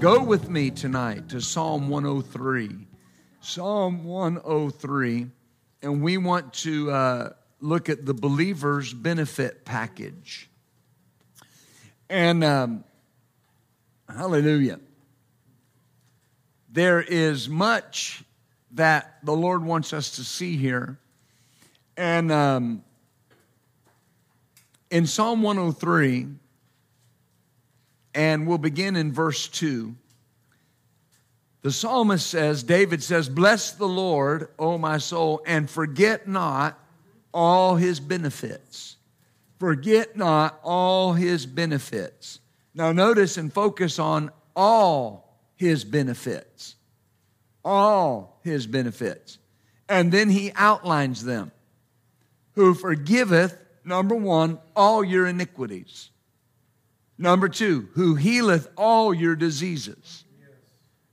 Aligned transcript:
Go 0.00 0.22
with 0.22 0.48
me 0.48 0.70
tonight 0.70 1.28
to 1.28 1.42
Psalm 1.42 1.90
103. 1.90 2.86
Psalm 3.42 4.02
103, 4.02 5.26
and 5.82 6.02
we 6.02 6.16
want 6.16 6.54
to 6.54 6.90
uh, 6.90 7.32
look 7.60 7.90
at 7.90 8.06
the 8.06 8.14
believer's 8.14 8.94
benefit 8.94 9.66
package. 9.66 10.48
And 12.08 12.42
um, 12.42 12.84
hallelujah. 14.08 14.80
There 16.70 17.02
is 17.02 17.50
much 17.50 18.24
that 18.70 19.18
the 19.22 19.36
Lord 19.36 19.62
wants 19.62 19.92
us 19.92 20.16
to 20.16 20.24
see 20.24 20.56
here. 20.56 20.98
And 21.98 22.32
um, 22.32 22.84
in 24.90 25.06
Psalm 25.06 25.42
103, 25.42 26.26
and 28.14 28.46
we'll 28.46 28.58
begin 28.58 28.96
in 28.96 29.12
verse 29.12 29.48
2. 29.48 29.94
The 31.62 31.72
psalmist 31.72 32.26
says, 32.26 32.62
David 32.62 33.02
says, 33.02 33.28
Bless 33.28 33.72
the 33.72 33.88
Lord, 33.88 34.48
O 34.58 34.78
my 34.78 34.98
soul, 34.98 35.42
and 35.46 35.68
forget 35.68 36.26
not 36.26 36.78
all 37.32 37.76
his 37.76 38.00
benefits. 38.00 38.96
Forget 39.58 40.16
not 40.16 40.58
all 40.62 41.12
his 41.12 41.44
benefits. 41.44 42.40
Now, 42.74 42.92
notice 42.92 43.36
and 43.36 43.52
focus 43.52 43.98
on 43.98 44.30
all 44.56 45.38
his 45.56 45.84
benefits. 45.84 46.76
All 47.62 48.40
his 48.42 48.66
benefits. 48.66 49.38
And 49.88 50.10
then 50.10 50.30
he 50.30 50.52
outlines 50.56 51.24
them. 51.24 51.52
Who 52.54 52.72
forgiveth, 52.74 53.56
number 53.84 54.14
one, 54.14 54.58
all 54.74 55.04
your 55.04 55.26
iniquities. 55.26 56.08
Number 57.20 57.50
two, 57.50 57.90
who 57.92 58.14
healeth 58.14 58.70
all 58.78 59.12
your 59.12 59.36
diseases. 59.36 60.24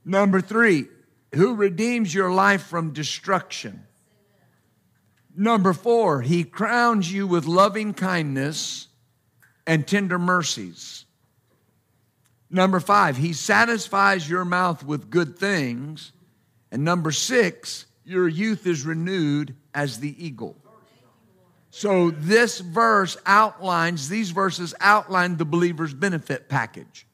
Number 0.06 0.40
three, 0.40 0.86
who 1.34 1.54
redeems 1.54 2.14
your 2.14 2.32
life 2.32 2.62
from 2.62 2.94
destruction. 2.94 3.82
Number 5.36 5.74
four, 5.74 6.22
he 6.22 6.44
crowns 6.44 7.12
you 7.12 7.26
with 7.26 7.44
loving 7.44 7.92
kindness 7.92 8.88
and 9.66 9.86
tender 9.86 10.18
mercies. 10.18 11.04
Number 12.48 12.80
five, 12.80 13.18
he 13.18 13.34
satisfies 13.34 14.30
your 14.30 14.46
mouth 14.46 14.82
with 14.82 15.10
good 15.10 15.38
things. 15.38 16.12
And 16.72 16.86
number 16.86 17.12
six, 17.12 17.84
your 18.06 18.28
youth 18.28 18.66
is 18.66 18.86
renewed 18.86 19.54
as 19.74 20.00
the 20.00 20.24
eagle. 20.24 20.56
So 21.70 22.10
this 22.10 22.60
verse 22.60 23.16
outlines, 23.26 24.08
these 24.08 24.30
verses 24.30 24.74
outline 24.80 25.36
the 25.36 25.44
believer's 25.44 25.94
benefit 25.94 26.48
package. 26.48 27.06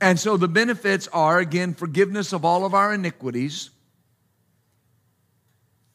And 0.00 0.18
so 0.18 0.36
the 0.36 0.48
benefits 0.48 1.08
are, 1.08 1.38
again, 1.38 1.74
forgiveness 1.74 2.32
of 2.32 2.44
all 2.44 2.64
of 2.64 2.72
our 2.72 2.94
iniquities, 2.94 3.70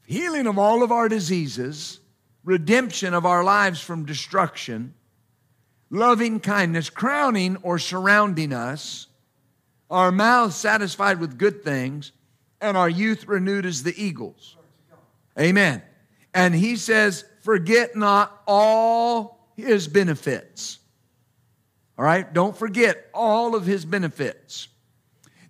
healing 0.06 0.46
of 0.48 0.60
all 0.60 0.84
of 0.84 0.92
our 0.92 1.10
diseases, 1.10 2.00
redemption 2.44 3.14
of 3.14 3.26
our 3.26 3.44
lives 3.44 3.82
from 3.82 4.06
destruction, 4.06 4.94
loving 5.90 6.40
kindness, 6.40 6.90
crowning 6.90 7.58
or 7.64 7.80
surrounding 7.80 8.54
us, 8.54 9.08
our 9.90 10.12
mouths 10.12 10.56
satisfied 10.56 11.20
with 11.20 11.38
good 11.38 11.64
things, 11.64 12.12
and 12.62 12.78
our 12.78 12.90
youth 12.90 13.28
renewed 13.28 13.66
as 13.66 13.84
the 13.84 13.94
eagles. 14.02 14.56
Amen. 15.40 15.82
And 16.36 16.54
he 16.54 16.76
says, 16.76 17.24
forget 17.42 17.96
not 17.96 18.44
all 18.46 19.50
his 19.56 19.88
benefits. 19.88 20.80
All 21.98 22.04
right? 22.04 22.32
Don't 22.32 22.56
forget 22.56 23.10
all 23.14 23.56
of 23.56 23.66
his 23.66 23.86
benefits. 23.86 24.68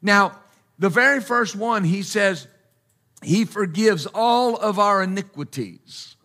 Now, 0.01 0.39
the 0.77 0.89
very 0.89 1.21
first 1.21 1.55
one, 1.55 1.83
he 1.83 2.03
says, 2.03 2.47
he 3.23 3.45
forgives 3.45 4.05
all 4.05 4.57
of 4.57 4.77
our 4.77 5.01
iniquities. 5.01 6.15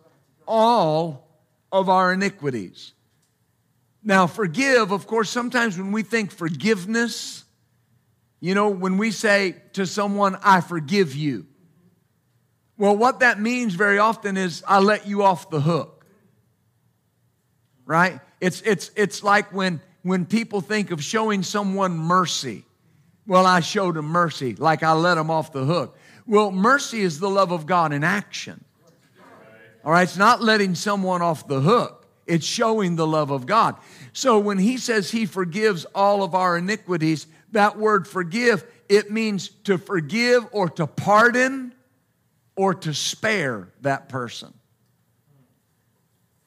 All 0.47 1.27
of 1.71 1.89
our 1.89 2.13
iniquities. 2.13 2.93
Now, 4.03 4.27
forgive, 4.27 4.91
of 4.91 5.07
course, 5.07 5.31
sometimes 5.31 5.75
when 5.75 5.91
we 5.91 6.03
think 6.03 6.31
forgiveness, 6.31 7.45
you 8.39 8.53
know, 8.53 8.69
when 8.69 8.97
we 8.97 9.09
say 9.09 9.55
to 9.73 9.87
someone, 9.87 10.37
I 10.43 10.61
forgive 10.61 11.15
you, 11.15 11.47
well, 12.81 12.97
what 12.97 13.19
that 13.19 13.39
means 13.39 13.75
very 13.75 13.99
often 13.99 14.37
is 14.37 14.63
I 14.67 14.79
let 14.79 15.05
you 15.05 15.21
off 15.21 15.51
the 15.51 15.61
hook. 15.61 16.03
Right? 17.85 18.19
It's, 18.39 18.61
it's, 18.61 18.89
it's 18.95 19.23
like 19.23 19.53
when, 19.53 19.81
when 20.01 20.25
people 20.25 20.61
think 20.61 20.89
of 20.89 21.03
showing 21.03 21.43
someone 21.43 21.95
mercy. 21.95 22.65
Well, 23.27 23.45
I 23.45 23.59
showed 23.59 23.93
them 23.97 24.07
mercy, 24.07 24.55
like 24.55 24.81
I 24.81 24.93
let 24.93 25.13
them 25.13 25.29
off 25.29 25.53
the 25.53 25.63
hook. 25.63 25.95
Well, 26.25 26.49
mercy 26.49 27.01
is 27.01 27.19
the 27.19 27.29
love 27.29 27.51
of 27.51 27.67
God 27.67 27.93
in 27.93 28.03
action. 28.03 28.65
All 29.85 29.91
right, 29.91 30.01
it's 30.01 30.17
not 30.17 30.41
letting 30.41 30.73
someone 30.73 31.21
off 31.21 31.47
the 31.47 31.61
hook, 31.61 32.07
it's 32.25 32.47
showing 32.47 32.95
the 32.95 33.05
love 33.05 33.29
of 33.29 33.45
God. 33.45 33.75
So 34.11 34.39
when 34.39 34.57
he 34.57 34.77
says 34.77 35.11
he 35.11 35.27
forgives 35.27 35.85
all 35.93 36.23
of 36.23 36.33
our 36.33 36.57
iniquities, 36.57 37.27
that 37.51 37.77
word 37.77 38.07
forgive, 38.07 38.65
it 38.89 39.11
means 39.11 39.49
to 39.65 39.77
forgive 39.77 40.47
or 40.51 40.67
to 40.71 40.87
pardon 40.87 41.75
or 42.55 42.73
to 42.73 42.93
spare 42.93 43.69
that 43.81 44.09
person. 44.09 44.53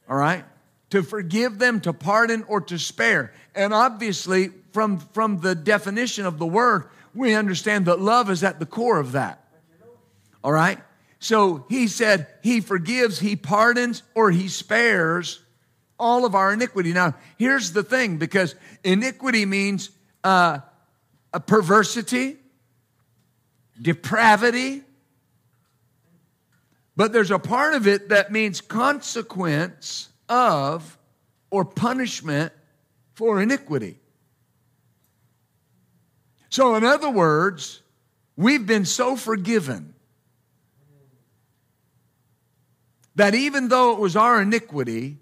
All 0.08 0.16
right? 0.16 0.44
To 0.90 1.02
forgive 1.02 1.58
them, 1.58 1.80
to 1.80 1.92
pardon, 1.92 2.44
or 2.46 2.60
to 2.62 2.78
spare. 2.78 3.32
And 3.54 3.72
obviously, 3.72 4.50
from, 4.72 4.98
from 4.98 5.40
the 5.40 5.54
definition 5.54 6.26
of 6.26 6.38
the 6.38 6.46
word, 6.46 6.88
we 7.14 7.34
understand 7.34 7.86
that 7.86 8.00
love 8.00 8.30
is 8.30 8.44
at 8.44 8.58
the 8.58 8.66
core 8.66 8.98
of 8.98 9.12
that. 9.12 9.44
All 10.42 10.52
right? 10.52 10.78
So 11.18 11.64
he 11.70 11.88
said 11.88 12.26
he 12.42 12.60
forgives, 12.60 13.18
he 13.18 13.34
pardons, 13.34 14.02
or 14.14 14.30
he 14.30 14.48
spares 14.48 15.40
all 15.98 16.26
of 16.26 16.34
our 16.34 16.52
iniquity. 16.52 16.92
Now, 16.92 17.14
here's 17.38 17.72
the 17.72 17.82
thing 17.82 18.18
because 18.18 18.54
iniquity 18.82 19.46
means 19.46 19.90
uh, 20.22 20.58
a 21.32 21.40
perversity, 21.40 22.36
depravity, 23.80 24.82
but 26.96 27.12
there's 27.12 27.30
a 27.30 27.38
part 27.38 27.74
of 27.74 27.86
it 27.86 28.10
that 28.10 28.30
means 28.30 28.60
consequence 28.60 30.08
of 30.28 30.98
or 31.50 31.64
punishment 31.64 32.52
for 33.14 33.40
iniquity. 33.40 33.98
So, 36.50 36.76
in 36.76 36.84
other 36.84 37.10
words, 37.10 37.82
we've 38.36 38.64
been 38.64 38.84
so 38.84 39.16
forgiven 39.16 39.94
that 43.16 43.34
even 43.34 43.68
though 43.68 43.92
it 43.92 43.98
was 43.98 44.16
our 44.16 44.42
iniquity, 44.42 45.18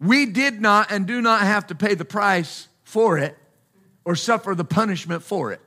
we 0.00 0.26
did 0.26 0.60
not 0.60 0.90
and 0.90 1.06
do 1.06 1.20
not 1.20 1.42
have 1.42 1.68
to 1.68 1.74
pay 1.74 1.94
the 1.94 2.04
price 2.04 2.68
for 2.82 3.18
it 3.18 3.36
or 4.04 4.16
suffer 4.16 4.54
the 4.54 4.64
punishment 4.64 5.22
for 5.22 5.52
it. 5.52 5.60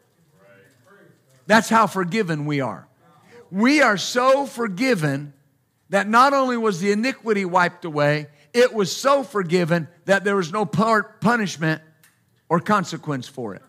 That's 1.46 1.70
how 1.70 1.88
forgiven 1.88 2.46
we 2.46 2.60
are 2.60 2.88
we 3.52 3.82
are 3.82 3.98
so 3.98 4.46
forgiven 4.46 5.34
that 5.90 6.08
not 6.08 6.34
only 6.34 6.58
was 6.58 6.80
the 6.80 6.92
iniquity 6.92 7.46
wiped 7.46 7.86
away, 7.86 8.28
it 8.54 8.74
was 8.74 8.96
so 8.96 9.24
forgiven 9.24 9.88
that 10.06 10.24
there 10.24 10.36
was 10.36 10.52
no 10.52 10.66
punishment 10.66 11.82
or 12.50 12.60
consequence 12.60 13.28
for 13.28 13.56
it. 13.56 13.62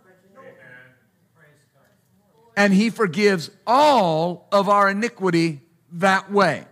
And 2.57 2.73
he 2.73 2.91
forgives 2.91 3.51
all 3.67 4.49
of 4.51 4.69
our 4.69 4.91
iniquity 4.91 5.61
that 5.93 6.33
way. 6.33 6.65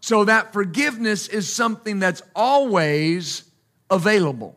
So 0.00 0.24
that 0.24 0.52
forgiveness 0.52 1.28
is 1.28 1.52
something 1.52 2.00
that's 2.00 2.22
always 2.34 3.44
available. 3.88 4.56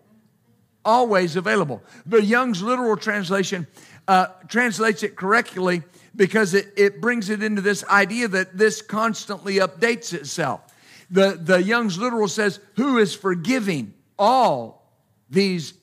Always 0.83 1.35
available. 1.35 1.83
The 2.05 2.23
Young's 2.23 2.63
literal 2.63 2.97
translation 2.97 3.67
uh, 4.07 4.27
translates 4.47 5.03
it 5.03 5.15
correctly 5.15 5.83
because 6.15 6.53
it, 6.53 6.73
it 6.77 7.01
brings 7.01 7.29
it 7.29 7.41
into 7.41 7.61
this 7.61 7.83
idea 7.85 8.27
that 8.27 8.57
this 8.57 8.81
constantly 8.81 9.55
updates 9.55 10.13
itself. 10.13 10.61
The, 11.09 11.39
the 11.41 11.61
Young's 11.61 11.97
literal 11.97 12.27
says, 12.27 12.59
Who 12.75 12.97
is 12.97 13.15
forgiving 13.15 13.93
all 14.17 14.87
these 15.29 15.73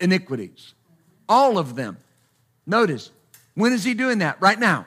iniquities? 0.00 0.74
All 1.28 1.58
of 1.58 1.74
them. 1.74 1.98
Notice, 2.66 3.10
when 3.54 3.72
is 3.72 3.84
he 3.84 3.94
doing 3.94 4.18
that? 4.18 4.40
Right 4.40 4.58
now. 4.58 4.86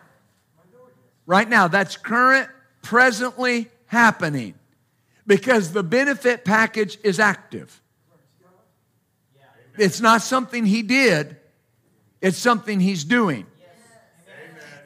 Right 1.26 1.48
now. 1.48 1.68
That's 1.68 1.98
current, 1.98 2.50
presently 2.82 3.68
happening 3.88 4.54
because 5.26 5.74
the 5.74 5.84
benefit 5.84 6.44
package 6.44 6.98
is 7.04 7.20
active. 7.20 7.82
It's 9.78 10.02
not 10.02 10.22
something 10.22 10.66
he 10.66 10.82
did, 10.82 11.38
it's 12.22 12.38
something 12.38 12.80
he's 12.80 13.04
doing. 13.04 13.46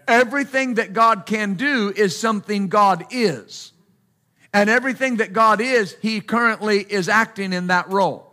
Everything 0.08 0.76
that 0.76 0.94
God 0.94 1.26
can 1.26 1.54
do 1.54 1.94
is 1.96 2.18
something 2.18 2.68
God 2.68 3.06
is. 3.12 3.72
And 4.54 4.70
everything 4.70 5.18
that 5.18 5.34
God 5.34 5.62
is, 5.62 5.96
he 6.02 6.22
currently 6.22 6.80
is 6.80 7.10
acting 7.10 7.54
in 7.54 7.68
that 7.68 7.90
role. 7.90 8.32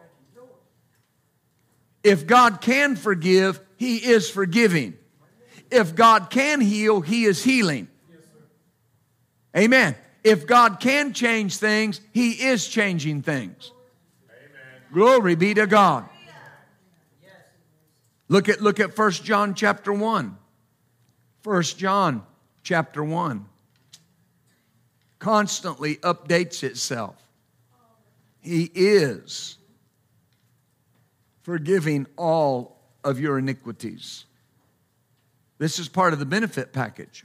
If 2.02 2.26
God 2.26 2.60
can 2.60 2.96
forgive, 2.96 3.60
he 3.76 3.96
is 3.96 4.28
forgiving. 4.28 4.96
If 5.70 5.94
God 5.94 6.30
can 6.30 6.60
heal, 6.60 7.00
he 7.00 7.24
is 7.24 7.42
healing. 7.42 7.88
Amen. 9.56 9.96
If 10.22 10.46
God 10.46 10.80
can 10.80 11.12
change 11.12 11.56
things, 11.56 12.00
he 12.12 12.32
is 12.32 12.66
changing 12.68 13.22
things. 13.22 13.72
Amen. 14.28 14.82
Glory 14.92 15.34
be 15.34 15.54
to 15.54 15.66
God. 15.66 16.08
Look 18.28 18.48
at 18.48 18.60
look 18.60 18.78
at 18.78 18.96
1 18.96 19.10
John 19.12 19.54
chapter 19.54 19.92
1. 19.92 20.36
1 21.42 21.62
John 21.62 22.22
chapter 22.62 23.02
1 23.02 23.46
constantly 25.18 25.96
updates 25.96 26.62
itself. 26.62 27.16
He 28.40 28.70
is 28.74 29.58
forgiving 31.42 32.06
all 32.16 32.78
of 33.04 33.20
your 33.20 33.38
iniquities. 33.38 34.24
This 35.58 35.78
is 35.78 35.88
part 35.88 36.12
of 36.12 36.18
the 36.18 36.26
benefit 36.26 36.72
package. 36.72 37.24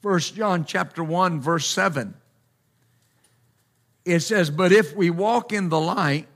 First 0.00 0.34
John 0.34 0.64
chapter 0.64 1.04
1 1.04 1.40
verse 1.40 1.66
7. 1.66 2.14
It 4.06 4.20
says, 4.20 4.50
"But 4.50 4.72
if 4.72 4.96
we 4.96 5.10
walk 5.10 5.52
in 5.52 5.68
the 5.68 5.80
light 5.80 6.26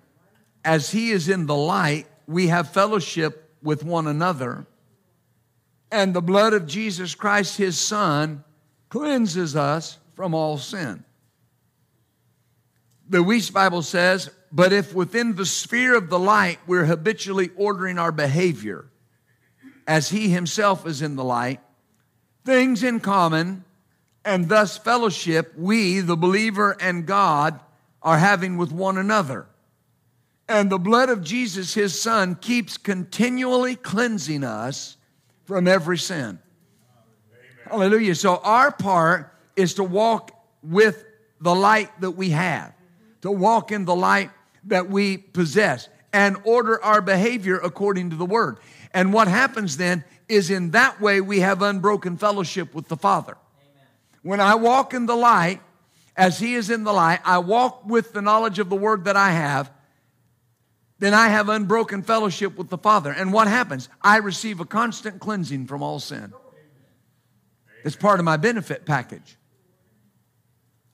as 0.65 0.91
he 0.91 1.11
is 1.11 1.29
in 1.31 1.47
the 1.47 1.57
light, 1.57 2.07
we 2.27 2.49
have 2.49 2.71
fellowship 2.71 3.57
with 3.63 3.83
one 3.83 4.07
another, 4.07 4.67
and 5.95 6.13
the 6.13 6.21
blood 6.21 6.53
of 6.53 6.67
Jesus 6.67 7.15
Christ 7.15 7.57
his 7.57 7.79
son 7.79 8.43
cleanses 8.89 9.55
us 9.55 9.99
from 10.17 10.35
all 10.35 10.59
sin." 10.59 11.05
The 13.09 13.23
Wuest 13.23 13.53
Bible 13.53 13.83
says, 13.83 14.29
"But 14.51 14.73
if 14.73 14.93
within 14.93 15.37
the 15.37 15.47
sphere 15.47 15.95
of 15.95 16.11
the 16.11 16.19
light 16.19 16.59
we're 16.67 16.87
habitually 16.87 17.51
ordering 17.55 17.97
our 17.97 18.11
behavior 18.11 18.87
as 19.87 20.09
he 20.09 20.31
himself 20.31 20.85
is 20.85 21.01
in 21.01 21.15
the 21.15 21.23
light, 21.23 21.61
things 22.45 22.83
in 22.83 22.99
common, 22.99 23.65
and 24.25 24.49
thus 24.49 24.77
fellowship 24.77 25.55
we, 25.57 26.01
the 26.01 26.17
believer 26.17 26.77
and 26.81 27.07
God, 27.07 27.61
are 28.03 28.19
having 28.19 28.57
with 28.57 28.73
one 28.73 28.99
another. 28.99 29.47
And 30.49 30.71
the 30.71 30.79
blood 30.79 31.09
of 31.09 31.23
Jesus, 31.23 31.75
his 31.75 32.01
son, 32.01 32.35
keeps 32.35 32.79
continually 32.79 33.77
cleansing 33.77 34.43
us 34.43 34.97
from 35.45 35.69
every 35.69 35.99
sin. 35.99 36.39
Hallelujah. 37.69 38.15
So 38.15 38.37
our 38.37 38.71
part 38.71 39.33
is 39.57 39.75
to 39.75 39.85
walk 39.85 40.31
with 40.63 41.05
the 41.41 41.55
light 41.55 41.91
that 42.01 42.13
we 42.13 42.31
have, 42.31 42.73
to 43.23 43.31
walk 43.31 43.73
in 43.73 43.85
the 43.85 43.95
light 43.95 44.31
that 44.65 44.89
we 44.89 45.19
possess, 45.19 45.89
and 46.13 46.37
order 46.45 46.83
our 46.83 47.01
behavior 47.01 47.59
according 47.59 48.11
to 48.11 48.17
the 48.17 48.27
word. 48.27 48.59
And 48.93 49.13
what 49.13 49.29
happens 49.29 49.77
then 49.77 50.05
is 50.29 50.51
in 50.51 50.71
that 50.71 51.01
way 51.01 51.21
we 51.21 51.41
have 51.41 51.61
unbroken 51.61 52.17
fellowship 52.17 52.75
with 52.75 52.89
the 52.89 52.97
Father. 52.97 53.37
Amen. 53.61 53.87
When 54.23 54.41
I 54.41 54.55
walk 54.55 54.95
in 54.95 55.07
the 55.07 55.17
light, 55.17 55.61
as 56.17 56.39
He 56.39 56.55
is 56.55 56.71
in 56.71 56.85
the 56.85 56.93
light, 56.93 57.21
I 57.25 57.39
walk 57.39 57.85
with 57.87 58.13
the 58.13 58.23
knowledge 58.23 58.59
of 58.59 58.71
the 58.71 58.77
Word 58.77 59.05
that 59.05 59.17
I 59.17 59.33
have, 59.33 59.71
then 61.05 61.13
I 61.13 61.29
have 61.29 61.51
unbroken 61.51 62.03
fellowship 62.03 62.57
with 62.57 62.71
the 62.71 62.79
Father. 62.79 63.13
And 63.13 63.33
what 63.33 63.47
happens? 63.47 63.89
I 64.01 64.19
receive 64.19 64.61
a 64.61 64.65
constant 64.65 65.21
cleansing 65.21 65.67
from 65.67 65.83
all 65.83 66.01
sin. 66.01 66.33
It's 67.85 67.97
part 67.97 68.21
of 68.21 68.25
my 68.25 68.39
benefit 68.39 68.87
package. 68.87 69.37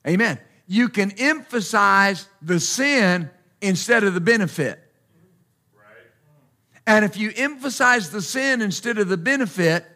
Amen. 0.07 0.41
You 0.67 0.89
can 0.89 1.12
emphasize 1.12 2.27
the 2.43 2.59
sin 2.59 3.31
instead 3.61 4.03
of 4.03 4.15
the 4.15 4.21
benefit. 4.21 4.81
And 6.87 7.05
if 7.05 7.17
you 7.17 7.31
emphasize 7.37 8.11
the 8.11 8.23
sin 8.23 8.62
instead 8.62 8.99
of 8.99 9.09
the 9.09 9.17
benefit, 9.17 9.87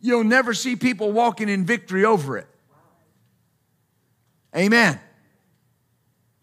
you'll 0.00 0.22
never 0.22 0.54
see 0.54 0.76
people 0.76 1.10
walking 1.10 1.48
in 1.48 1.66
victory 1.66 2.04
over 2.04 2.38
it. 2.38 2.46
Amen. 4.56 5.00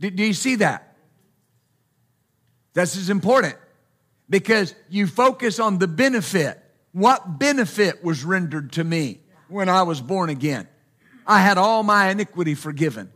Do, 0.02 0.10
do 0.10 0.24
you 0.24 0.34
see 0.34 0.56
that? 0.56 0.85
This 2.76 2.98
is 2.98 3.10
important 3.10 3.56
because 4.30 4.76
you 4.90 5.08
focus 5.08 5.60
on 5.60 5.80
the 5.80 5.88
benefit. 5.88 6.62
What 6.92 7.40
benefit 7.40 8.04
was 8.04 8.24
rendered 8.24 8.74
to 8.74 8.84
me 8.84 9.22
when 9.48 9.70
I 9.70 9.84
was 9.84 10.02
born 10.02 10.30
again? 10.30 10.68
I 11.26 11.40
had 11.40 11.58
all 11.58 11.84
my 11.84 12.10
iniquity 12.10 12.54
forgiven. 12.54 13.12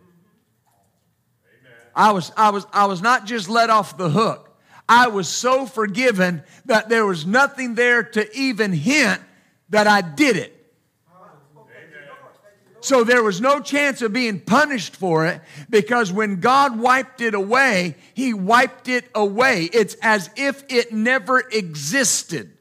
I 1.94 2.11
was, 2.13 2.31
I 2.38 2.51
was, 2.51 2.65
I 2.71 2.85
was 2.85 3.01
not 3.01 3.25
just 3.25 3.50
let 3.50 3.69
off 3.69 3.97
the 3.97 4.09
hook. 4.09 4.57
I 4.88 5.09
was 5.09 5.27
so 5.27 5.65
forgiven 5.65 6.41
that 6.65 6.88
there 6.88 7.05
was 7.05 7.25
nothing 7.25 7.75
there 7.75 8.01
to 8.01 8.35
even 8.35 8.71
hint 8.71 9.21
that 9.69 9.88
I 9.88 10.01
did 10.01 10.38
it. 10.38 10.58
So 12.89 13.03
there 13.03 13.21
was 13.21 13.39
no 13.39 13.59
chance 13.59 14.01
of 14.01 14.13
being 14.13 14.39
punished 14.39 14.95
for 14.95 15.27
it 15.27 15.41
because 15.69 16.12
when 16.12 16.39
God 16.39 16.80
wiped 16.80 17.21
it 17.21 17.36
away, 17.36 17.94
He 18.15 18.33
wiped 18.33 18.88
it 18.88 19.07
away. 19.13 19.65
It's 19.65 19.95
as 20.01 20.31
if 20.36 20.63
it 20.69 20.91
never 20.91 21.39
existed. 21.39 22.51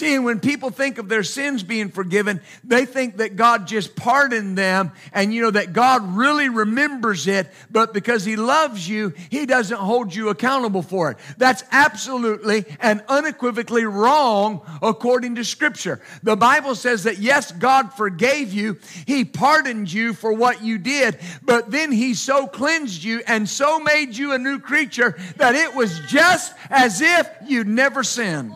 See, 0.00 0.18
when 0.18 0.40
people 0.40 0.70
think 0.70 0.96
of 0.96 1.10
their 1.10 1.22
sins 1.22 1.62
being 1.62 1.90
forgiven, 1.90 2.40
they 2.64 2.86
think 2.86 3.18
that 3.18 3.36
God 3.36 3.66
just 3.66 3.94
pardoned 3.94 4.56
them 4.56 4.92
and, 5.12 5.34
you 5.34 5.42
know, 5.42 5.50
that 5.50 5.74
God 5.74 6.16
really 6.16 6.48
remembers 6.48 7.26
it, 7.26 7.48
but 7.70 7.92
because 7.92 8.24
He 8.24 8.36
loves 8.36 8.88
you, 8.88 9.12
He 9.28 9.44
doesn't 9.44 9.76
hold 9.76 10.14
you 10.14 10.30
accountable 10.30 10.80
for 10.80 11.10
it. 11.10 11.18
That's 11.36 11.64
absolutely 11.70 12.64
and 12.80 13.04
unequivocally 13.10 13.84
wrong 13.84 14.62
according 14.80 15.34
to 15.34 15.44
Scripture. 15.44 16.00
The 16.22 16.34
Bible 16.34 16.76
says 16.76 17.04
that, 17.04 17.18
yes, 17.18 17.52
God 17.52 17.92
forgave 17.92 18.54
you, 18.54 18.78
He 19.04 19.26
pardoned 19.26 19.92
you 19.92 20.14
for 20.14 20.32
what 20.32 20.62
you 20.62 20.78
did, 20.78 21.18
but 21.42 21.70
then 21.70 21.92
He 21.92 22.14
so 22.14 22.46
cleansed 22.46 23.04
you 23.04 23.22
and 23.26 23.46
so 23.46 23.78
made 23.80 24.16
you 24.16 24.32
a 24.32 24.38
new 24.38 24.60
creature 24.60 25.18
that 25.36 25.54
it 25.54 25.74
was 25.74 26.00
just 26.08 26.54
as 26.70 27.02
if 27.02 27.28
you'd 27.46 27.68
never 27.68 28.02
sinned. 28.02 28.54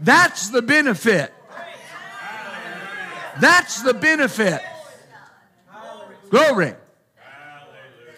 That's 0.00 0.50
the 0.50 0.62
benefit. 0.62 1.32
That's 3.40 3.82
the 3.82 3.94
benefit. 3.94 4.60
Glory. 6.30 6.74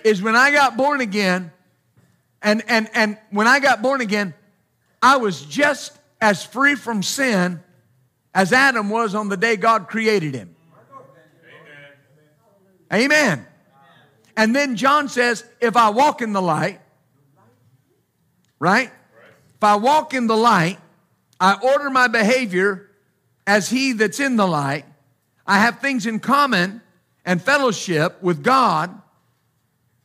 Is 0.02 0.22
when 0.22 0.34
I 0.34 0.50
got 0.50 0.76
born 0.76 1.00
again, 1.00 1.52
and, 2.42 2.62
and, 2.68 2.88
and 2.94 3.18
when 3.30 3.46
I 3.46 3.60
got 3.60 3.82
born 3.82 4.00
again, 4.00 4.34
I 5.02 5.18
was 5.18 5.42
just 5.42 5.96
as 6.20 6.44
free 6.44 6.74
from 6.74 7.02
sin 7.02 7.62
as 8.34 8.52
Adam 8.52 8.88
was 8.88 9.14
on 9.14 9.28
the 9.28 9.36
day 9.36 9.56
God 9.56 9.88
created 9.88 10.34
him. 10.34 10.56
Amen. 12.92 13.04
Amen. 13.04 13.46
And 14.36 14.56
then 14.56 14.76
John 14.76 15.08
says, 15.08 15.44
if 15.60 15.76
I 15.76 15.90
walk 15.90 16.22
in 16.22 16.32
the 16.32 16.40
light, 16.40 16.80
right? 18.58 18.90
If 19.56 19.64
I 19.64 19.76
walk 19.76 20.14
in 20.14 20.26
the 20.26 20.36
light, 20.36 20.78
I 21.40 21.54
order 21.54 21.90
my 21.90 22.06
behavior 22.06 22.90
as 23.46 23.70
he 23.70 23.92
that's 23.92 24.20
in 24.20 24.36
the 24.36 24.46
light. 24.46 24.84
I 25.46 25.58
have 25.58 25.80
things 25.80 26.06
in 26.06 26.20
common 26.20 26.82
and 27.24 27.42
fellowship 27.42 28.22
with 28.22 28.44
God. 28.44 29.00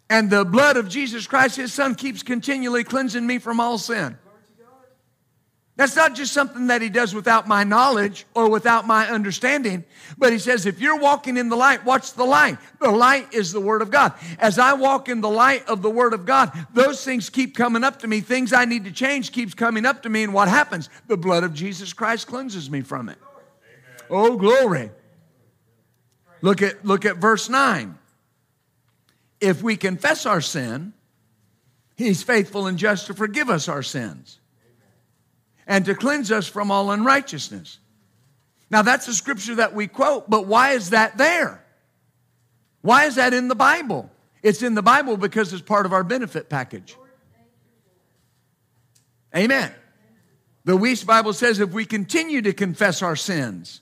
And 0.10 0.30
the 0.30 0.46
blood 0.46 0.78
of 0.78 0.88
Jesus 0.88 1.28
Christ, 1.28 1.58
his 1.58 1.74
son, 1.74 1.96
keeps 1.96 2.24
continually 2.24 2.84
cleansing 2.84 3.26
me 3.26 3.40
from 3.40 3.60
all 3.60 3.78
sin. 3.78 4.18
That's 5.78 5.96
not 5.96 6.16
just 6.16 6.32
something 6.32 6.68
that 6.68 6.82
he 6.82 6.88
does 6.88 7.14
without 7.14 7.50
my 7.50 7.66
knowledge 7.66 8.26
or 8.34 8.50
without 8.50 8.88
my 8.88 9.10
understanding, 9.10 9.84
but 10.18 10.32
he 10.32 10.40
says, 10.40 10.66
if 10.66 10.80
you're 10.80 10.98
walking 10.98 11.36
in 11.36 11.50
the 11.50 11.58
light, 11.58 11.84
watch 11.84 12.14
the 12.14 12.24
light. 12.24 12.58
The 12.80 12.92
light 12.92 13.34
is 13.34 13.52
the 13.52 13.60
Word 13.60 13.82
of 13.82 13.92
God. 13.92 14.14
As 14.40 14.58
I 14.58 14.74
walk 14.74 15.10
in 15.10 15.20
the 15.20 15.30
light 15.30 15.68
of 15.68 15.82
the 15.82 15.90
Word 15.90 16.14
of 16.14 16.26
God, 16.26 16.54
those 16.74 17.04
things 17.04 17.30
keep 17.30 17.58
coming 17.58 17.84
up 17.84 18.00
to 18.00 18.08
me. 18.08 18.22
Things 18.22 18.54
I 18.54 18.64
need 18.64 18.86
to 18.86 18.92
change 18.92 19.34
keeps 19.34 19.54
coming 19.54 19.86
up 19.86 20.04
to 20.04 20.10
me. 20.10 20.24
And 20.24 20.34
what 20.34 20.48
happens? 20.48 20.90
The 21.08 21.18
blood 21.18 21.44
of 21.44 21.54
Jesus 21.54 21.92
Christ 21.92 22.28
cleanses 22.28 22.72
me 22.72 22.80
from 22.80 23.10
it. 23.10 23.18
Amen. 24.08 24.08
Oh, 24.10 24.38
glory. 24.38 24.92
Look 26.42 26.62
at, 26.62 26.86
look 26.86 27.04
at 27.04 27.18
verse 27.18 27.50
9. 27.50 27.98
If 29.42 29.62
we 29.62 29.76
confess 29.76 30.26
our 30.26 30.42
sin, 30.42 30.94
He's 31.98 32.24
faithful 32.24 32.68
and 32.68 32.78
just 32.78 33.08
to 33.08 33.14
forgive 33.14 33.50
us 33.50 33.68
our 33.68 33.84
sins 33.84 34.40
and 35.68 35.86
to 35.86 35.96
cleanse 35.96 36.32
us 36.32 36.48
from 36.48 36.72
all 36.72 36.92
unrighteousness. 36.92 37.80
Now, 38.70 38.82
that's 38.82 39.08
a 39.08 39.14
scripture 39.14 39.56
that 39.56 39.74
we 39.74 39.88
quote, 39.88 40.30
but 40.30 40.48
why 40.48 40.72
is 40.72 40.92
that 40.92 41.18
there? 41.18 41.64
Why 42.82 43.06
is 43.06 43.16
that 43.16 43.34
in 43.34 43.48
the 43.48 43.56
Bible? 43.56 44.10
It's 44.44 44.62
in 44.62 44.76
the 44.76 44.84
Bible 44.84 45.18
because 45.18 45.54
it's 45.54 45.62
part 45.62 45.86
of 45.86 45.94
our 45.94 46.04
benefit 46.04 46.50
package. 46.50 46.96
Amen. 49.36 49.74
The 50.66 50.78
Wuest 50.78 51.06
Bible 51.06 51.34
says 51.34 51.60
if 51.60 51.72
we 51.72 51.86
continue 51.86 52.42
to 52.42 52.54
confess 52.54 53.02
our 53.02 53.16
sins, 53.16 53.82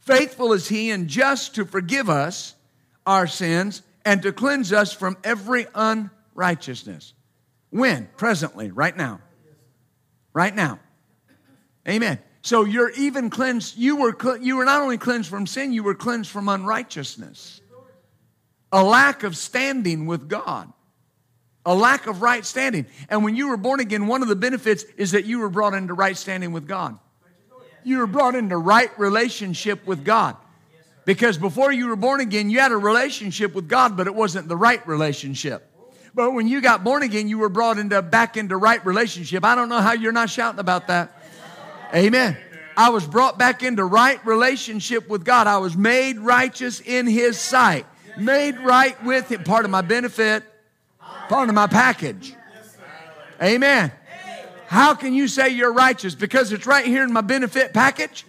faithful 0.00 0.52
is 0.52 0.68
He 0.68 0.90
and 0.90 1.08
just 1.08 1.54
to 1.56 1.64
forgive 1.64 2.08
us 2.08 2.54
our 3.06 3.26
sins 3.26 3.82
and 4.04 4.22
to 4.22 4.32
cleanse 4.32 4.72
us 4.72 4.92
from 4.92 5.16
every 5.24 5.66
unrighteousness. 5.74 7.14
When? 7.70 8.08
Presently, 8.16 8.70
right 8.70 8.96
now. 8.96 9.20
Right 10.32 10.54
now. 10.54 10.80
Amen. 11.88 12.18
So 12.42 12.64
you're 12.64 12.90
even 12.90 13.30
cleansed. 13.30 13.76
You 13.78 13.96
were, 13.96 14.38
you 14.40 14.56
were 14.56 14.64
not 14.64 14.82
only 14.82 14.98
cleansed 14.98 15.30
from 15.30 15.46
sin, 15.46 15.72
you 15.72 15.82
were 15.82 15.94
cleansed 15.94 16.30
from 16.30 16.48
unrighteousness. 16.48 17.60
A 18.72 18.82
lack 18.82 19.22
of 19.22 19.36
standing 19.36 20.06
with 20.06 20.28
God. 20.28 20.70
A 21.64 21.74
lack 21.74 22.06
of 22.06 22.20
right 22.20 22.44
standing. 22.44 22.86
And 23.08 23.24
when 23.24 23.36
you 23.36 23.48
were 23.48 23.56
born 23.56 23.80
again, 23.80 24.06
one 24.06 24.22
of 24.22 24.28
the 24.28 24.36
benefits 24.36 24.84
is 24.98 25.12
that 25.12 25.24
you 25.24 25.38
were 25.38 25.48
brought 25.48 25.72
into 25.72 25.94
right 25.94 26.16
standing 26.16 26.52
with 26.52 26.68
God. 26.68 26.98
You 27.82 27.98
were 27.98 28.06
brought 28.06 28.34
into 28.34 28.56
right 28.56 28.90
relationship 28.98 29.86
with 29.86 30.04
God. 30.04 30.36
Because 31.06 31.38
before 31.38 31.70
you 31.70 31.88
were 31.88 31.96
born 31.96 32.20
again, 32.20 32.50
you 32.50 32.60
had 32.60 32.72
a 32.72 32.76
relationship 32.76 33.54
with 33.54 33.68
God, 33.68 33.96
but 33.96 34.06
it 34.06 34.14
wasn't 34.14 34.48
the 34.48 34.56
right 34.56 34.86
relationship. 34.86 35.70
But 36.14 36.32
when 36.32 36.46
you 36.46 36.60
got 36.60 36.84
born 36.84 37.02
again, 37.02 37.28
you 37.28 37.38
were 37.38 37.48
brought 37.48 37.78
into 37.78 38.00
back 38.00 38.36
into 38.36 38.56
right 38.56 38.84
relationship. 38.86 39.44
I 39.44 39.54
don't 39.54 39.68
know 39.68 39.80
how 39.80 39.92
you're 39.92 40.12
not 40.12 40.30
shouting 40.30 40.60
about 40.60 40.86
that. 40.88 41.23
Amen. 41.94 42.36
I 42.76 42.90
was 42.90 43.06
brought 43.06 43.38
back 43.38 43.62
into 43.62 43.84
right 43.84 44.24
relationship 44.26 45.08
with 45.08 45.24
God. 45.24 45.46
I 45.46 45.58
was 45.58 45.76
made 45.76 46.18
righteous 46.18 46.80
in 46.80 47.06
His 47.06 47.38
sight, 47.38 47.86
made 48.18 48.58
right 48.58 49.02
with 49.04 49.30
Him. 49.30 49.44
Part 49.44 49.64
of 49.64 49.70
my 49.70 49.82
benefit, 49.82 50.42
part 51.28 51.48
of 51.48 51.54
my 51.54 51.68
package. 51.68 52.34
Amen. 53.40 53.92
How 54.66 54.94
can 54.94 55.14
you 55.14 55.28
say 55.28 55.50
you're 55.50 55.72
righteous? 55.72 56.14
Because 56.16 56.50
it's 56.50 56.66
right 56.66 56.84
here 56.84 57.04
in 57.04 57.12
my 57.12 57.20
benefit 57.20 57.72
package. 57.72 58.22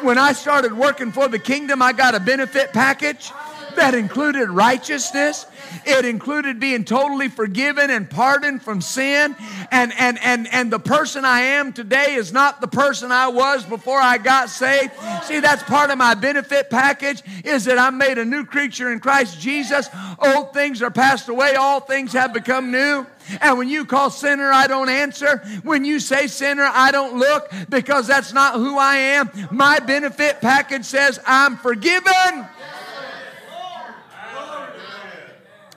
When 0.00 0.18
I 0.18 0.32
started 0.32 0.72
working 0.72 1.12
for 1.12 1.28
the 1.28 1.38
kingdom, 1.38 1.80
I 1.80 1.92
got 1.92 2.16
a 2.16 2.20
benefit 2.20 2.72
package 2.72 3.30
that 3.76 3.94
included 3.94 4.50
righteousness. 4.50 5.46
It 5.84 6.04
included 6.04 6.60
being 6.60 6.84
totally 6.84 7.28
forgiven 7.28 7.90
and 7.90 8.08
pardoned 8.08 8.62
from 8.62 8.80
sin. 8.80 9.36
And, 9.70 9.92
and, 9.98 10.18
and, 10.22 10.46
and 10.52 10.72
the 10.72 10.78
person 10.78 11.24
I 11.24 11.40
am 11.40 11.72
today 11.72 12.14
is 12.14 12.32
not 12.32 12.60
the 12.60 12.68
person 12.68 13.10
I 13.10 13.28
was 13.28 13.64
before 13.64 13.98
I 13.98 14.18
got 14.18 14.50
saved. 14.50 14.92
See, 15.24 15.40
that's 15.40 15.62
part 15.62 15.90
of 15.90 15.98
my 15.98 16.14
benefit 16.14 16.70
package 16.70 17.22
is 17.44 17.64
that 17.64 17.78
I'm 17.78 17.98
made 17.98 18.18
a 18.18 18.24
new 18.24 18.44
creature 18.44 18.92
in 18.92 19.00
Christ 19.00 19.40
Jesus. 19.40 19.88
Old 20.18 20.52
things 20.52 20.82
are 20.82 20.90
passed 20.90 21.28
away. 21.28 21.54
All 21.54 21.80
things 21.80 22.12
have 22.12 22.32
become 22.32 22.70
new. 22.70 23.06
And 23.40 23.58
when 23.58 23.68
you 23.68 23.84
call 23.84 24.10
sinner, 24.10 24.50
I 24.50 24.66
don't 24.66 24.88
answer. 24.88 25.38
When 25.62 25.84
you 25.84 26.00
say 26.00 26.26
sinner, 26.26 26.68
I 26.70 26.90
don't 26.90 27.18
look 27.18 27.50
because 27.68 28.06
that's 28.06 28.32
not 28.32 28.54
who 28.54 28.78
I 28.78 28.96
am. 28.96 29.30
My 29.50 29.78
benefit 29.78 30.40
package 30.40 30.84
says 30.84 31.20
I'm 31.26 31.56
forgiven. 31.56 32.46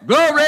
Glory. 0.05 0.43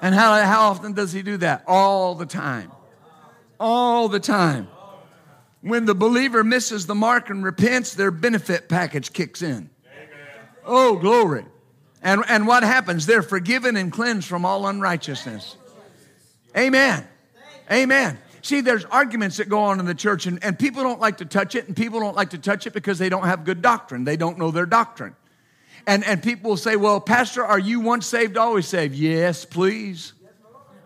And 0.00 0.14
how, 0.14 0.42
how 0.42 0.70
often 0.70 0.94
does 0.94 1.12
he 1.12 1.22
do 1.22 1.36
that? 1.38 1.62
All 1.66 2.16
the 2.16 2.26
time. 2.26 2.72
All 3.60 4.08
the 4.08 4.18
time. 4.18 4.66
When 5.60 5.84
the 5.84 5.94
believer 5.94 6.42
misses 6.42 6.86
the 6.86 6.94
mark 6.96 7.30
and 7.30 7.44
repents, 7.44 7.94
their 7.94 8.10
benefit 8.10 8.68
package 8.68 9.12
kicks 9.12 9.42
in. 9.42 9.70
Oh, 10.64 10.96
glory. 10.96 11.44
And, 12.02 12.24
and 12.28 12.48
what 12.48 12.64
happens? 12.64 13.06
They're 13.06 13.22
forgiven 13.22 13.76
and 13.76 13.92
cleansed 13.92 14.26
from 14.26 14.44
all 14.44 14.66
unrighteousness. 14.66 15.56
Amen. 16.56 17.06
Amen. 17.70 18.18
See, 18.42 18.60
there's 18.60 18.84
arguments 18.86 19.36
that 19.36 19.48
go 19.48 19.60
on 19.60 19.78
in 19.78 19.86
the 19.86 19.94
church, 19.94 20.26
and, 20.26 20.42
and 20.42 20.58
people 20.58 20.82
don't 20.82 20.98
like 20.98 21.18
to 21.18 21.24
touch 21.24 21.54
it, 21.54 21.68
and 21.68 21.76
people 21.76 22.00
don't 22.00 22.16
like 22.16 22.30
to 22.30 22.38
touch 22.38 22.66
it 22.66 22.72
because 22.72 22.98
they 22.98 23.08
don't 23.08 23.24
have 23.24 23.44
good 23.44 23.62
doctrine. 23.62 24.02
They 24.02 24.16
don't 24.16 24.36
know 24.36 24.50
their 24.50 24.66
doctrine. 24.66 25.14
And, 25.86 26.04
and 26.04 26.22
people 26.22 26.50
will 26.50 26.56
say, 26.56 26.76
Well, 26.76 27.00
Pastor, 27.00 27.44
are 27.44 27.58
you 27.58 27.80
once 27.80 28.06
saved, 28.06 28.36
always 28.36 28.66
saved? 28.66 28.94
Yes, 28.94 29.44
please. 29.44 30.12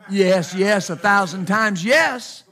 Yes, 0.09 0.55
yes, 0.55 0.88
a 0.91 0.97
thousand 0.97 1.47
times 1.47 1.85
yes. 1.85 2.45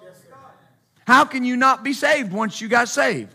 How 1.07 1.25
can 1.25 1.45
you 1.45 1.57
not 1.57 1.85
be 1.85 1.93
saved 1.93 2.33
once 2.33 2.61
you 2.61 2.69
got 2.69 2.89
saved? 2.89 3.35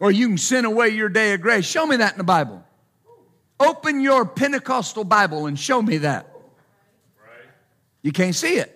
Or 0.00 0.12
you 0.12 0.28
can 0.28 0.38
sin 0.38 0.64
away 0.64 0.90
your 0.90 1.08
day 1.08 1.32
of 1.32 1.40
grace. 1.40 1.66
Show 1.66 1.84
me 1.84 1.96
that 1.96 2.12
in 2.12 2.18
the 2.18 2.24
Bible. 2.24 2.62
Open 3.58 4.00
your 4.00 4.24
Pentecostal 4.24 5.02
Bible 5.02 5.46
and 5.46 5.58
show 5.58 5.82
me 5.82 5.98
that. 5.98 6.32
You 8.02 8.12
can't 8.12 8.34
see 8.34 8.58
it. 8.58 8.74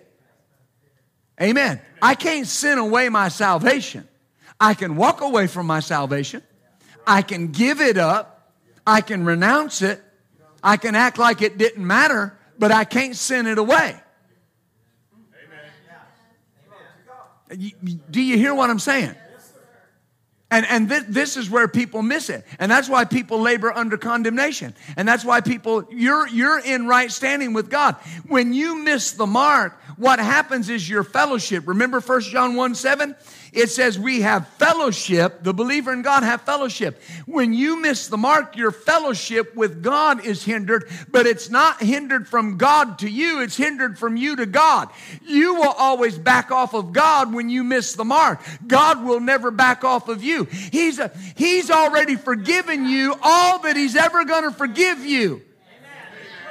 Amen. 1.41 1.79
I 2.01 2.15
can't 2.15 2.45
sin 2.45 2.77
away 2.77 3.07
my 3.07 3.29
salvation. 3.29 4.07
I 4.59 4.73
can 4.73 4.95
walk 4.95 5.21
away 5.21 5.47
from 5.47 5.67
my 5.67 5.79
salvation. 5.79 6.43
I 7.05 7.21
can 7.21 7.47
give 7.51 7.81
it 7.81 7.97
up. 7.97 8.51
I 8.85 9.01
can 9.01 9.25
renounce 9.25 9.81
it. 9.81 10.01
I 10.63 10.77
can 10.77 10.95
act 10.95 11.17
like 11.17 11.41
it 11.41 11.57
didn't 11.57 11.85
matter, 11.85 12.37
but 12.57 12.71
I 12.71 12.85
can't 12.85 13.15
send 13.15 13.47
it 13.47 13.57
away. 13.57 13.95
Do 18.09 18.21
you 18.21 18.37
hear 18.37 18.53
what 18.53 18.69
I'm 18.69 18.79
saying? 18.79 19.15
And, 20.53 20.67
and 20.67 20.87
th- 20.87 21.05
this 21.09 21.35
is 21.35 21.49
where 21.49 21.67
people 21.67 22.03
miss 22.03 22.29
it. 22.29 22.45
And 22.59 22.71
that's 22.71 22.87
why 22.87 23.05
people 23.05 23.39
labor 23.39 23.71
under 23.75 23.97
condemnation. 23.97 24.75
And 24.95 25.07
that's 25.07 25.25
why 25.25 25.41
people, 25.41 25.87
you're, 25.89 26.27
you're 26.27 26.59
in 26.59 26.85
right 26.85 27.11
standing 27.11 27.53
with 27.53 27.71
God. 27.71 27.95
When 28.27 28.53
you 28.53 28.83
miss 28.83 29.13
the 29.13 29.25
mark, 29.25 29.81
what 29.97 30.19
happens 30.19 30.69
is 30.69 30.87
your 30.87 31.03
fellowship. 31.03 31.67
Remember 31.67 31.99
1 31.99 32.21
John 32.21 32.55
1 32.55 32.75
7? 32.75 33.15
It 33.53 33.69
says 33.69 33.99
we 33.99 34.21
have 34.21 34.47
fellowship. 34.47 35.43
The 35.43 35.53
believer 35.53 35.93
in 35.93 36.01
God 36.01 36.23
have 36.23 36.41
fellowship. 36.41 36.99
When 37.27 37.53
you 37.53 37.79
miss 37.79 38.07
the 38.07 38.17
mark, 38.17 38.57
your 38.57 38.71
fellowship 38.71 39.55
with 39.55 39.83
God 39.83 40.25
is 40.25 40.43
hindered, 40.43 40.89
but 41.11 41.27
it's 41.27 41.51
not 41.51 41.81
hindered 41.81 42.27
from 42.27 42.57
God 42.57 42.99
to 42.99 43.09
you. 43.09 43.41
It's 43.41 43.55
hindered 43.55 43.99
from 43.99 44.17
you 44.17 44.35
to 44.37 44.47
God. 44.47 44.89
You 45.23 45.53
will 45.53 45.71
always 45.71 46.17
back 46.17 46.51
off 46.51 46.73
of 46.73 46.93
God 46.93 47.31
when 47.31 47.49
you 47.49 47.63
miss 47.63 47.93
the 47.93 48.03
mark. 48.03 48.41
God 48.65 49.03
will 49.03 49.19
never 49.19 49.51
back 49.51 49.83
off 49.83 50.09
of 50.09 50.23
you. 50.23 50.45
He's, 50.45 50.97
a, 50.97 51.11
he's 51.35 51.69
already 51.69 52.15
forgiven 52.15 52.85
you 52.89 53.15
all 53.21 53.59
that 53.59 53.75
he's 53.75 53.95
ever 53.95 54.25
going 54.25 54.43
to 54.43 54.51
forgive 54.51 55.05
you. 55.05 55.43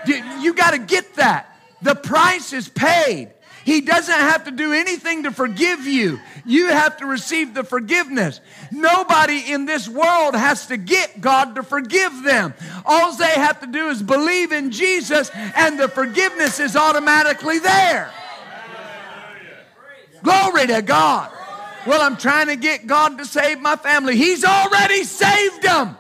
You, 0.07 0.17
you 0.41 0.55
got 0.55 0.71
to 0.71 0.79
get 0.79 1.15
that. 1.15 1.49
The 1.83 1.97
price 1.97 2.53
is 2.53 2.69
paid. 2.69 3.33
He 3.65 3.81
doesn't 3.81 4.13
have 4.13 4.45
to 4.45 4.51
do 4.51 4.73
anything 4.73 5.23
to 5.25 5.31
forgive 5.31 5.87
you. 5.87 6.21
You 6.45 6.69
have 6.69 6.97
to 6.99 7.07
receive 7.07 7.55
the 7.55 7.65
forgiveness. 7.65 8.41
Nobody 8.71 9.53
in 9.53 9.67
this 9.67 9.89
world 9.89 10.35
has 10.35 10.67
to 10.67 10.77
get 10.77 11.21
God 11.21 11.55
to 11.55 11.63
forgive 11.63 12.23
them. 12.23 12.55
All 12.85 13.15
they 13.17 13.25
have 13.31 13.61
to 13.61 13.67
do 13.67 13.89
is 13.89 14.03
believe 14.03 14.53
in 14.53 14.71
Jesus, 14.71 15.31
and 15.57 15.79
the 15.79 15.89
forgiveness 15.89 16.61
is 16.61 16.77
automatically 16.77 17.59
there. 17.59 18.11
Glory 20.23 20.67
to 20.69 20.83
God. 20.83 21.31
Well, 21.87 22.01
I'm 22.01 22.17
trying 22.17 22.47
to 22.47 22.57
get 22.57 22.87
God 22.87 23.19
to 23.19 23.25
save 23.25 23.61
my 23.61 23.77
family. 23.77 24.17
He's 24.17 24.45
already 24.45 25.05
saved 25.05 25.63
them. 25.63 25.97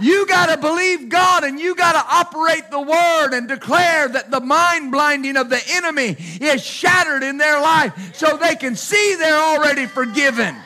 You 0.00 0.26
got 0.26 0.46
to 0.46 0.56
believe 0.56 1.08
God 1.08 1.44
and 1.44 1.60
you 1.60 1.74
got 1.74 1.92
to 1.92 2.14
operate 2.14 2.70
the 2.70 2.80
word 2.80 3.34
and 3.34 3.46
declare 3.46 4.08
that 4.08 4.30
the 4.30 4.40
mind 4.40 4.92
blinding 4.92 5.36
of 5.36 5.50
the 5.50 5.60
enemy 5.68 6.16
is 6.40 6.64
shattered 6.64 7.22
in 7.22 7.36
their 7.36 7.60
life 7.60 8.14
so 8.16 8.36
they 8.36 8.56
can 8.56 8.76
see 8.76 9.16
they're 9.16 9.34
already 9.34 9.86
forgiven. 9.86 10.56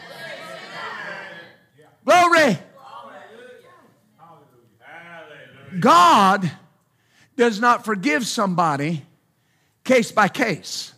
Glory. 2.05 2.59
God 5.81 6.50
does 7.37 7.61
not 7.61 7.85
forgive 7.85 8.26
somebody 8.26 9.05
case 9.83 10.12
by 10.12 10.29
case. 10.29 10.93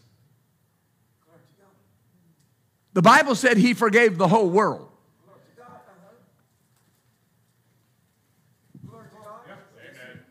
The 2.93 3.03
Bible 3.03 3.35
said 3.35 3.57
he 3.57 3.75
forgave 3.75 4.17
the 4.17 4.29
whole 4.29 4.49
world. 4.49 4.86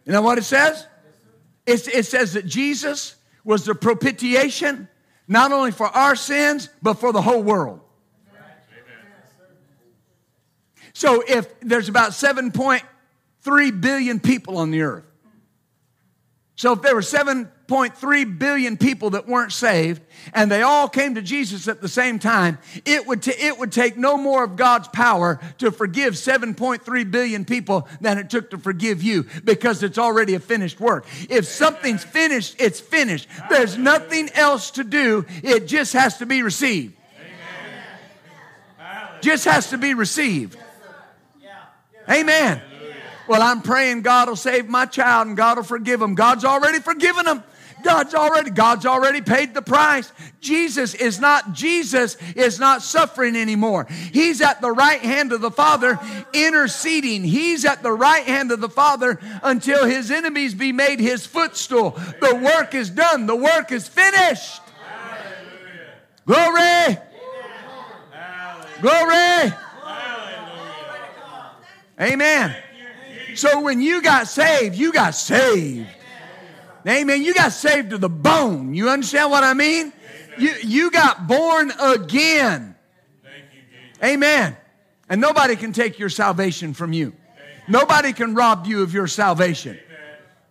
You 0.05 0.12
know 0.12 0.21
what 0.21 0.38
it 0.38 0.43
says? 0.43 0.85
It, 1.65 1.88
it 1.88 2.05
says 2.05 2.33
that 2.33 2.45
Jesus 2.45 3.15
was 3.43 3.65
the 3.65 3.75
propitiation, 3.75 4.88
not 5.27 5.51
only 5.51 5.71
for 5.71 5.88
our 5.88 6.15
sins, 6.15 6.69
but 6.81 6.95
for 6.95 7.12
the 7.12 7.21
whole 7.21 7.41
world. 7.41 7.81
So 10.93 11.24
if 11.27 11.59
there's 11.59 11.89
about 11.89 12.12
7.3 12.12 13.81
billion 13.81 14.19
people 14.19 14.57
on 14.57 14.71
the 14.71 14.81
earth. 14.81 15.04
So 16.57 16.71
if 16.71 16.81
there 16.81 16.95
were 16.95 17.01
7.3 17.01 18.39
billion 18.39 18.77
people 18.77 19.09
that 19.09 19.27
weren't 19.27 19.51
saved 19.51 20.01
and 20.33 20.50
they 20.50 20.62
all 20.62 20.88
came 20.88 21.15
to 21.15 21.21
Jesus 21.21 21.67
at 21.67 21.81
the 21.81 21.89
same 21.89 22.17
time, 22.17 22.59
it 22.85 23.05
would, 23.05 23.24
t- 23.24 23.31
it 23.31 23.59
would 23.59 23.74
take 23.74 23.97
no 23.97 24.15
more 24.15 24.45
of 24.45 24.55
God's 24.55 24.88
power 24.88 25.41
to 25.57 25.69
forgive 25.69 26.13
7.3 26.13 27.12
billion 27.12 27.43
people 27.43 27.89
than 28.00 28.17
it 28.17 28.29
took 28.29 28.51
to 28.51 28.57
forgive 28.57 29.03
you 29.03 29.25
because 29.43 29.83
it's 29.83 29.97
already 29.97 30.35
a 30.35 30.39
finished 30.39 30.79
work. 30.79 31.05
If 31.29 31.45
something's 31.45 32.05
finished, 32.05 32.55
it's 32.57 32.79
finished. 32.79 33.27
There's 33.50 33.77
nothing 33.77 34.29
else 34.33 34.71
to 34.71 34.85
do. 34.85 35.25
It 35.43 35.67
just 35.67 35.91
has 35.91 36.19
to 36.19 36.25
be 36.25 36.41
received. 36.41 36.95
Just 39.21 39.43
has 39.43 39.71
to 39.71 39.77
be 39.77 39.93
received. 39.93 40.57
Amen. 42.09 42.62
Well, 43.27 43.41
I'm 43.41 43.62
praying 43.62 44.01
God 44.01 44.29
will 44.29 44.36
save 44.36 44.70
my 44.70 44.86
child 44.86 45.27
and 45.27 45.38
God 45.38 45.58
will 45.58 45.63
forgive 45.63 46.01
him. 46.01 46.15
God's 46.15 46.46
already 46.46 46.79
forgiven 46.79 47.25
him. 47.25 47.44
God's 47.86 48.15
already 48.15 48.50
God's 48.50 48.86
already 48.86 49.22
paid 49.22 49.53
the 49.53 49.62
price. 49.62 50.12
Jesus 50.41 50.96
is 50.96 51.20
not 51.20 51.53
Jesus 51.53 52.17
is 52.36 52.60
not 52.60 52.82
suffering 52.82 53.36
anymore. 53.36 53.86
He's 54.12 54.41
at 54.41 54.60
the 54.60 54.72
right 54.72 55.00
hand 55.00 55.32
of 55.32 55.41
the 55.41 55.51
Father 55.51 56.00
interceding. 56.34 57.24
He's 57.24 57.63
at 57.63 57.84
the 57.84 57.91
right 57.91 58.24
hand 58.24 58.51
of 58.51 58.60
the 58.60 58.70
Father 58.70 59.20
until 59.44 59.86
his 59.86 60.10
enemies 60.10 60.55
be 60.55 60.72
made 60.72 61.00
his 61.00 61.27
footstool. 61.27 61.91
The 62.22 62.36
work 62.36 62.74
is 62.74 62.89
done. 62.89 63.27
The 63.27 63.36
work 63.36 63.72
is 63.72 63.88
finished. 63.88 64.62
Glory. 66.25 66.98
Glory. 68.82 69.53
Amen. 72.01 72.55
So 73.35 73.61
when 73.61 73.81
you 73.81 74.01
got 74.01 74.27
saved, 74.27 74.75
you 74.75 74.91
got 74.91 75.15
saved. 75.15 75.87
Amen. 76.87 77.23
You 77.23 77.33
got 77.33 77.51
saved 77.51 77.89
to 77.91 77.97
the 77.97 78.09
bone. 78.09 78.73
You 78.73 78.89
understand 78.89 79.31
what 79.31 79.43
I 79.43 79.53
mean? 79.53 79.91
You, 80.37 80.53
you 80.63 80.91
got 80.91 81.27
born 81.27 81.71
again. 81.81 82.75
Amen. 84.03 84.55
And 85.09 85.21
nobody 85.21 85.55
can 85.55 85.73
take 85.73 85.99
your 85.99 86.09
salvation 86.09 86.73
from 86.73 86.93
you. 86.93 87.13
Nobody 87.67 88.13
can 88.13 88.35
rob 88.35 88.67
you 88.67 88.83
of 88.83 88.93
your 88.93 89.07
salvation. 89.07 89.79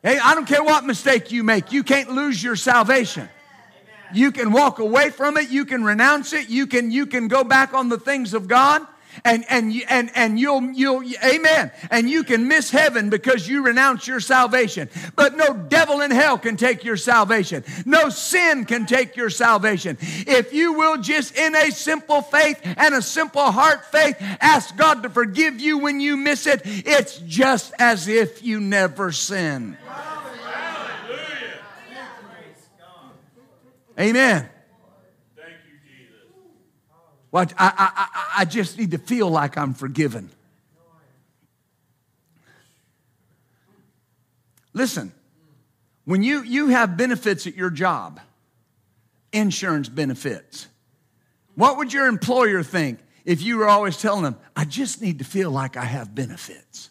Hey, 0.02 0.18
I 0.18 0.34
don't 0.34 0.46
care 0.46 0.62
what 0.62 0.84
mistake 0.84 1.32
you 1.32 1.42
make, 1.42 1.72
you 1.72 1.82
can't 1.82 2.10
lose 2.10 2.42
your 2.42 2.56
salvation. 2.56 3.28
You 4.12 4.32
can 4.32 4.52
walk 4.52 4.78
away 4.78 5.10
from 5.10 5.36
it, 5.38 5.48
you 5.48 5.64
can 5.64 5.82
renounce 5.82 6.32
it, 6.32 6.48
you 6.48 6.66
can 6.66 6.90
you 6.90 7.06
can 7.06 7.26
go 7.26 7.42
back 7.42 7.74
on 7.74 7.88
the 7.88 7.98
things 7.98 8.34
of 8.34 8.46
God 8.46 8.86
and 9.24 9.44
and 9.48 9.72
and 9.88 10.10
and 10.14 10.38
you'll 10.38 10.70
you'll 10.72 11.02
amen. 11.24 11.70
And 11.90 12.08
you 12.08 12.24
can 12.24 12.48
miss 12.48 12.70
heaven 12.70 13.10
because 13.10 13.48
you 13.48 13.62
renounce 13.62 14.06
your 14.06 14.20
salvation. 14.20 14.88
But 15.16 15.36
no 15.36 15.54
devil 15.54 16.00
in 16.00 16.10
hell 16.10 16.38
can 16.38 16.56
take 16.56 16.84
your 16.84 16.96
salvation. 16.96 17.64
No 17.84 18.08
sin 18.08 18.64
can 18.64 18.86
take 18.86 19.16
your 19.16 19.30
salvation. 19.30 19.98
If 20.00 20.52
you 20.52 20.72
will 20.72 20.98
just 20.98 21.36
in 21.36 21.54
a 21.54 21.70
simple 21.70 22.22
faith 22.22 22.60
and 22.64 22.94
a 22.94 23.02
simple 23.02 23.50
heart 23.50 23.84
faith 23.86 24.16
ask 24.40 24.76
God 24.76 25.02
to 25.02 25.10
forgive 25.10 25.60
you 25.60 25.78
when 25.78 26.00
you 26.00 26.16
miss 26.16 26.46
it. 26.46 26.62
It's 26.64 27.18
just 27.18 27.72
as 27.78 28.08
if 28.08 28.42
you 28.42 28.60
never 28.60 29.12
sinned 29.12 29.76
Hallelujah. 29.86 31.60
Amen. 33.98 34.48
I, 37.34 37.42
I, 37.42 37.48
I, 37.58 38.32
I 38.38 38.44
just 38.44 38.78
need 38.78 38.92
to 38.92 38.98
feel 38.98 39.28
like 39.28 39.58
I'm 39.58 39.74
forgiven. 39.74 40.30
Listen, 44.72 45.12
when 46.04 46.22
you, 46.22 46.42
you 46.42 46.68
have 46.68 46.96
benefits 46.96 47.46
at 47.46 47.56
your 47.56 47.70
job, 47.70 48.20
insurance 49.32 49.88
benefits, 49.88 50.68
what 51.54 51.78
would 51.78 51.92
your 51.92 52.06
employer 52.06 52.62
think 52.62 52.98
if 53.24 53.42
you 53.42 53.58
were 53.58 53.68
always 53.68 53.96
telling 53.96 54.22
them, 54.22 54.36
I 54.54 54.64
just 54.64 55.00
need 55.00 55.18
to 55.20 55.24
feel 55.24 55.50
like 55.50 55.76
I 55.76 55.84
have 55.84 56.14
benefits? 56.14 56.90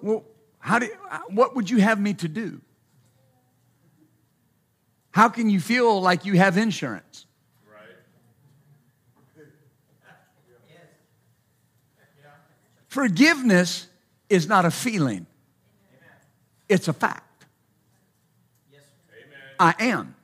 Well, 0.00 0.24
how 0.58 0.78
do, 0.78 0.88
what 1.28 1.54
would 1.56 1.68
you 1.68 1.78
have 1.78 2.00
me 2.00 2.14
to 2.14 2.28
do? 2.28 2.60
How 5.10 5.28
can 5.28 5.50
you 5.50 5.60
feel 5.60 6.00
like 6.00 6.24
you 6.24 6.34
have 6.34 6.56
insurance? 6.56 7.26
Forgiveness 12.88 13.86
is 14.28 14.48
not 14.48 14.64
a 14.64 14.70
feeling, 14.70 15.26
it's 16.68 16.88
a 16.88 16.92
fact. 16.92 17.24
I 19.60 19.74
am 19.80 20.14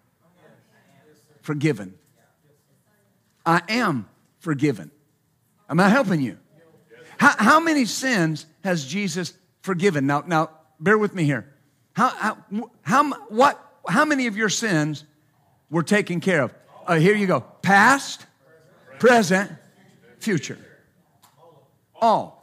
forgiven. 1.42 1.94
I 3.44 3.62
am 3.68 4.08
forgiven. 4.38 4.90
Am 5.68 5.80
I 5.80 5.88
helping 5.88 6.20
you? 6.20 6.38
How, 7.18 7.34
how 7.38 7.60
many 7.60 7.84
sins 7.84 8.46
has 8.62 8.84
Jesus 8.84 9.34
forgiven? 9.62 10.06
Now, 10.06 10.22
now, 10.26 10.50
bear 10.78 10.96
with 10.96 11.14
me 11.14 11.24
here. 11.24 11.52
How, 11.94 12.08
how, 12.08 12.70
how, 12.82 13.12
what, 13.28 13.60
how 13.88 14.04
many 14.04 14.26
of 14.26 14.36
your 14.36 14.48
sins 14.48 15.04
were 15.70 15.82
taken 15.82 16.20
care 16.20 16.42
of? 16.42 16.54
Uh, 16.86 16.96
here 16.96 17.14
you 17.14 17.26
go. 17.26 17.40
Past, 17.40 18.26
present, 18.98 19.50
future. 20.18 20.58
All. 22.00 22.33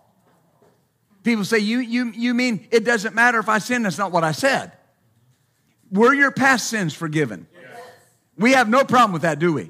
People 1.23 1.45
say, 1.45 1.59
you, 1.59 1.79
you, 1.79 2.11
you 2.11 2.33
mean 2.33 2.67
it 2.71 2.83
doesn't 2.83 3.13
matter 3.13 3.39
if 3.39 3.49
I 3.49 3.59
sin? 3.59 3.83
That's 3.83 3.97
not 3.97 4.11
what 4.11 4.23
I 4.23 4.31
said. 4.31 4.71
Were 5.91 6.13
your 6.13 6.31
past 6.31 6.67
sins 6.67 6.93
forgiven? 6.93 7.47
Yes. 7.53 7.81
We 8.37 8.53
have 8.53 8.69
no 8.69 8.83
problem 8.83 9.11
with 9.11 9.21
that, 9.23 9.39
do 9.39 9.53
we? 9.53 9.69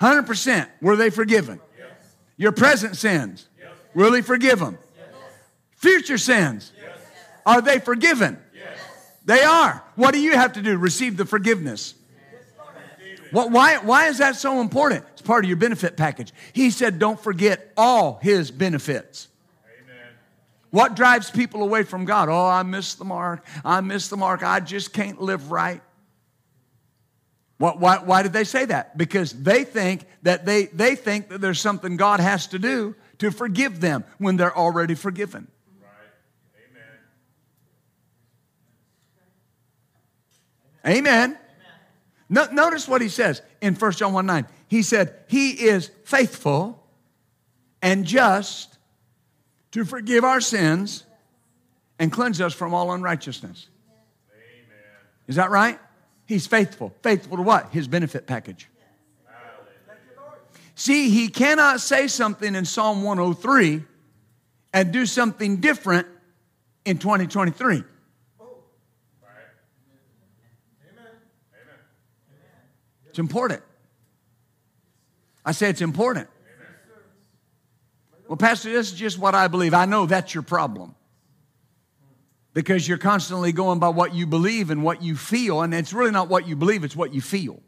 100%. 0.00 0.68
Were 0.80 0.96
they 0.96 1.10
forgiven? 1.10 1.60
Yes. 1.78 1.88
Your 2.36 2.52
present 2.52 2.96
sins, 2.96 3.48
yes. 3.58 3.70
will 3.94 4.12
he 4.12 4.22
forgive 4.22 4.58
them? 4.58 4.78
Future 5.76 6.18
sins, 6.18 6.72
are 7.46 7.60
they 7.60 7.78
forgiven? 7.78 8.38
They 9.24 9.42
are. 9.42 9.84
What 9.94 10.12
do 10.12 10.20
you 10.20 10.32
have 10.32 10.54
to 10.54 10.62
do? 10.62 10.76
Receive 10.76 11.16
the 11.16 11.24
forgiveness. 11.24 11.94
What, 13.30 13.52
why, 13.52 13.76
why 13.78 14.08
is 14.08 14.18
that 14.18 14.34
so 14.34 14.60
important? 14.60 15.04
It's 15.12 15.22
part 15.22 15.44
of 15.44 15.48
your 15.48 15.56
benefit 15.56 15.96
package. 15.96 16.32
He 16.52 16.70
said, 16.70 16.98
don't 16.98 17.20
forget 17.20 17.72
all 17.76 18.18
his 18.20 18.50
benefits. 18.50 19.28
What 20.70 20.94
drives 20.94 21.30
people 21.30 21.62
away 21.62 21.82
from 21.82 22.04
God? 22.04 22.28
Oh, 22.28 22.46
I 22.46 22.62
missed 22.62 22.98
the 22.98 23.04
mark. 23.04 23.44
I 23.64 23.80
missed 23.80 24.10
the 24.10 24.16
mark. 24.16 24.42
I 24.42 24.60
just 24.60 24.92
can't 24.92 25.20
live 25.20 25.50
right. 25.50 25.82
What, 27.58 27.78
why, 27.78 27.98
why 27.98 28.22
did 28.22 28.32
they 28.32 28.44
say 28.44 28.64
that? 28.66 28.96
Because 28.96 29.32
they 29.32 29.64
think 29.64 30.06
that 30.22 30.46
they, 30.46 30.66
they 30.66 30.94
think 30.94 31.28
that 31.28 31.40
there's 31.40 31.60
something 31.60 31.96
God 31.96 32.20
has 32.20 32.46
to 32.48 32.58
do 32.58 32.94
to 33.18 33.30
forgive 33.30 33.80
them 33.80 34.04
when 34.18 34.36
they're 34.36 34.56
already 34.56 34.94
forgiven. 34.94 35.46
Right. 35.82 35.90
Amen. 40.86 41.06
Amen. 41.30 41.38
No, 42.30 42.46
notice 42.52 42.86
what 42.88 43.02
he 43.02 43.08
says 43.08 43.42
in 43.60 43.74
1 43.74 43.92
John 43.92 44.12
1 44.12 44.24
9. 44.24 44.46
He 44.68 44.82
said, 44.82 45.16
He 45.26 45.50
is 45.50 45.90
faithful 46.04 46.86
and 47.82 48.04
just 48.04 48.69
to 49.72 49.84
forgive 49.84 50.24
our 50.24 50.40
sins 50.40 51.04
and 51.98 52.10
cleanse 52.10 52.40
us 52.40 52.54
from 52.54 52.74
all 52.74 52.92
unrighteousness. 52.92 53.68
Amen. 54.32 54.68
Is 55.28 55.36
that 55.36 55.50
right? 55.50 55.78
He's 56.26 56.46
faithful. 56.46 56.94
Faithful 57.02 57.36
to 57.36 57.42
what? 57.42 57.70
His 57.72 57.88
benefit 57.88 58.26
package. 58.26 58.68
See, 60.74 61.10
he 61.10 61.28
cannot 61.28 61.80
say 61.80 62.06
something 62.06 62.54
in 62.54 62.64
Psalm 62.64 63.02
103 63.02 63.84
and 64.72 64.92
do 64.92 65.04
something 65.04 65.58
different 65.58 66.06
in 66.86 66.96
2023. 66.96 67.84
It's 73.10 73.18
important. 73.18 73.60
I 75.44 75.52
say 75.52 75.68
it's 75.68 75.82
important. 75.82 76.28
Well, 78.30 78.36
Pastor, 78.36 78.70
this 78.70 78.92
is 78.92 78.96
just 78.96 79.18
what 79.18 79.34
I 79.34 79.48
believe. 79.48 79.74
I 79.74 79.86
know 79.86 80.06
that's 80.06 80.32
your 80.32 80.44
problem. 80.44 80.94
Because 82.54 82.86
you're 82.86 82.96
constantly 82.96 83.50
going 83.50 83.80
by 83.80 83.88
what 83.88 84.14
you 84.14 84.24
believe 84.24 84.70
and 84.70 84.84
what 84.84 85.02
you 85.02 85.16
feel, 85.16 85.62
and 85.62 85.74
it's 85.74 85.92
really 85.92 86.12
not 86.12 86.28
what 86.28 86.46
you 86.46 86.54
believe, 86.54 86.84
it's 86.84 86.94
what 86.94 87.12
you 87.12 87.20
feel. 87.20 87.60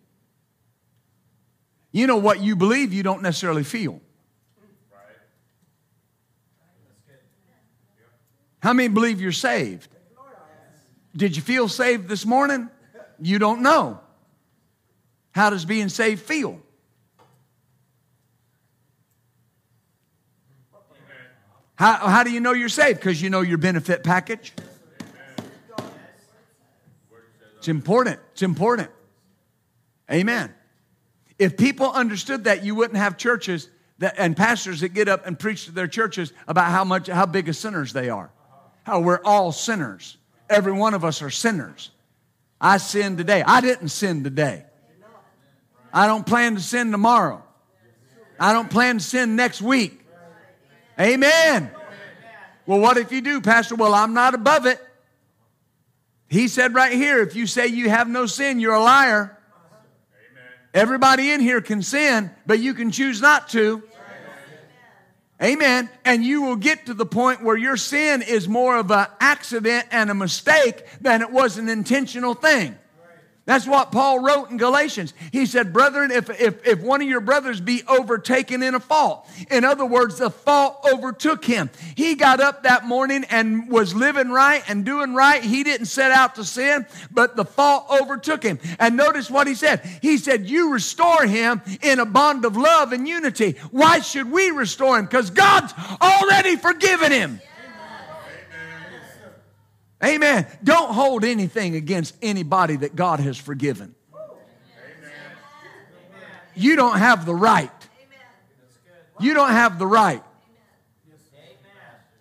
You 1.90 2.06
know 2.06 2.18
what 2.18 2.38
you 2.38 2.54
believe, 2.54 2.92
you 2.92 3.02
don't 3.02 3.22
necessarily 3.22 3.64
feel. 3.64 4.00
How 8.60 8.72
many 8.72 8.86
believe 8.86 9.20
you're 9.20 9.32
saved? 9.32 9.88
Did 11.16 11.34
you 11.34 11.42
feel 11.42 11.66
saved 11.66 12.06
this 12.06 12.24
morning? 12.24 12.70
You 13.20 13.40
don't 13.40 13.62
know. 13.62 13.98
How 15.32 15.50
does 15.50 15.64
being 15.64 15.88
saved 15.88 16.22
feel? 16.22 16.60
How, 21.76 21.94
how 22.08 22.22
do 22.22 22.30
you 22.30 22.40
know 22.40 22.52
you're 22.52 22.68
saved? 22.68 23.00
Because 23.00 23.20
you 23.20 23.30
know 23.30 23.40
your 23.40 23.58
benefit 23.58 24.04
package. 24.04 24.52
It's 27.58 27.68
important. 27.68 28.18
It's 28.32 28.42
important. 28.42 28.90
Amen. 30.10 30.52
If 31.38 31.56
people 31.56 31.90
understood 31.90 32.44
that, 32.44 32.64
you 32.64 32.74
wouldn't 32.74 32.98
have 32.98 33.16
churches 33.16 33.68
that, 33.98 34.16
and 34.18 34.36
pastors 34.36 34.80
that 34.80 34.90
get 34.90 35.08
up 35.08 35.26
and 35.26 35.38
preach 35.38 35.66
to 35.66 35.72
their 35.72 35.86
churches 35.86 36.32
about 36.48 36.70
how 36.70 36.84
much 36.84 37.06
how 37.06 37.24
big 37.24 37.48
of 37.48 37.56
sinners 37.56 37.92
they 37.92 38.10
are. 38.10 38.30
How 38.82 39.00
we're 39.00 39.20
all 39.24 39.52
sinners. 39.52 40.16
Every 40.50 40.72
one 40.72 40.92
of 40.92 41.04
us 41.04 41.22
are 41.22 41.30
sinners. 41.30 41.90
I 42.60 42.78
sinned 42.78 43.18
today. 43.18 43.42
I 43.46 43.60
didn't 43.60 43.88
sin 43.88 44.24
today. 44.24 44.64
I 45.92 46.06
don't 46.06 46.26
plan 46.26 46.56
to 46.56 46.60
sin 46.60 46.90
tomorrow. 46.90 47.44
I 48.40 48.52
don't 48.52 48.70
plan 48.70 48.98
to 48.98 49.04
sin 49.04 49.36
next 49.36 49.62
week. 49.62 50.01
Amen. 51.00 51.70
Well, 52.66 52.80
what 52.80 52.96
if 52.96 53.12
you 53.12 53.20
do, 53.20 53.40
Pastor? 53.40 53.74
Well, 53.74 53.94
I'm 53.94 54.14
not 54.14 54.34
above 54.34 54.66
it. 54.66 54.80
He 56.28 56.48
said 56.48 56.74
right 56.74 56.92
here 56.92 57.20
if 57.20 57.36
you 57.36 57.46
say 57.46 57.66
you 57.66 57.90
have 57.90 58.08
no 58.08 58.26
sin, 58.26 58.60
you're 58.60 58.74
a 58.74 58.82
liar. 58.82 59.36
Everybody 60.72 61.30
in 61.30 61.40
here 61.40 61.60
can 61.60 61.82
sin, 61.82 62.30
but 62.46 62.58
you 62.58 62.72
can 62.72 62.90
choose 62.90 63.20
not 63.20 63.50
to. 63.50 63.82
Amen. 65.42 65.90
And 66.04 66.24
you 66.24 66.42
will 66.42 66.56
get 66.56 66.86
to 66.86 66.94
the 66.94 67.04
point 67.04 67.42
where 67.42 67.56
your 67.56 67.76
sin 67.76 68.22
is 68.22 68.48
more 68.48 68.78
of 68.78 68.90
an 68.90 69.06
accident 69.20 69.88
and 69.90 70.08
a 70.08 70.14
mistake 70.14 70.84
than 71.00 71.20
it 71.20 71.30
was 71.30 71.58
an 71.58 71.68
intentional 71.68 72.34
thing. 72.34 72.78
That's 73.44 73.66
what 73.66 73.90
Paul 73.90 74.20
wrote 74.20 74.50
in 74.50 74.56
Galatians. 74.56 75.14
He 75.32 75.46
said, 75.46 75.72
Brethren, 75.72 76.12
if, 76.12 76.30
if, 76.40 76.64
if 76.64 76.80
one 76.80 77.02
of 77.02 77.08
your 77.08 77.20
brothers 77.20 77.60
be 77.60 77.82
overtaken 77.88 78.62
in 78.62 78.76
a 78.76 78.80
fault, 78.80 79.28
in 79.50 79.64
other 79.64 79.84
words, 79.84 80.18
the 80.18 80.30
fault 80.30 80.86
overtook 80.92 81.44
him. 81.44 81.68
He 81.96 82.14
got 82.14 82.40
up 82.40 82.62
that 82.62 82.84
morning 82.84 83.24
and 83.30 83.68
was 83.68 83.96
living 83.96 84.30
right 84.30 84.62
and 84.68 84.84
doing 84.84 85.14
right. 85.14 85.42
He 85.42 85.64
didn't 85.64 85.86
set 85.86 86.12
out 86.12 86.36
to 86.36 86.44
sin, 86.44 86.86
but 87.10 87.34
the 87.34 87.44
fault 87.44 87.86
overtook 87.90 88.44
him. 88.44 88.60
And 88.78 88.96
notice 88.96 89.28
what 89.28 89.48
he 89.48 89.56
said. 89.56 89.80
He 90.00 90.18
said, 90.18 90.48
You 90.48 90.72
restore 90.72 91.26
him 91.26 91.62
in 91.82 91.98
a 91.98 92.06
bond 92.06 92.44
of 92.44 92.56
love 92.56 92.92
and 92.92 93.08
unity. 93.08 93.56
Why 93.72 93.98
should 94.00 94.30
we 94.30 94.52
restore 94.52 95.00
him? 95.00 95.06
Because 95.06 95.30
God's 95.30 95.74
already 96.00 96.54
forgiven 96.54 97.10
him. 97.10 97.40
Amen. 100.04 100.46
Don't 100.64 100.92
hold 100.92 101.24
anything 101.24 101.76
against 101.76 102.16
anybody 102.22 102.76
that 102.76 102.96
God 102.96 103.20
has 103.20 103.38
forgiven. 103.38 103.94
You 106.54 106.76
don't 106.76 106.98
have 106.98 107.24
the 107.24 107.34
right. 107.34 107.70
You 109.20 109.34
don't 109.34 109.50
have 109.50 109.78
the 109.78 109.86
right. 109.86 110.22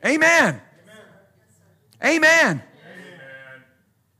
Amen. 0.06 0.62
Amen. 2.04 2.64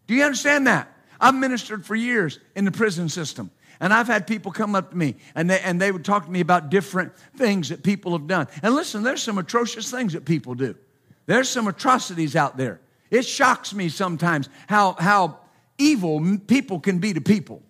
Do 0.08 0.16
you 0.16 0.24
understand 0.24 0.68
that? 0.68 0.92
I've 1.20 1.36
ministered 1.36 1.86
for 1.86 1.96
years 1.96 2.40
in 2.56 2.66
the 2.66 2.72
prison 2.72 3.10
system. 3.10 3.52
And 3.80 3.92
I've 3.94 4.08
had 4.08 4.28
people 4.28 4.52
come 4.52 4.76
up 4.76 4.92
to 4.92 4.98
me 4.98 5.16
and 5.34 5.50
they, 5.50 5.60
and 5.60 5.82
they 5.82 5.92
would 5.92 6.06
talk 6.06 6.26
to 6.26 6.32
me 6.32 6.40
about 6.40 6.70
different 6.70 7.14
things 7.36 7.70
that 7.70 7.82
people 7.82 8.12
have 8.12 8.28
done. 8.28 8.48
And 8.62 8.76
listen, 8.76 9.02
there's 9.02 9.24
some 9.24 9.40
atrocious 9.40 9.90
things 9.90 10.14
that 10.14 10.26
people 10.26 10.54
do. 10.54 10.76
There's 11.26 11.50
some 11.50 11.68
atrocities 11.68 12.36
out 12.36 12.58
there. 12.58 12.80
It 13.12 13.26
shocks 13.26 13.74
me 13.74 13.90
sometimes 13.90 14.50
how, 14.68 14.94
how 14.94 15.40
evil 15.78 16.38
people 16.48 16.80
can 16.80 17.00
be 17.00 17.14
to 17.14 17.22
people. 17.22 17.62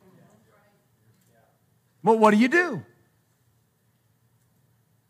Well, 2.04 2.17
what 2.17 2.32
do 2.32 2.38
you 2.38 2.47
do? 2.47 2.84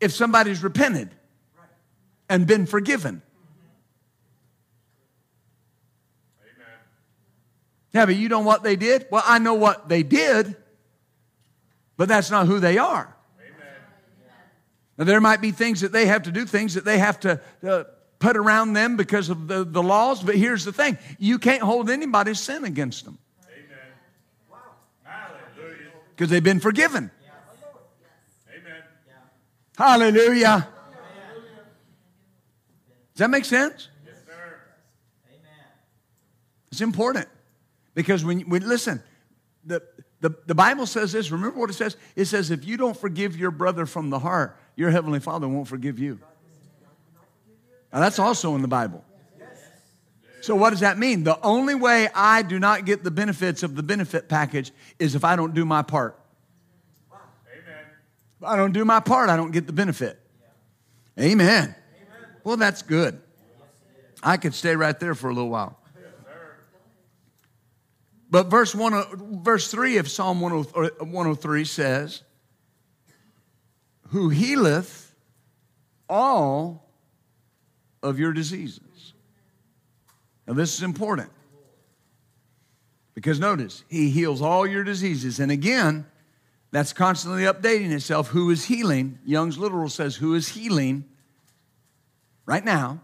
If 0.00 0.12
somebody's 0.12 0.62
repented 0.62 1.10
and 2.28 2.46
been 2.46 2.66
forgiven. 2.66 3.22
Yeah, 7.92 8.06
but 8.06 8.16
you 8.16 8.30
know 8.30 8.40
what 8.40 8.62
they 8.62 8.74
did? 8.74 9.06
Well, 9.10 9.22
I 9.26 9.38
know 9.38 9.52
what 9.52 9.90
they 9.90 10.02
did, 10.02 10.56
but 11.98 12.08
that's 12.08 12.30
not 12.30 12.46
who 12.46 12.58
they 12.58 12.78
are. 12.78 13.14
Now, 14.96 15.04
there 15.04 15.20
might 15.20 15.40
be 15.40 15.50
things 15.50 15.82
that 15.82 15.92
they 15.92 16.06
have 16.06 16.22
to 16.22 16.32
do, 16.32 16.46
things 16.46 16.74
that 16.74 16.84
they 16.84 16.98
have 16.98 17.20
to 17.20 17.40
uh, 17.66 17.84
put 18.22 18.36
around 18.36 18.72
them 18.72 18.96
because 18.96 19.28
of 19.28 19.48
the, 19.48 19.64
the 19.64 19.82
laws. 19.82 20.22
But 20.22 20.36
here's 20.36 20.64
the 20.64 20.72
thing 20.72 20.96
you 21.18 21.38
can't 21.38 21.62
hold 21.62 21.90
anybody's 21.90 22.38
sin 22.38 22.64
against 22.64 23.04
them. 23.04 23.18
Hallelujah. 25.04 25.90
Because 26.10 26.30
they've 26.30 26.42
been 26.42 26.60
forgiven. 26.60 27.10
Amen. 28.48 28.82
Hallelujah. 29.76 30.68
Does 33.14 33.18
that 33.18 33.28
make 33.28 33.44
sense? 33.44 33.88
Yes, 34.06 34.14
sir. 34.24 34.60
Amen. 35.28 35.66
It's 36.70 36.80
important 36.80 37.28
because 37.94 38.24
when, 38.24 38.40
when 38.42 38.66
listen, 38.66 39.02
the, 39.64 39.82
the, 40.20 40.30
the 40.46 40.54
Bible 40.54 40.86
says 40.86 41.12
this. 41.12 41.30
Remember 41.30 41.58
what 41.58 41.68
it 41.68 41.74
says? 41.74 41.96
It 42.16 42.26
says, 42.26 42.50
if 42.50 42.64
you 42.64 42.76
don't 42.76 42.96
forgive 42.96 43.36
your 43.36 43.50
brother 43.50 43.84
from 43.84 44.10
the 44.10 44.20
heart, 44.20 44.56
your 44.76 44.90
heavenly 44.90 45.20
Father 45.20 45.48
won't 45.48 45.68
forgive 45.68 45.98
you. 45.98 46.20
Now, 47.92 48.00
that's 48.00 48.18
also 48.18 48.54
in 48.54 48.62
the 48.62 48.68
Bible. 48.68 49.04
So, 50.40 50.56
what 50.56 50.70
does 50.70 50.80
that 50.80 50.98
mean? 50.98 51.22
The 51.22 51.40
only 51.40 51.76
way 51.76 52.08
I 52.12 52.42
do 52.42 52.58
not 52.58 52.84
get 52.84 53.04
the 53.04 53.12
benefits 53.12 53.62
of 53.62 53.76
the 53.76 53.82
benefit 53.82 54.28
package 54.28 54.72
is 54.98 55.14
if 55.14 55.24
I 55.24 55.36
don't 55.36 55.54
do 55.54 55.64
my 55.64 55.82
part. 55.82 56.18
Amen. 57.12 57.84
If 58.40 58.44
I 58.44 58.56
don't 58.56 58.72
do 58.72 58.84
my 58.84 58.98
part, 58.98 59.30
I 59.30 59.36
don't 59.36 59.52
get 59.52 59.68
the 59.68 59.72
benefit. 59.72 60.18
Amen. 61.16 61.46
Amen. 61.46 61.74
Well, 62.42 62.56
that's 62.56 62.82
good. 62.82 63.20
I 64.20 64.36
could 64.36 64.54
stay 64.54 64.74
right 64.74 64.98
there 64.98 65.14
for 65.14 65.30
a 65.30 65.34
little 65.34 65.50
while. 65.50 65.78
But 68.32 68.46
verse, 68.46 68.74
one, 68.74 69.42
verse 69.42 69.70
3 69.70 69.98
of 69.98 70.10
Psalm 70.10 70.40
103 70.40 71.64
says, 71.66 72.22
Who 74.08 74.30
healeth 74.30 75.14
all 76.08 76.81
of 78.02 78.18
your 78.18 78.32
diseases. 78.32 79.12
Now, 80.46 80.54
this 80.54 80.74
is 80.74 80.82
important 80.82 81.30
because 83.14 83.38
notice, 83.38 83.84
He 83.88 84.10
heals 84.10 84.42
all 84.42 84.66
your 84.66 84.84
diseases. 84.84 85.38
And 85.38 85.52
again, 85.52 86.06
that's 86.70 86.92
constantly 86.92 87.42
updating 87.42 87.92
itself. 87.92 88.28
Who 88.28 88.50
is 88.50 88.64
healing? 88.64 89.18
Young's 89.24 89.58
literal 89.58 89.88
says, 89.88 90.16
Who 90.16 90.34
is 90.34 90.48
healing 90.48 91.04
right 92.46 92.64
now? 92.64 93.00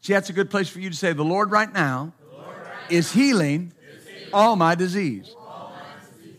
See, 0.00 0.12
that's 0.12 0.30
a 0.30 0.32
good 0.32 0.50
place 0.50 0.68
for 0.68 0.80
you 0.80 0.88
to 0.90 0.96
say, 0.96 1.12
The 1.12 1.24
Lord 1.24 1.50
right 1.50 1.72
now, 1.72 2.14
Lord 2.32 2.46
right 2.46 2.90
is, 2.90 3.12
healing 3.12 3.72
is 3.92 4.06
healing 4.06 4.30
all 4.32 4.56
my 4.56 4.74
disease. 4.74 5.34
All 5.36 5.74
my 5.74 6.22
disease. 6.22 6.36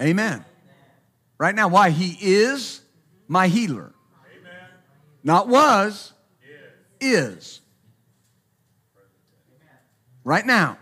Amen. 0.00 0.32
Amen. 0.32 0.44
Right 1.38 1.54
now, 1.54 1.68
why? 1.68 1.90
He 1.90 2.16
is 2.20 2.80
my 3.26 3.48
healer. 3.48 3.92
Not 5.24 5.48
was, 5.48 6.12
is. 7.00 7.60
Right 10.24 10.46
now. 10.46 10.78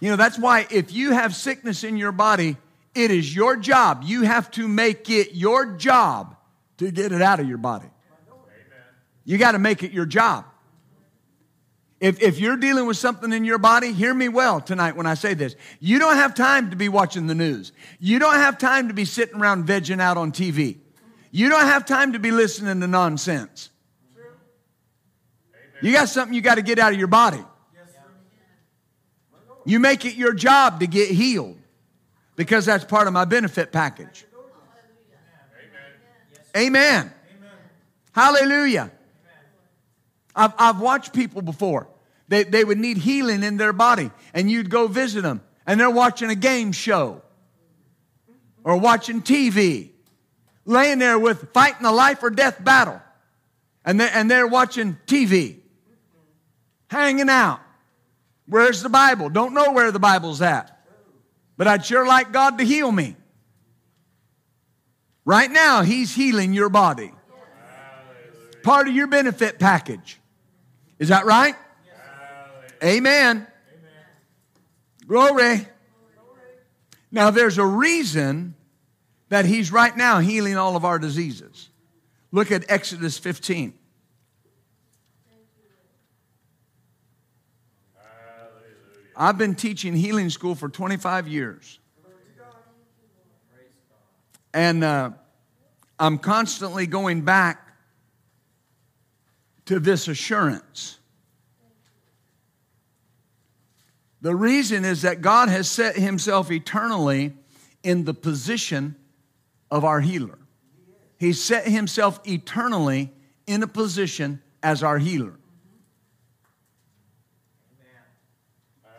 You 0.00 0.10
know, 0.10 0.16
that's 0.16 0.38
why 0.38 0.66
if 0.70 0.92
you 0.92 1.12
have 1.12 1.34
sickness 1.34 1.84
in 1.84 1.96
your 1.96 2.12
body, 2.12 2.56
it 2.94 3.10
is 3.10 3.34
your 3.34 3.56
job. 3.56 4.02
You 4.04 4.22
have 4.22 4.50
to 4.52 4.68
make 4.68 5.08
it 5.10 5.34
your 5.34 5.66
job 5.76 6.36
to 6.78 6.90
get 6.90 7.12
it 7.12 7.22
out 7.22 7.40
of 7.40 7.48
your 7.48 7.58
body. 7.58 7.88
You 9.24 9.38
got 9.38 9.52
to 9.52 9.58
make 9.58 9.82
it 9.82 9.92
your 9.92 10.06
job. 10.06 10.44
If, 12.00 12.20
if 12.20 12.38
you're 12.38 12.58
dealing 12.58 12.86
with 12.86 12.98
something 12.98 13.32
in 13.32 13.46
your 13.46 13.56
body, 13.56 13.92
hear 13.92 14.12
me 14.12 14.28
well 14.28 14.60
tonight 14.60 14.94
when 14.94 15.06
I 15.06 15.14
say 15.14 15.32
this. 15.32 15.56
You 15.80 15.98
don't 15.98 16.16
have 16.16 16.34
time 16.34 16.70
to 16.70 16.76
be 16.76 16.90
watching 16.90 17.26
the 17.26 17.34
news. 17.34 17.72
You 17.98 18.18
don't 18.18 18.34
have 18.34 18.58
time 18.58 18.88
to 18.88 18.94
be 18.94 19.06
sitting 19.06 19.40
around 19.40 19.66
vegging 19.66 20.00
out 20.00 20.18
on 20.18 20.32
TV. 20.32 20.80
You 21.36 21.48
don't 21.48 21.66
have 21.66 21.84
time 21.84 22.12
to 22.12 22.20
be 22.20 22.30
listening 22.30 22.80
to 22.80 22.86
nonsense. 22.86 23.70
You 25.82 25.92
got 25.92 26.08
something 26.08 26.32
you 26.32 26.40
got 26.40 26.54
to 26.54 26.62
get 26.62 26.78
out 26.78 26.92
of 26.92 26.98
your 26.98 27.08
body. 27.08 27.42
You 29.64 29.80
make 29.80 30.04
it 30.04 30.14
your 30.14 30.32
job 30.32 30.78
to 30.78 30.86
get 30.86 31.10
healed 31.10 31.58
because 32.36 32.66
that's 32.66 32.84
part 32.84 33.08
of 33.08 33.12
my 33.12 33.24
benefit 33.24 33.72
package. 33.72 34.24
Amen. 36.56 37.12
Hallelujah. 38.12 38.92
I've, 40.36 40.52
I've 40.56 40.80
watched 40.80 41.12
people 41.12 41.42
before. 41.42 41.88
They, 42.28 42.44
they 42.44 42.62
would 42.62 42.78
need 42.78 42.98
healing 42.98 43.42
in 43.42 43.56
their 43.56 43.72
body, 43.72 44.12
and 44.34 44.48
you'd 44.48 44.70
go 44.70 44.86
visit 44.86 45.22
them, 45.22 45.42
and 45.66 45.80
they're 45.80 45.90
watching 45.90 46.30
a 46.30 46.36
game 46.36 46.70
show 46.70 47.22
or 48.62 48.76
watching 48.76 49.20
TV 49.20 49.93
laying 50.64 50.98
there 50.98 51.18
with 51.18 51.52
fighting 51.52 51.86
a 51.86 51.92
life 51.92 52.22
or 52.22 52.30
death 52.30 52.62
battle. 52.62 53.00
And 53.84 54.00
they're, 54.00 54.10
and 54.12 54.30
they're 54.30 54.46
watching 54.46 54.96
TV, 55.06 55.58
hanging 56.88 57.28
out. 57.28 57.60
Where's 58.46 58.82
the 58.82 58.88
Bible? 58.88 59.28
Don't 59.28 59.54
know 59.54 59.72
where 59.72 59.90
the 59.90 59.98
Bible's 59.98 60.40
at. 60.42 60.70
But 61.56 61.68
I'd 61.68 61.84
sure 61.84 62.06
like 62.06 62.32
God 62.32 62.58
to 62.58 62.64
heal 62.64 62.90
me. 62.90 63.16
Right 65.24 65.50
now, 65.50 65.82
He's 65.82 66.14
healing 66.14 66.52
your 66.52 66.68
body. 66.68 67.12
Part 68.62 68.88
of 68.88 68.94
your 68.94 69.06
benefit 69.06 69.58
package. 69.58 70.18
Is 70.98 71.08
that 71.08 71.26
right? 71.26 71.54
Amen. 72.82 73.46
Glory. 75.06 75.66
Now, 77.10 77.30
there's 77.30 77.58
a 77.58 77.64
reason 77.64 78.54
that 79.34 79.46
He's 79.46 79.72
right 79.72 79.96
now 79.96 80.20
healing 80.20 80.56
all 80.56 80.76
of 80.76 80.84
our 80.84 80.96
diseases. 80.96 81.68
Look 82.30 82.52
at 82.52 82.70
Exodus 82.70 83.18
15. 83.18 83.74
I've 89.16 89.36
been 89.36 89.56
teaching 89.56 89.96
healing 89.96 90.30
school 90.30 90.54
for 90.54 90.68
25 90.68 91.26
years. 91.26 91.80
And 94.52 94.84
uh, 94.84 95.10
I'm 95.98 96.18
constantly 96.18 96.86
going 96.86 97.22
back 97.22 97.74
to 99.64 99.80
this 99.80 100.06
assurance. 100.06 101.00
The 104.20 104.36
reason 104.36 104.84
is 104.84 105.02
that 105.02 105.22
God 105.22 105.48
has 105.48 105.68
set 105.68 105.96
himself 105.96 106.52
eternally 106.52 107.32
in 107.82 108.04
the 108.04 108.14
position 108.14 108.94
of 109.74 109.84
our 109.84 110.00
healer. 110.00 110.38
He 111.18 111.32
set 111.32 111.66
himself 111.66 112.20
eternally 112.24 113.12
in 113.44 113.60
a 113.64 113.66
position 113.66 114.40
as 114.62 114.84
our 114.84 114.98
healer. 114.98 115.34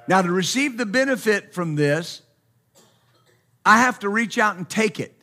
Now, 0.06 0.22
to 0.22 0.30
receive 0.30 0.78
the 0.78 0.86
benefit 0.86 1.54
from 1.54 1.76
this, 1.76 2.22
I 3.66 3.80
have 3.80 4.00
to 4.00 4.10
reach 4.10 4.38
out 4.38 4.58
and 4.58 4.70
take 4.70 5.00
it. 5.00 5.16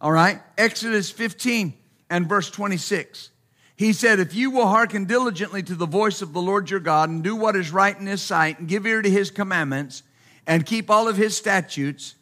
All 0.00 0.12
right? 0.12 0.40
Exodus 0.56 1.10
15 1.10 1.74
and 2.08 2.28
verse 2.28 2.52
26. 2.52 3.30
He 3.74 3.92
said, 3.92 4.20
If 4.20 4.32
you 4.32 4.52
will 4.52 4.68
hearken 4.68 5.06
diligently 5.06 5.64
to 5.64 5.74
the 5.74 5.86
voice 5.86 6.22
of 6.22 6.32
the 6.32 6.40
Lord 6.40 6.70
your 6.70 6.78
God 6.78 7.10
and 7.10 7.24
do 7.24 7.34
what 7.34 7.56
is 7.56 7.72
right 7.72 7.98
in 7.98 8.06
his 8.06 8.22
sight 8.22 8.60
and 8.60 8.68
give 8.68 8.86
ear 8.86 9.02
to 9.02 9.10
his 9.10 9.32
commandments 9.32 10.04
and 10.46 10.64
keep 10.64 10.88
all 10.88 11.08
of 11.08 11.16
his 11.16 11.36
statutes, 11.36 12.14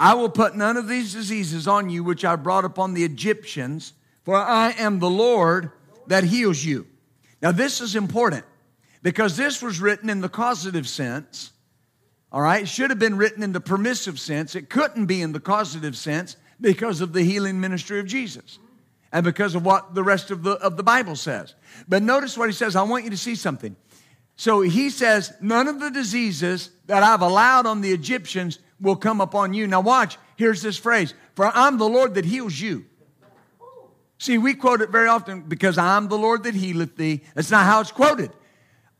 I 0.00 0.14
will 0.14 0.28
put 0.28 0.54
none 0.54 0.76
of 0.76 0.88
these 0.88 1.12
diseases 1.12 1.66
on 1.66 1.90
you 1.90 2.04
which 2.04 2.24
I 2.24 2.36
brought 2.36 2.64
upon 2.64 2.94
the 2.94 3.04
Egyptians, 3.04 3.92
for 4.24 4.36
I 4.36 4.70
am 4.72 4.98
the 4.98 5.10
Lord 5.10 5.72
that 6.06 6.24
heals 6.24 6.64
you. 6.64 6.86
Now, 7.42 7.52
this 7.52 7.80
is 7.80 7.96
important 7.96 8.44
because 9.02 9.36
this 9.36 9.62
was 9.62 9.80
written 9.80 10.10
in 10.10 10.20
the 10.20 10.28
causative 10.28 10.88
sense. 10.88 11.52
All 12.30 12.42
right, 12.42 12.62
it 12.62 12.68
should 12.68 12.90
have 12.90 12.98
been 12.98 13.16
written 13.16 13.42
in 13.42 13.52
the 13.52 13.60
permissive 13.60 14.20
sense. 14.20 14.54
It 14.54 14.68
couldn't 14.68 15.06
be 15.06 15.22
in 15.22 15.32
the 15.32 15.40
causative 15.40 15.96
sense 15.96 16.36
because 16.60 17.00
of 17.00 17.12
the 17.12 17.22
healing 17.22 17.60
ministry 17.60 18.00
of 18.00 18.06
Jesus 18.06 18.58
and 19.12 19.24
because 19.24 19.54
of 19.54 19.64
what 19.64 19.94
the 19.94 20.02
rest 20.02 20.30
of 20.30 20.42
the, 20.42 20.52
of 20.52 20.76
the 20.76 20.82
Bible 20.82 21.16
says. 21.16 21.54
But 21.88 22.02
notice 22.02 22.36
what 22.36 22.48
he 22.48 22.52
says. 22.52 22.76
I 22.76 22.82
want 22.82 23.04
you 23.04 23.10
to 23.10 23.16
see 23.16 23.34
something. 23.34 23.76
So 24.36 24.60
he 24.60 24.90
says, 24.90 25.32
None 25.40 25.68
of 25.68 25.80
the 25.80 25.90
diseases 25.90 26.70
that 26.86 27.02
I've 27.02 27.22
allowed 27.22 27.66
on 27.66 27.80
the 27.80 27.92
Egyptians 27.92 28.58
will 28.80 28.96
come 28.96 29.20
upon 29.20 29.54
you. 29.54 29.66
Now, 29.66 29.80
watch. 29.80 30.18
Here's 30.36 30.62
this 30.62 30.76
phrase 30.76 31.14
For 31.34 31.46
I'm 31.46 31.78
the 31.78 31.88
Lord 31.88 32.14
that 32.14 32.24
heals 32.24 32.58
you. 32.58 32.84
See, 34.18 34.36
we 34.36 34.54
quote 34.54 34.80
it 34.80 34.90
very 34.90 35.06
often 35.06 35.42
because 35.42 35.78
I'm 35.78 36.08
the 36.08 36.18
Lord 36.18 36.42
that 36.42 36.54
healeth 36.54 36.96
thee. 36.96 37.22
That's 37.34 37.50
not 37.50 37.66
how 37.66 37.80
it's 37.80 37.92
quoted. 37.92 38.32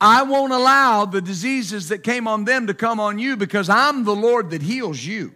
I 0.00 0.22
won't 0.22 0.52
allow 0.52 1.06
the 1.06 1.20
diseases 1.20 1.88
that 1.88 2.04
came 2.04 2.28
on 2.28 2.44
them 2.44 2.68
to 2.68 2.74
come 2.74 3.00
on 3.00 3.18
you 3.18 3.36
because 3.36 3.68
I'm 3.68 4.04
the 4.04 4.14
Lord 4.14 4.50
that 4.50 4.62
heals 4.62 5.04
you. 5.04 5.34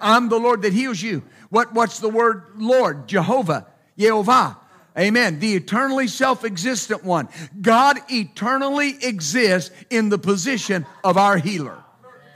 I'm 0.00 0.28
the 0.28 0.38
Lord 0.38 0.62
that 0.62 0.72
heals 0.72 1.00
you. 1.00 1.22
What, 1.50 1.72
what's 1.74 2.00
the 2.00 2.08
word 2.08 2.44
Lord? 2.56 3.06
Jehovah, 3.06 3.66
Jehovah. 3.96 4.58
Amen. 4.98 5.38
The 5.38 5.54
eternally 5.54 6.08
self 6.08 6.44
existent 6.44 7.04
one. 7.04 7.28
God 7.60 7.98
eternally 8.10 8.96
exists 9.02 9.70
in 9.88 10.08
the 10.08 10.18
position 10.18 10.84
of 11.04 11.16
our 11.16 11.36
healer. 11.38 11.79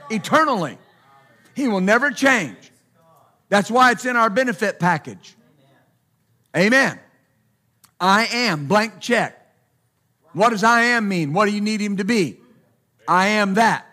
Eternally. 0.09 0.77
He 1.55 1.67
will 1.67 1.81
never 1.81 2.11
change. 2.11 2.71
That's 3.49 3.71
why 3.71 3.91
it's 3.91 4.05
in 4.05 4.15
our 4.15 4.29
benefit 4.29 4.79
package. 4.79 5.35
Amen. 6.55 6.99
I 7.99 8.25
am, 8.25 8.67
blank 8.67 8.99
check. 8.99 9.41
What 10.33 10.49
does 10.49 10.63
I 10.63 10.81
am 10.81 11.07
mean? 11.07 11.33
What 11.33 11.45
do 11.45 11.51
you 11.51 11.61
need 11.61 11.79
him 11.79 11.97
to 11.97 12.03
be? 12.03 12.37
I 13.07 13.27
am 13.27 13.53
that. 13.53 13.85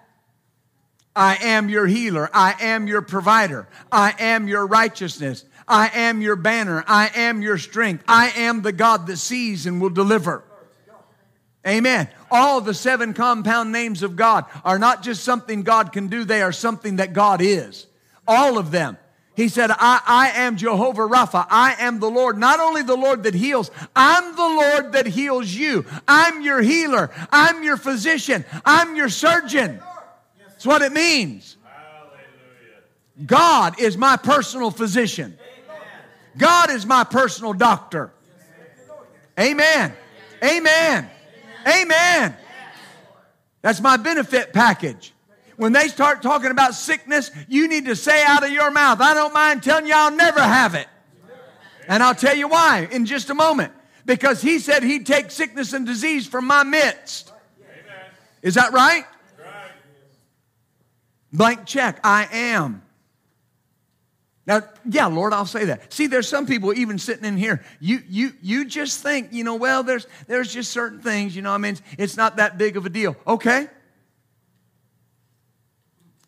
I 1.15 1.37
am 1.43 1.69
your 1.69 1.87
healer. 1.87 2.29
I 2.33 2.55
am 2.61 2.87
your 2.87 3.03
provider. 3.03 3.69
I 3.91 4.15
am 4.19 4.49
your 4.49 4.67
righteousness. 4.67 5.45
I 5.69 5.89
am 5.95 6.21
your 6.21 6.37
banner. 6.37 6.83
I 6.87 7.11
am 7.15 7.43
your 7.43 7.59
strength. 7.59 8.05
I 8.09 8.31
am 8.31 8.63
the 8.63 8.73
God 8.73 9.07
that 9.07 9.19
sees 9.19 9.67
and 9.67 9.81
will 9.81 9.91
deliver. 9.91 10.43
Amen. 11.67 12.09
All 12.33 12.63
the 12.63 12.73
seven 12.73 13.13
compound 13.13 13.73
names 13.73 14.03
of 14.03 14.17
God 14.17 14.47
are 14.65 14.79
not 14.79 15.03
just 15.03 15.23
something 15.23 15.63
God 15.63 15.93
can 15.93 16.09
do, 16.09 16.25
they 16.25 16.41
are 16.41 16.51
something 16.51 16.97
that 16.97 17.13
God 17.13 17.43
is. 17.43 17.87
All 18.27 18.57
of 18.57 18.71
them. 18.71 18.97
He 19.35 19.49
said, 19.49 19.71
I, 19.71 20.01
I 20.07 20.31
am 20.41 20.57
Jehovah 20.57 21.03
Rapha. 21.03 21.47
I 21.51 21.77
am 21.79 22.01
the 22.01 22.11
Lord, 22.11 22.39
not 22.39 22.59
only 22.59 22.83
the 22.83 22.97
Lord 22.97 23.25
that 23.25 23.35
heals, 23.35 23.71
I'm 23.95 24.35
the 24.35 24.43
Lord 24.43 24.93
that 24.93 25.07
heals 25.07 25.53
you. 25.53 25.85
I'm 26.09 26.41
your 26.41 26.63
healer. 26.63 27.11
I'm 27.31 27.63
your 27.63 27.77
physician. 27.77 28.47
I'm 28.65 28.97
your 28.97 29.11
surgeon. 29.11 29.81
That's 30.49 30.65
what 30.65 30.81
it 30.81 30.93
means. 30.93 31.59
God 33.27 33.79
is 33.79 33.99
my 33.99 34.17
personal 34.17 34.71
physician. 34.71 35.39
God 36.39 36.71
is 36.71 36.87
my 36.87 37.05
personal 37.05 37.53
doctor. 37.53 38.11
Amen. 39.39 39.93
Amen. 40.43 41.11
Amen. 41.67 42.37
That's 43.63 43.81
my 43.81 43.97
benefit 43.97 44.53
package. 44.53 45.13
When 45.57 45.73
they 45.73 45.89
start 45.89 46.23
talking 46.23 46.51
about 46.51 46.75
sickness, 46.75 47.31
you 47.49 47.69
need 47.69 47.87
to 47.87 47.95
say 47.95 48.25
out 48.25 48.45
of 48.45 48.51
your 48.51 48.71
mouth, 48.71 49.01
I 49.01 49.15
don't 49.15 49.33
mind 49.33 49.63
telling 49.63 49.87
you 49.87 49.95
I'll 49.95 50.15
never 50.15 50.41
have 50.41 50.75
it. 50.75 50.89
And 51.89 52.03
I'll 52.03 52.15
tell 52.15 52.37
you 52.37 52.49
why 52.49 52.89
in 52.91 53.07
just 53.07 53.31
a 53.31 53.35
moment. 53.35 53.73
Because 54.05 54.43
he 54.43 54.59
said 54.59 54.83
he'd 54.83 55.07
take 55.07 55.31
sickness 55.31 55.73
and 55.73 55.87
disease 55.87 56.27
from 56.27 56.47
my 56.47 56.65
midst. 56.65 57.33
Is 58.43 58.55
that 58.55 58.73
right? 58.73 59.05
Blank 61.33 61.67
check. 61.67 62.01
I 62.03 62.29
am. 62.33 62.83
Now, 64.47 64.63
yeah, 64.89 65.07
Lord, 65.07 65.33
I'll 65.33 65.47
say 65.47 65.67
that. 65.67 65.93
See, 65.93 66.09
there's 66.09 66.29
some 66.29 66.47
people 66.47 66.73
even 66.75 66.99
sitting 66.99 67.25
in 67.25 67.37
here. 67.37 67.65
You, 67.79 68.03
you, 68.09 68.33
you 68.43 68.65
just 68.65 69.01
think, 69.01 69.33
you 69.33 69.45
know, 69.45 69.55
well, 69.55 69.85
there's, 69.85 70.07
there's 70.27 70.53
just 70.53 70.73
certain 70.73 71.01
things, 71.01 71.37
you 71.37 71.43
know, 71.43 71.53
I 71.53 71.59
mean, 71.59 71.77
it's 71.97 72.17
not 72.17 72.37
that 72.37 72.59
big 72.59 72.77
of 72.77 72.85
a 72.85 72.91
deal. 72.91 73.17
Okay, 73.27 73.69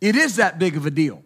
it 0.01 0.17
is 0.17 0.37
that 0.37 0.59
big 0.59 0.77
of 0.77 0.87
a 0.87 0.91
deal. 0.91 1.23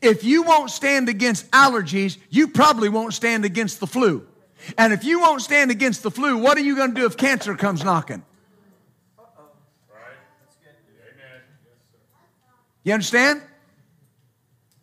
If 0.00 0.24
you 0.24 0.42
won't 0.42 0.70
stand 0.70 1.08
against 1.08 1.50
allergies, 1.50 2.16
you 2.30 2.48
probably 2.48 2.88
won't 2.88 3.12
stand 3.12 3.44
against 3.44 3.80
the 3.80 3.86
flu. 3.86 4.26
And 4.78 4.92
if 4.92 5.04
you 5.04 5.20
won't 5.20 5.42
stand 5.42 5.70
against 5.70 6.02
the 6.02 6.10
flu, 6.10 6.38
what 6.38 6.56
are 6.56 6.62
you 6.62 6.76
going 6.76 6.94
to 6.94 7.00
do 7.00 7.06
if 7.06 7.16
cancer 7.16 7.54
comes 7.54 7.84
knocking? 7.84 8.24
You 12.84 12.92
understand? 12.92 13.42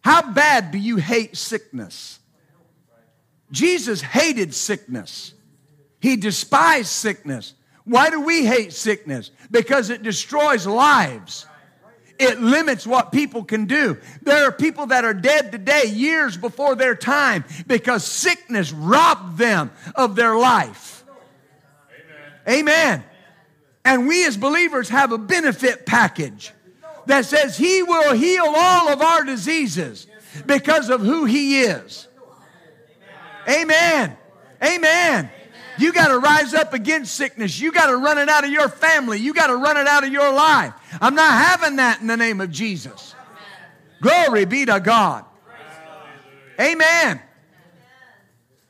How 0.04 0.32
bad 0.32 0.72
do 0.72 0.78
you 0.78 0.98
hate 0.98 1.38
sickness? 1.38 2.20
Jesus 3.52 4.02
hated 4.02 4.54
sickness. 4.54 5.34
He 6.02 6.18
despised 6.18 6.90
sickness. 6.90 7.54
Why 7.86 8.10
do 8.10 8.22
we 8.22 8.46
hate 8.46 8.74
sickness? 8.74 9.32
Because 9.50 9.90
it 9.90 10.04
destroys 10.04 10.68
lives. 10.68 11.46
It 12.20 12.42
limits 12.42 12.86
what 12.86 13.12
people 13.12 13.44
can 13.44 13.66
do. 13.66 13.98
There 14.22 14.48
are 14.48 14.52
people 14.52 14.88
that 14.88 15.06
are 15.06 15.14
dead 15.14 15.52
today 15.52 15.84
years 15.88 16.38
before 16.38 16.76
their 16.76 16.96
time 16.96 17.46
because 17.66 18.04
sickness 18.04 18.72
robbed 18.72 19.38
them 19.38 19.72
of 19.96 20.16
their 20.16 20.36
life. 20.36 21.04
Amen. 22.48 22.60
Amen. 22.60 23.04
And 23.86 24.08
we 24.08 24.26
as 24.26 24.38
believers 24.38 24.90
have 24.90 25.12
a 25.12 25.18
benefit 25.18 25.86
package 25.86 26.52
that 27.06 27.26
says 27.26 27.58
He 27.58 27.84
will 27.84 28.14
heal 28.14 28.46
all 28.46 28.90
of 28.90 29.02
our 29.02 29.24
diseases 29.24 30.08
because 30.46 30.90
of 30.90 31.02
who 31.02 31.26
He 31.26 31.62
is. 31.62 32.08
Amen. 33.48 34.18
Amen. 34.64 35.30
You 35.78 35.92
got 35.92 36.10
to 36.10 36.20
rise 36.20 36.54
up 36.54 36.74
against 36.74 37.16
sickness. 37.16 37.60
You 37.60 37.72
got 37.72 37.88
to 37.88 37.98
run 37.98 38.18
it 38.18 38.30
out 38.30 38.44
of 38.44 38.52
your 38.52 38.70
family. 38.70 39.20
You 39.20 39.34
got 39.34 39.48
to 39.48 39.56
run 39.56 39.76
it 39.78 39.88
out 39.88 40.04
of 40.04 40.12
your 40.12 40.32
life. 40.32 40.74
I'm 41.02 41.16
not 41.16 41.32
having 41.32 41.78
that 41.78 42.00
in 42.00 42.08
the 42.08 42.18
name 42.18 42.42
of 42.42 42.52
Jesus. 42.52 43.16
Glory 44.02 44.46
be 44.46 44.66
to 44.66 44.80
God. 44.80 45.26
Amen. 46.60 47.22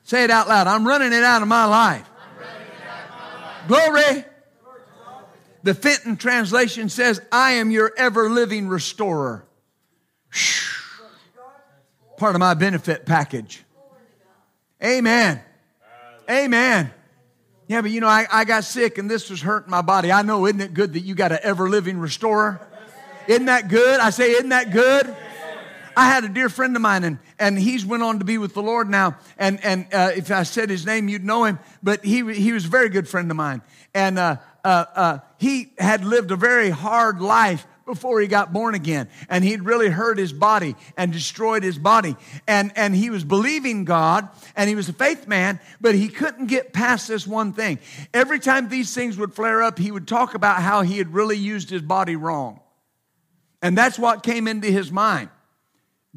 Say 0.04 0.24
it 0.24 0.30
out 0.30 0.48
loud. 0.48 0.66
I'm 0.66 0.86
running 0.86 1.12
it 1.12 1.22
out 1.22 1.42
of 1.42 1.48
my 1.48 1.66
life. 1.66 2.08
Glory. 3.68 4.24
The 5.64 5.72
Fenton 5.72 6.18
translation 6.18 6.90
says, 6.90 7.22
I 7.32 7.52
am 7.52 7.70
your 7.70 7.90
ever 7.96 8.28
living 8.28 8.68
restorer. 8.68 9.46
Part 12.18 12.34
of 12.34 12.38
my 12.38 12.52
benefit 12.52 13.06
package. 13.06 13.64
Amen. 14.82 15.40
Amen. 16.30 16.92
Yeah, 17.66 17.80
but 17.80 17.90
you 17.90 18.02
know, 18.02 18.08
I, 18.08 18.26
I 18.30 18.44
got 18.44 18.64
sick 18.64 18.98
and 18.98 19.10
this 19.10 19.30
was 19.30 19.40
hurting 19.40 19.70
my 19.70 19.80
body. 19.80 20.12
I 20.12 20.20
know, 20.20 20.46
isn't 20.46 20.60
it 20.60 20.74
good 20.74 20.92
that 20.92 21.00
you 21.00 21.14
got 21.14 21.32
an 21.32 21.38
ever 21.42 21.70
living 21.70 21.98
restorer? 21.98 22.60
Isn't 23.26 23.46
that 23.46 23.68
good? 23.68 24.00
I 24.00 24.10
say, 24.10 24.32
isn't 24.32 24.50
that 24.50 24.70
good? 24.70 25.16
I 25.96 26.08
had 26.08 26.24
a 26.24 26.28
dear 26.28 26.50
friend 26.50 26.76
of 26.76 26.82
mine, 26.82 27.04
and, 27.04 27.18
and 27.38 27.58
he's 27.58 27.86
went 27.86 28.02
on 28.02 28.18
to 28.18 28.24
be 28.24 28.36
with 28.36 28.52
the 28.52 28.62
Lord 28.62 28.90
now. 28.90 29.16
And, 29.38 29.64
and 29.64 29.86
uh, 29.94 30.10
if 30.14 30.30
I 30.30 30.42
said 30.42 30.68
his 30.68 30.84
name, 30.84 31.08
you'd 31.08 31.24
know 31.24 31.44
him. 31.44 31.58
But 31.82 32.04
he, 32.04 32.34
he 32.34 32.52
was 32.52 32.66
a 32.66 32.68
very 32.68 32.90
good 32.90 33.08
friend 33.08 33.30
of 33.30 33.36
mine. 33.36 33.62
And 33.94 34.18
uh, 34.18 34.36
uh, 34.64 34.84
uh 34.94 35.18
he 35.38 35.72
had 35.78 36.04
lived 36.04 36.30
a 36.30 36.36
very 36.36 36.70
hard 36.70 37.20
life 37.20 37.66
before 37.86 38.20
he 38.20 38.26
got 38.26 38.52
born 38.52 38.74
again. 38.74 39.08
And 39.28 39.44
he'd 39.44 39.62
really 39.62 39.88
hurt 39.88 40.18
his 40.18 40.32
body 40.32 40.76
and 40.96 41.12
destroyed 41.12 41.62
his 41.62 41.78
body. 41.78 42.16
And, 42.46 42.72
and 42.76 42.94
he 42.94 43.10
was 43.10 43.24
believing 43.24 43.84
God 43.84 44.28
and 44.56 44.68
he 44.68 44.74
was 44.74 44.88
a 44.88 44.92
faith 44.92 45.28
man, 45.28 45.60
but 45.80 45.94
he 45.94 46.08
couldn't 46.08 46.46
get 46.46 46.72
past 46.72 47.08
this 47.08 47.26
one 47.26 47.52
thing. 47.52 47.78
Every 48.12 48.38
time 48.38 48.68
these 48.68 48.94
things 48.94 49.18
would 49.18 49.34
flare 49.34 49.62
up, 49.62 49.78
he 49.78 49.90
would 49.90 50.08
talk 50.08 50.34
about 50.34 50.62
how 50.62 50.82
he 50.82 50.98
had 50.98 51.12
really 51.12 51.36
used 51.36 51.70
his 51.70 51.82
body 51.82 52.16
wrong. 52.16 52.60
And 53.62 53.76
that's 53.76 53.98
what 53.98 54.22
came 54.22 54.46
into 54.46 54.68
his 54.68 54.90
mind. 54.90 55.30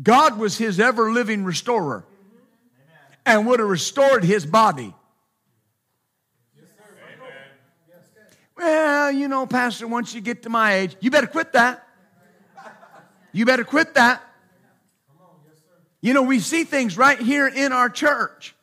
God 0.02 0.38
was 0.38 0.58
his 0.58 0.80
ever 0.80 1.12
living 1.12 1.44
restorer 1.44 2.06
and 3.26 3.48
would 3.48 3.60
have 3.60 3.70
restored 3.70 4.24
his 4.24 4.46
body. 4.46 4.94
Well, 8.58 9.12
you 9.12 9.28
know, 9.28 9.46
Pastor, 9.46 9.88
once 9.88 10.14
you 10.14 10.22
get 10.22 10.44
to 10.44 10.50
my 10.50 10.74
age, 10.74 10.98
you 11.00 11.12
better 11.12 11.28
quit 11.28 11.54
that. 11.54 11.88
You 13.32 13.46
better 13.46 13.64
quit 13.64 13.94
that. 13.94 14.24
You 16.02 16.14
know, 16.14 16.24
we 16.24 16.40
see 16.40 16.64
things 16.64 16.98
right 16.98 17.20
here 17.20 17.48
in 17.48 17.72
our 17.72 17.90
church. 17.90 18.56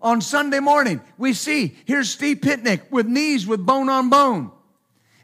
On 0.00 0.20
Sunday 0.20 0.60
morning, 0.60 1.00
we 1.16 1.32
see 1.32 1.76
here's 1.84 2.08
Steve 2.10 2.38
Pitnick 2.38 2.90
with 2.90 3.06
knees 3.06 3.46
with 3.46 3.64
bone 3.66 3.88
on 3.88 4.10
bone, 4.10 4.52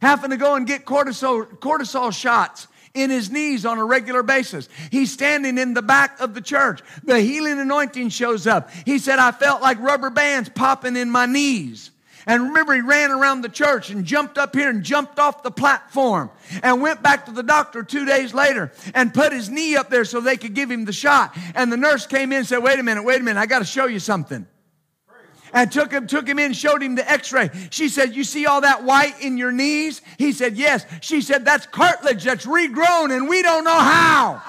having 0.03 0.31
to 0.31 0.37
go 0.37 0.57
and 0.57 0.67
get 0.67 0.85
cortisol, 0.85 1.47
cortisol 1.59 2.13
shots 2.13 2.67
in 2.93 3.11
his 3.11 3.31
knees 3.31 3.65
on 3.65 3.79
a 3.79 3.85
regular 3.85 4.25
basis. 4.25 4.69
He's 4.91 5.13
standing 5.13 5.59
in 5.59 5.75
the 5.75 5.83
back 5.83 6.21
of 6.21 6.35
the 6.35 6.41
church. 6.41 6.83
The 7.05 7.21
healing 7.21 7.61
anointing 7.61 8.09
shows 8.09 8.47
up. 8.49 8.71
He 8.85 8.99
said, 8.99 9.19
I 9.19 9.31
felt 9.31 9.63
like 9.63 9.79
rubber 9.81 10.11
bands 10.11 10.49
popping 10.49 10.97
in 10.97 11.11
my 11.11 11.27
knees. 11.27 11.91
And 12.27 12.45
remember, 12.49 12.75
he 12.75 12.81
ran 12.81 13.11
around 13.11 13.43
the 13.43 13.49
church 13.49 13.91
and 13.91 14.05
jumped 14.05 14.39
up 14.39 14.55
here 14.55 14.71
and 14.71 14.83
jumped 14.83 15.19
off 15.19 15.43
the 15.43 15.51
platform 15.51 16.31
and 16.63 16.81
went 16.81 17.03
back 17.03 17.27
to 17.27 17.33
the 17.33 17.43
doctor 17.43 17.83
two 17.83 18.07
days 18.07 18.33
later 18.33 18.73
and 18.95 19.13
put 19.13 19.33
his 19.33 19.51
knee 19.51 19.77
up 19.77 19.91
there 19.91 20.05
so 20.05 20.21
they 20.21 20.37
could 20.37 20.55
give 20.55 20.71
him 20.71 20.85
the 20.85 20.93
shot. 20.93 21.37
And 21.55 21.71
the 21.71 21.77
nurse 21.77 22.07
came 22.07 22.33
in 22.33 22.39
and 22.39 22.47
said, 22.47 22.59
Wait 22.59 22.79
a 22.79 22.83
minute, 22.83 23.05
wait 23.05 23.21
a 23.21 23.25
minute, 23.25 23.41
I 23.41 23.47
got 23.47 23.59
to 23.59 23.65
show 23.65 23.87
you 23.87 23.99
something. 23.99 24.47
And 25.53 25.71
took 25.71 25.93
him, 25.93 26.09
took 26.09 26.27
him 26.27 26.41
in, 26.41 26.53
showed 26.53 26.83
him 26.83 26.97
the 26.97 27.09
x 27.09 27.33
ray. 27.33 27.51
She 27.71 27.89
said, 27.89 28.17
You 28.17 28.25
see 28.25 28.47
all 28.47 28.63
that 28.63 28.83
white 28.83 29.21
in 29.21 29.37
your 29.39 29.53
knees? 29.53 30.03
He 30.19 30.33
said, 30.33 30.57
Yes. 30.57 30.85
She 31.01 31.21
said, 31.21 31.45
That's 31.45 31.67
cartilage 31.67 32.25
that's 32.25 32.47
regrown 32.47 33.15
and 33.15 33.29
we 33.29 33.43
don't 33.43 33.65
know 33.65 33.79
how. 33.79 34.43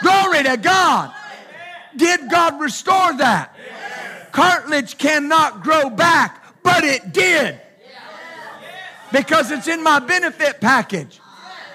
Glory 0.00 0.42
to 0.44 0.56
God. 0.56 1.12
Did 1.96 2.30
God 2.30 2.60
restore 2.60 3.12
that? 3.18 3.54
Cartilage 4.32 4.98
cannot 4.98 5.62
grow 5.62 5.88
back, 5.90 6.62
but 6.62 6.84
it 6.84 7.12
did. 7.12 7.60
Because 9.12 9.50
it's 9.50 9.68
in 9.68 9.82
my 9.82 9.98
benefit 9.98 10.60
package. 10.60 11.20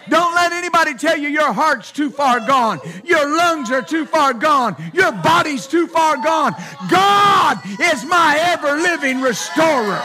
Don't 0.09 0.33
let 0.35 0.53
anybody 0.53 0.93
tell 0.93 1.17
you 1.17 1.27
your 1.27 1.51
heart's 1.51 1.91
too 1.91 2.09
far 2.09 2.39
gone. 2.39 2.79
Your 3.03 3.37
lungs 3.37 3.71
are 3.71 3.81
too 3.81 4.05
far 4.05 4.33
gone. 4.33 4.75
Your 4.93 5.11
body's 5.11 5.67
too 5.67 5.87
far 5.87 6.15
gone. 6.17 6.55
God 6.89 7.59
is 7.81 8.05
my 8.05 8.37
ever 8.41 8.77
living 8.77 9.21
restorer. 9.21 10.01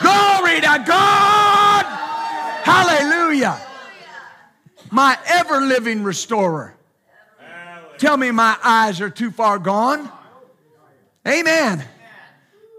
Glory 0.00 0.60
to 0.60 0.84
God. 0.86 1.84
Hallelujah. 2.64 3.60
My 4.90 5.18
ever 5.26 5.60
living 5.60 6.02
restorer. 6.02 6.74
Tell 7.98 8.16
me 8.16 8.32
my 8.32 8.56
eyes 8.62 9.00
are 9.00 9.10
too 9.10 9.30
far 9.30 9.58
gone. 9.58 10.10
Amen. 11.26 11.84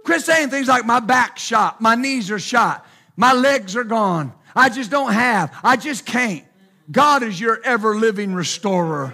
Quit 0.03 0.21
saying 0.21 0.49
things 0.49 0.67
like 0.67 0.85
my 0.85 0.99
back 0.99 1.37
shot, 1.37 1.81
my 1.81 1.95
knees 1.95 2.29
are 2.29 2.39
shot, 2.39 2.85
my 3.17 3.33
legs 3.33 3.75
are 3.75 3.83
gone. 3.83 4.33
I 4.55 4.69
just 4.69 4.89
don't 4.91 5.11
have. 5.11 5.53
I 5.63 5.75
just 5.75 6.05
can't. 6.05 6.45
God 6.89 7.23
is 7.23 7.39
your 7.39 7.61
ever 7.63 7.95
living 7.95 8.33
restorer. 8.33 9.13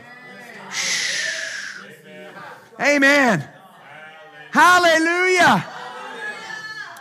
Shh. 0.72 1.82
Amen. 2.80 3.48
Hallelujah. 4.52 5.66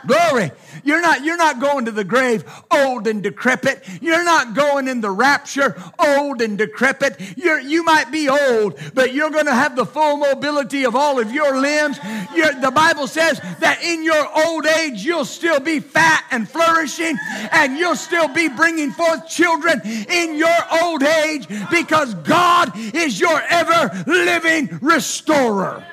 Glory. 0.07 0.51
You're 0.83 1.01
not, 1.01 1.25
you're 1.25 1.37
not 1.37 1.61
going 1.61 1.85
to 1.85 1.91
the 1.91 2.05
grave 2.05 2.45
old 2.71 3.07
and 3.07 3.23
decrepit. 3.23 3.85
You're 4.01 4.25
not 4.25 4.55
going 4.55 4.89
in 4.89 5.01
the 5.01 5.11
rapture 5.11 5.81
old 5.99 6.41
and 6.41 6.57
decrepit. 6.57 7.21
You're, 7.37 7.61
you 7.61 7.85
might 7.85 8.11
be 8.11 8.29
old, 8.29 8.79
but 8.95 9.13
you're 9.13 9.31
going 9.31 9.47
to 9.47 9.55
have 9.55 9.77
the 9.77 9.85
full 9.85 10.17
mobility 10.17 10.85
of 10.85 10.97
all 10.97 11.19
of 11.19 11.33
your 11.33 11.59
limbs. 11.59 11.99
You're, 12.35 12.55
the 12.61 12.71
Bible 12.71 13.07
says 13.07 13.41
that 13.61 13.83
in 13.83 14.03
your 14.03 14.27
old 14.47 14.67
age, 14.67 15.05
you'll 15.05 15.25
still 15.25 15.61
be 15.61 15.81
fat 15.81 16.25
and 16.31 16.49
flourishing, 16.49 17.19
and 17.53 17.77
you'll 17.77 17.97
still 17.97 18.29
be 18.29 18.49
bringing 18.49 18.93
forth 18.93 19.29
children 19.29 19.81
in 19.85 20.37
your 20.37 20.59
old 20.83 21.03
age 21.03 21.47
because 21.71 22.15
God 22.15 22.73
is 22.75 23.21
your 23.21 23.41
ever 23.49 24.05
living 24.07 24.79
restorer. 24.81 25.85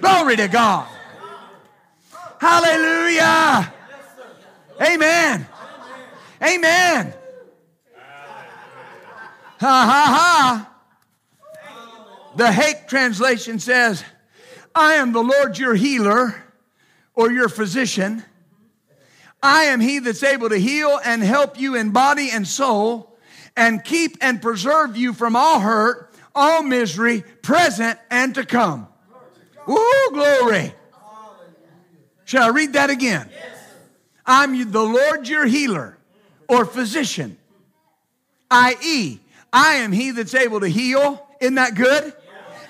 Glory 0.00 0.36
to 0.36 0.48
God. 0.48 0.88
Hallelujah. 2.40 3.70
Amen. 4.80 5.46
Amen. 6.42 7.12
Ha 9.60 9.60
ha 9.60 10.66
ha. 10.66 10.70
The 12.36 12.50
Hake 12.50 12.88
translation 12.88 13.58
says, 13.58 14.02
I 14.74 14.94
am 14.94 15.12
the 15.12 15.22
Lord 15.22 15.58
your 15.58 15.74
healer 15.74 16.42
or 17.14 17.30
your 17.30 17.50
physician. 17.50 18.24
I 19.42 19.64
am 19.64 19.80
he 19.80 19.98
that's 19.98 20.22
able 20.22 20.48
to 20.48 20.56
heal 20.56 20.98
and 21.04 21.22
help 21.22 21.60
you 21.60 21.74
in 21.74 21.90
body 21.90 22.30
and 22.30 22.48
soul 22.48 23.18
and 23.54 23.84
keep 23.84 24.16
and 24.22 24.40
preserve 24.40 24.96
you 24.96 25.12
from 25.12 25.36
all 25.36 25.60
hurt, 25.60 26.14
all 26.34 26.62
misery, 26.62 27.22
present 27.42 27.98
and 28.10 28.34
to 28.34 28.46
come. 28.46 28.88
Ooh, 29.68 30.08
glory. 30.10 30.72
Shall 32.30 32.44
I 32.44 32.48
read 32.50 32.74
that 32.74 32.90
again? 32.90 33.28
I'm 34.24 34.70
the 34.70 34.84
Lord 34.84 35.26
your 35.26 35.46
healer 35.46 35.98
or 36.48 36.64
physician, 36.64 37.36
i.e., 38.52 39.18
I 39.52 39.74
am 39.74 39.90
he 39.90 40.12
that's 40.12 40.36
able 40.36 40.60
to 40.60 40.68
heal. 40.68 41.26
Isn't 41.40 41.56
that 41.56 41.74
good? 41.74 42.12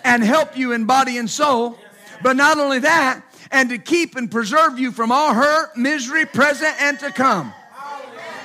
And 0.03 0.25
help 0.25 0.57
you 0.57 0.73
in 0.73 0.87
body 0.87 1.18
and 1.18 1.29
soul. 1.29 1.77
But 2.23 2.37
not 2.37 2.57
only 2.57 2.79
that, 2.79 3.23
and 3.51 3.68
to 3.68 3.77
keep 3.77 4.16
and 4.16 4.31
preserve 4.31 4.79
you 4.79 4.92
from 4.92 5.12
all 5.12 5.35
hurt, 5.35 5.77
misery, 5.77 6.25
present, 6.25 6.75
and 6.81 6.99
to 7.01 7.12
come. 7.12 7.53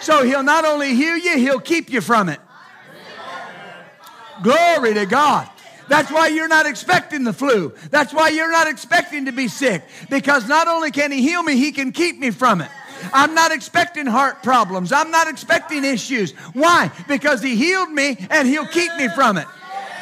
So 0.01 0.25
he'll 0.25 0.43
not 0.43 0.65
only 0.65 0.95
heal 0.95 1.15
you, 1.15 1.37
he'll 1.37 1.61
keep 1.61 1.89
you 1.89 2.01
from 2.01 2.27
it. 2.27 2.41
Glory 4.43 4.93
to 4.95 5.05
God. 5.05 5.49
That's 5.87 6.11
why 6.11 6.27
you're 6.27 6.47
not 6.47 6.65
expecting 6.65 7.23
the 7.23 7.33
flu. 7.33 7.73
That's 7.91 8.13
why 8.13 8.29
you're 8.29 8.51
not 8.51 8.67
expecting 8.67 9.25
to 9.25 9.31
be 9.31 9.47
sick. 9.47 9.83
Because 10.09 10.47
not 10.47 10.67
only 10.67 10.91
can 10.91 11.11
He 11.11 11.21
heal 11.21 11.43
me, 11.43 11.57
He 11.57 11.71
can 11.71 11.91
keep 11.91 12.17
me 12.17 12.31
from 12.31 12.61
it. 12.61 12.69
I'm 13.13 13.35
not 13.35 13.51
expecting 13.51 14.05
heart 14.05 14.41
problems. 14.41 14.91
I'm 14.91 15.11
not 15.11 15.27
expecting 15.27 15.83
issues. 15.83 16.31
Why? 16.53 16.91
Because 17.07 17.41
He 17.41 17.55
healed 17.55 17.91
me 17.91 18.17
and 18.29 18.47
He'll 18.47 18.67
keep 18.67 18.95
me 18.95 19.09
from 19.09 19.37
it. 19.37 19.47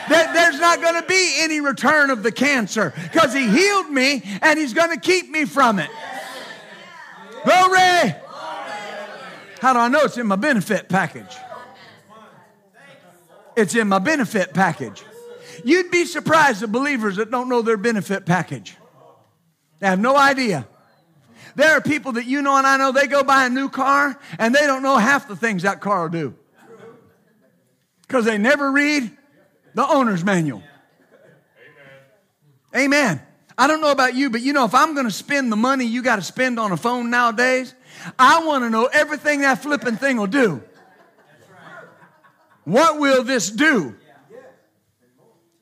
There's 0.09 0.59
not 0.59 0.81
going 0.81 1.01
to 1.01 1.07
be 1.07 1.33
any 1.37 1.61
return 1.61 2.09
of 2.09 2.23
the 2.23 2.31
cancer 2.31 2.93
because 3.11 3.33
He 3.33 3.47
healed 3.49 3.89
me 3.89 4.23
and 4.41 4.57
He's 4.59 4.73
going 4.73 4.91
to 4.91 4.99
keep 4.99 5.29
me 5.29 5.45
from 5.45 5.79
it. 5.79 5.89
Glory! 7.43 8.15
How 9.59 9.73
do 9.73 9.79
I 9.79 9.87
know 9.87 10.01
it's 10.01 10.17
in 10.17 10.27
my 10.27 10.35
benefit 10.35 10.87
package? 10.89 11.35
It's 13.55 13.75
in 13.75 13.87
my 13.87 13.99
benefit 13.99 14.53
package. 14.53 15.03
You'd 15.63 15.91
be 15.91 16.05
surprised 16.05 16.63
at 16.63 16.71
believers 16.71 17.15
that 17.15 17.31
don't 17.31 17.49
know 17.49 17.61
their 17.61 17.77
benefit 17.77 18.25
package. 18.25 18.75
They 19.79 19.87
have 19.87 19.99
no 19.99 20.15
idea. 20.17 20.67
There 21.55 21.71
are 21.71 21.81
people 21.81 22.13
that 22.13 22.25
you 22.25 22.41
know 22.41 22.57
and 22.57 22.65
I 22.65 22.77
know, 22.77 22.91
they 22.91 23.07
go 23.07 23.23
buy 23.23 23.45
a 23.45 23.49
new 23.49 23.69
car 23.69 24.19
and 24.39 24.53
they 24.53 24.65
don't 24.65 24.81
know 24.81 24.97
half 24.97 25.27
the 25.27 25.35
things 25.35 25.63
that 25.63 25.81
car 25.81 26.03
will 26.03 26.09
do. 26.09 26.35
Because 28.01 28.25
they 28.25 28.37
never 28.37 28.71
read 28.71 29.11
the 29.73 29.87
owner's 29.87 30.23
manual. 30.23 30.63
Amen. 32.73 32.85
Amen. 32.85 33.21
I 33.57 33.67
don't 33.67 33.81
know 33.81 33.91
about 33.91 34.15
you, 34.15 34.29
but 34.29 34.41
you 34.41 34.51
know, 34.51 34.65
if 34.65 34.73
I'm 34.73 34.93
going 34.93 35.05
to 35.05 35.11
spend 35.11 35.51
the 35.51 35.55
money 35.55 35.85
you 35.85 36.01
got 36.01 36.15
to 36.15 36.21
spend 36.23 36.59
on 36.59 36.71
a 36.71 36.77
phone 36.77 37.09
nowadays, 37.09 37.73
I 38.17 38.45
want 38.45 38.63
to 38.63 38.69
know 38.69 38.85
everything 38.85 39.41
that 39.41 39.61
flipping 39.61 39.95
thing 39.95 40.17
will 40.17 40.27
do. 40.27 40.61
What 42.63 42.99
will 42.99 43.23
this 43.23 43.51
do? 43.51 43.95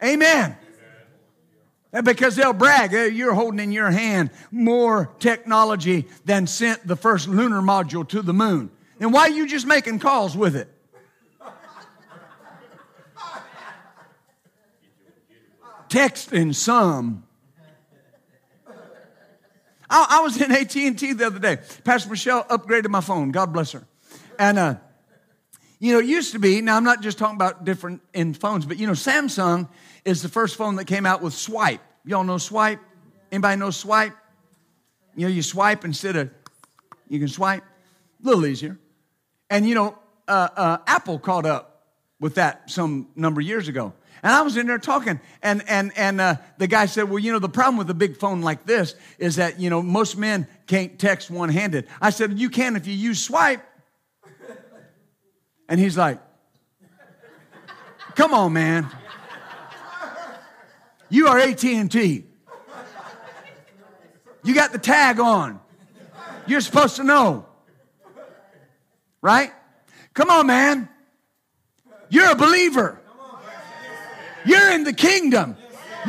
Amen. 0.04 0.58
Because 2.04 2.38
they'll 2.38 2.54
brag, 2.54 2.94
you're 3.14 3.34
holding 3.34 3.60
in 3.60 3.72
your 3.72 3.92
hand 3.92 4.32
more 4.50 5.12
technology 5.20 6.08
than 6.24 6.48
sent 6.48 6.88
the 6.88 6.96
first 6.96 7.28
lunar 7.28 7.62
module 7.62 8.08
to 8.10 8.22
the 8.22 8.34
moon. 8.34 8.72
And 9.00 9.12
why 9.12 9.22
are 9.22 9.30
you 9.30 9.48
just 9.48 9.68
making 9.68 10.00
calls 10.00 10.38
with 10.38 10.56
it? 10.56 10.70
Texting 15.90 16.56
some. 16.56 17.26
I, 19.90 20.08
I 20.10 20.22
was 20.22 20.42
in 20.42 20.50
AT&T 20.50 21.14
the 21.14 21.26
other 21.26 21.40
day. 21.40 21.58
Pastor 21.84 22.10
Michelle 22.10 22.46
upgraded 22.46 22.88
my 22.88 23.02
phone. 23.02 23.32
God 23.32 23.52
bless 23.52 23.74
her. 23.74 23.86
And, 24.40 24.58
uh, 24.58 24.76
you 25.80 25.92
know, 25.92 26.00
it 26.00 26.06
used 26.06 26.32
to 26.32 26.40
be, 26.40 26.62
now 26.62 26.78
I'm 26.78 26.86
not 26.86 27.02
just 27.02 27.18
talking 27.18 27.36
about 27.36 27.66
different 27.66 28.02
in 28.14 28.34
phones, 28.34 28.66
but 28.66 28.78
you 28.78 28.88
know, 28.88 28.94
Samsung 28.94 29.68
is 30.06 30.22
the 30.22 30.30
first 30.30 30.56
phone 30.56 30.76
that 30.78 30.86
came 30.86 31.06
out 31.06 31.22
with 31.22 31.34
swipe. 31.34 31.82
Y'all 32.06 32.24
know 32.24 32.38
swipe? 32.38 32.80
Anybody 33.32 33.60
know 33.60 33.72
swipe? 33.72 34.14
You 35.16 35.28
know, 35.28 35.34
you 35.34 35.42
swipe 35.42 35.86
instead 35.86 36.16
of, 36.16 36.30
you 37.08 37.20
can 37.20 37.28
swipe. 37.28 37.64
A 37.64 38.28
little 38.28 38.46
easier. 38.46 38.78
And 39.50 39.68
you 39.68 39.76
know, 39.76 39.98
uh, 40.28 40.48
uh, 40.56 40.78
Apple 40.88 41.20
caught 41.20 41.46
up 41.46 41.86
with 42.20 42.36
that 42.36 42.70
some 42.70 43.10
number 43.16 43.42
of 43.42 43.48
years 43.48 43.68
ago. 43.68 43.94
And 44.24 44.32
I 44.32 44.44
was 44.44 44.56
in 44.56 44.68
there 44.68 44.78
talking, 44.78 45.20
and 45.42 45.64
and 45.68 45.92
and 45.98 46.22
uh, 46.22 46.36
the 46.60 46.68
guy 46.68 46.86
said, 46.86 47.10
"Well, 47.10 47.18
you 47.18 47.32
know, 47.32 47.40
the 47.40 47.50
problem 47.50 47.78
with 47.78 47.90
a 47.90 47.96
big 47.96 48.18
phone 48.18 48.42
like 48.42 48.66
this 48.66 48.94
is 49.18 49.38
that 49.38 49.60
you 49.60 49.72
know 49.72 49.82
most 49.82 50.16
men 50.16 50.48
can't 50.68 51.00
text 51.00 51.32
one-handed." 51.32 51.88
I 52.00 52.12
said, 52.12 52.38
"You 52.38 52.52
can 52.52 52.76
if 52.76 52.86
you 52.86 52.94
use 52.94 53.22
swipe." 53.22 53.62
And 55.68 55.80
he's 55.80 55.98
like, 55.98 56.20
"Come 58.16 58.34
on, 58.34 58.54
man." 58.54 58.88
You 61.12 61.28
are 61.28 61.38
AT&T. 61.38 62.24
You 64.44 64.56
got 64.56 64.72
the 64.72 64.80
tag 64.80 65.20
on. 65.20 65.60
You're 66.48 66.62
supposed 66.62 66.96
to 66.96 67.04
know. 67.04 67.46
Right? 69.22 69.52
Come 70.14 70.30
on, 70.30 70.48
man. 70.48 70.90
You're 72.10 72.32
a 72.32 72.36
believer. 72.36 73.00
You're 74.46 74.72
in 74.72 74.86
the 74.86 74.94
kingdom. 74.94 75.58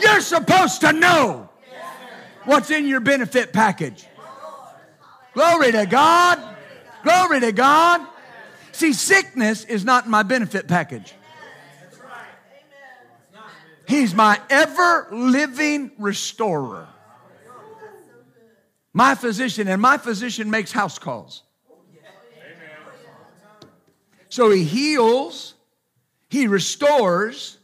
You're 0.00 0.20
supposed 0.20 0.80
to 0.82 0.92
know 0.92 1.50
what's 2.44 2.70
in 2.70 2.86
your 2.86 3.00
benefit 3.00 3.52
package. 3.52 4.06
Glory 5.34 5.72
to 5.72 5.84
God. 5.84 6.40
Glory 7.02 7.40
to 7.40 7.50
God. 7.50 8.06
See, 8.70 8.92
sickness 8.92 9.64
is 9.64 9.84
not 9.84 10.04
in 10.04 10.12
my 10.12 10.22
benefit 10.22 10.68
package. 10.68 11.14
He's 13.92 14.14
my 14.14 14.40
ever 14.48 15.06
living 15.12 15.92
restorer. 15.98 16.88
My 18.94 19.14
physician, 19.14 19.68
and 19.68 19.82
my 19.82 19.98
physician 19.98 20.48
makes 20.48 20.72
house 20.72 20.98
calls. 20.98 21.42
So 24.30 24.50
he 24.50 24.64
heals, 24.64 25.52
he 26.30 26.46
restores, 26.46 27.58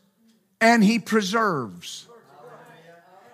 and 0.61 0.85
he 0.85 0.99
preserves. 0.99 2.07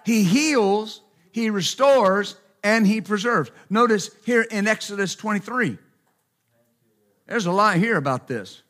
He 0.07 0.23
heals, 0.23 1.01
he 1.33 1.51
restores, 1.51 2.37
and 2.63 2.87
he 2.87 3.01
preserves. 3.01 3.51
Notice 3.69 4.11
here 4.25 4.43
in 4.43 4.69
Exodus 4.69 5.17
23. 5.17 5.79
There's 7.27 7.47
a 7.47 7.53
lot 7.53 7.75
here 7.75 7.97
about 7.97 8.29
this. 8.29 8.63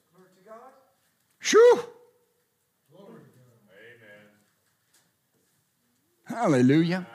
Shoo! 1.41 1.85
Hallelujah. 6.35 7.07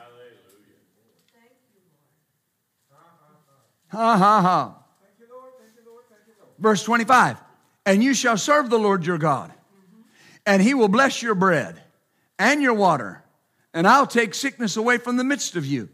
Ha 3.90 4.18
ha 4.18 4.42
ha. 4.42 4.76
Verse 6.58 6.84
25. 6.84 7.38
And 7.86 8.02
you 8.02 8.14
shall 8.14 8.38
serve 8.38 8.70
the 8.70 8.80
Lord 8.80 9.06
your 9.06 9.18
God, 9.18 9.52
and 10.46 10.62
he 10.62 10.74
will 10.74 10.88
bless 10.88 11.22
your 11.22 11.36
bread 11.36 11.82
and 12.38 12.62
your 12.62 12.74
water, 12.74 13.24
and 13.74 13.88
I'll 13.88 14.08
take 14.08 14.34
sickness 14.34 14.78
away 14.78 14.98
from 15.00 15.18
the 15.18 15.24
midst 15.24 15.56
of 15.56 15.66
you. 15.66 15.90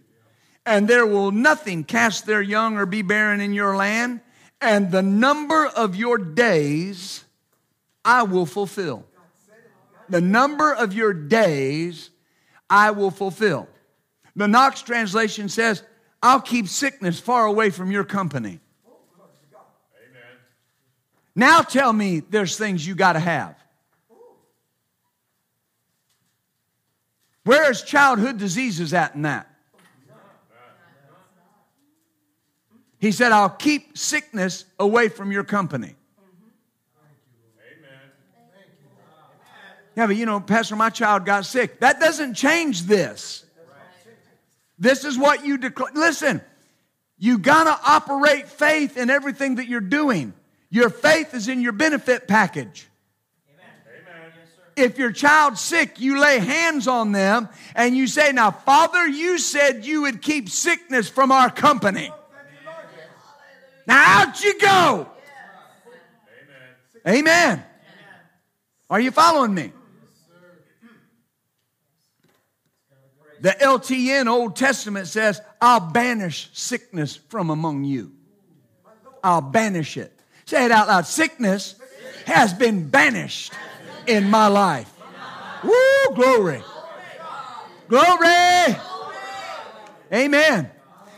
And 0.66 0.88
there 0.88 1.06
will 1.06 1.32
nothing 1.32 1.84
cast 1.84 2.26
their 2.26 2.42
young 2.42 2.78
or 2.78 2.86
be 2.86 3.02
barren 3.02 3.42
in 3.42 3.54
your 3.54 3.76
land, 3.76 4.22
and 4.62 4.92
the 4.92 5.02
number 5.02 5.66
of 5.66 5.96
your 5.96 6.18
days 6.18 7.24
I 8.04 8.24
will 8.24 8.46
fulfill. 8.46 9.06
The 10.10 10.22
number 10.22 10.74
of 10.74 10.94
your 10.94 11.14
days 11.14 12.12
I 12.70 12.92
will 12.92 13.12
fulfill. 13.12 13.68
The 14.36 14.48
Knox 14.48 14.82
translation 14.82 15.50
says, 15.50 15.84
I'll 16.22 16.42
keep 16.42 16.68
sickness 16.68 17.20
far 17.20 17.46
away 17.46 17.70
from 17.70 17.92
your 17.92 18.04
company. 18.04 18.60
Amen. 19.98 20.38
Now 21.36 21.62
tell 21.62 21.94
me 21.94 22.22
there's 22.22 22.58
things 22.58 22.86
you 22.86 22.96
got 22.96 23.14
to 23.14 23.20
have. 23.20 23.56
Where 27.44 27.70
is 27.70 27.84
childhood 27.84 28.40
diseases 28.40 28.94
at 28.94 29.14
in 29.14 29.22
that? 29.22 29.48
He 32.98 33.12
said, 33.12 33.32
I'll 33.32 33.50
keep 33.50 33.98
sickness 33.98 34.66
away 34.80 35.10
from 35.10 35.32
your 35.32 35.44
company. 35.44 35.96
Yeah, 39.96 40.08
but 40.08 40.18
you 40.18 40.26
know, 40.26 40.40
Pastor, 40.40 40.76
my 40.76 40.90
child 40.90 41.26
got 41.26 41.46
sick. 41.46 41.80
That 41.80 42.00
doesn't 42.00 42.34
change 42.34 42.84
this. 42.84 43.46
This 44.78 45.06
is 45.06 45.18
what 45.18 45.46
you 45.46 45.58
declare. 45.58 45.92
Listen, 45.94 46.42
you 47.18 47.38
gotta 47.38 47.80
operate 47.86 48.50
faith 48.50 48.98
in 48.98 49.10
everything 49.10 49.56
that 49.56 49.68
you're 49.68 49.80
doing. 49.80 50.34
Your 50.70 50.90
faith 50.90 51.34
is 51.34 51.48
in 51.48 51.62
your 51.62 51.72
benefit 51.72 52.28
package. 52.28 52.90
Amen. 53.88 54.34
If 54.76 54.98
your 54.98 55.14
child's 55.14 55.62
sick, 55.62 56.02
you 56.02 56.20
lay 56.20 56.40
hands 56.40 56.90
on 56.90 57.14
them 57.14 57.48
and 57.74 57.96
you 57.96 58.08
say, 58.08 58.34
Now, 58.34 58.52
Father, 58.52 59.08
you 59.08 59.38
said 59.38 59.86
you 59.86 60.02
would 60.02 60.22
keep 60.22 60.50
sickness 60.50 61.08
from 61.08 61.32
our 61.32 61.50
company. 61.50 62.12
Now, 63.88 64.24
out 64.24 64.44
you 64.44 64.60
go. 64.60 65.08
Amen. 67.08 67.20
Amen. 67.20 67.64
Are 68.90 69.00
you 69.00 69.12
following 69.12 69.54
me? 69.54 69.72
The 73.46 73.52
LTN 73.52 74.26
Old 74.26 74.56
Testament 74.56 75.06
says, 75.06 75.40
I'll 75.62 75.80
banish 75.80 76.50
sickness 76.54 77.16
from 77.16 77.52
among 77.52 77.84
you. 77.84 78.12
I'll 79.24 79.40
banish 79.40 79.98
it. 79.98 80.20
Say 80.46 80.66
it 80.66 80.72
out 80.72 80.88
loud. 80.88 81.06
Sickness 81.06 81.76
has 82.26 82.56
been 82.56 82.90
banished 82.90 83.54
in 84.08 84.32
my 84.32 84.48
life. 84.48 84.92
Woo, 85.64 86.16
glory. 86.16 86.64
Glory. 87.88 88.78
Amen. 90.12 90.72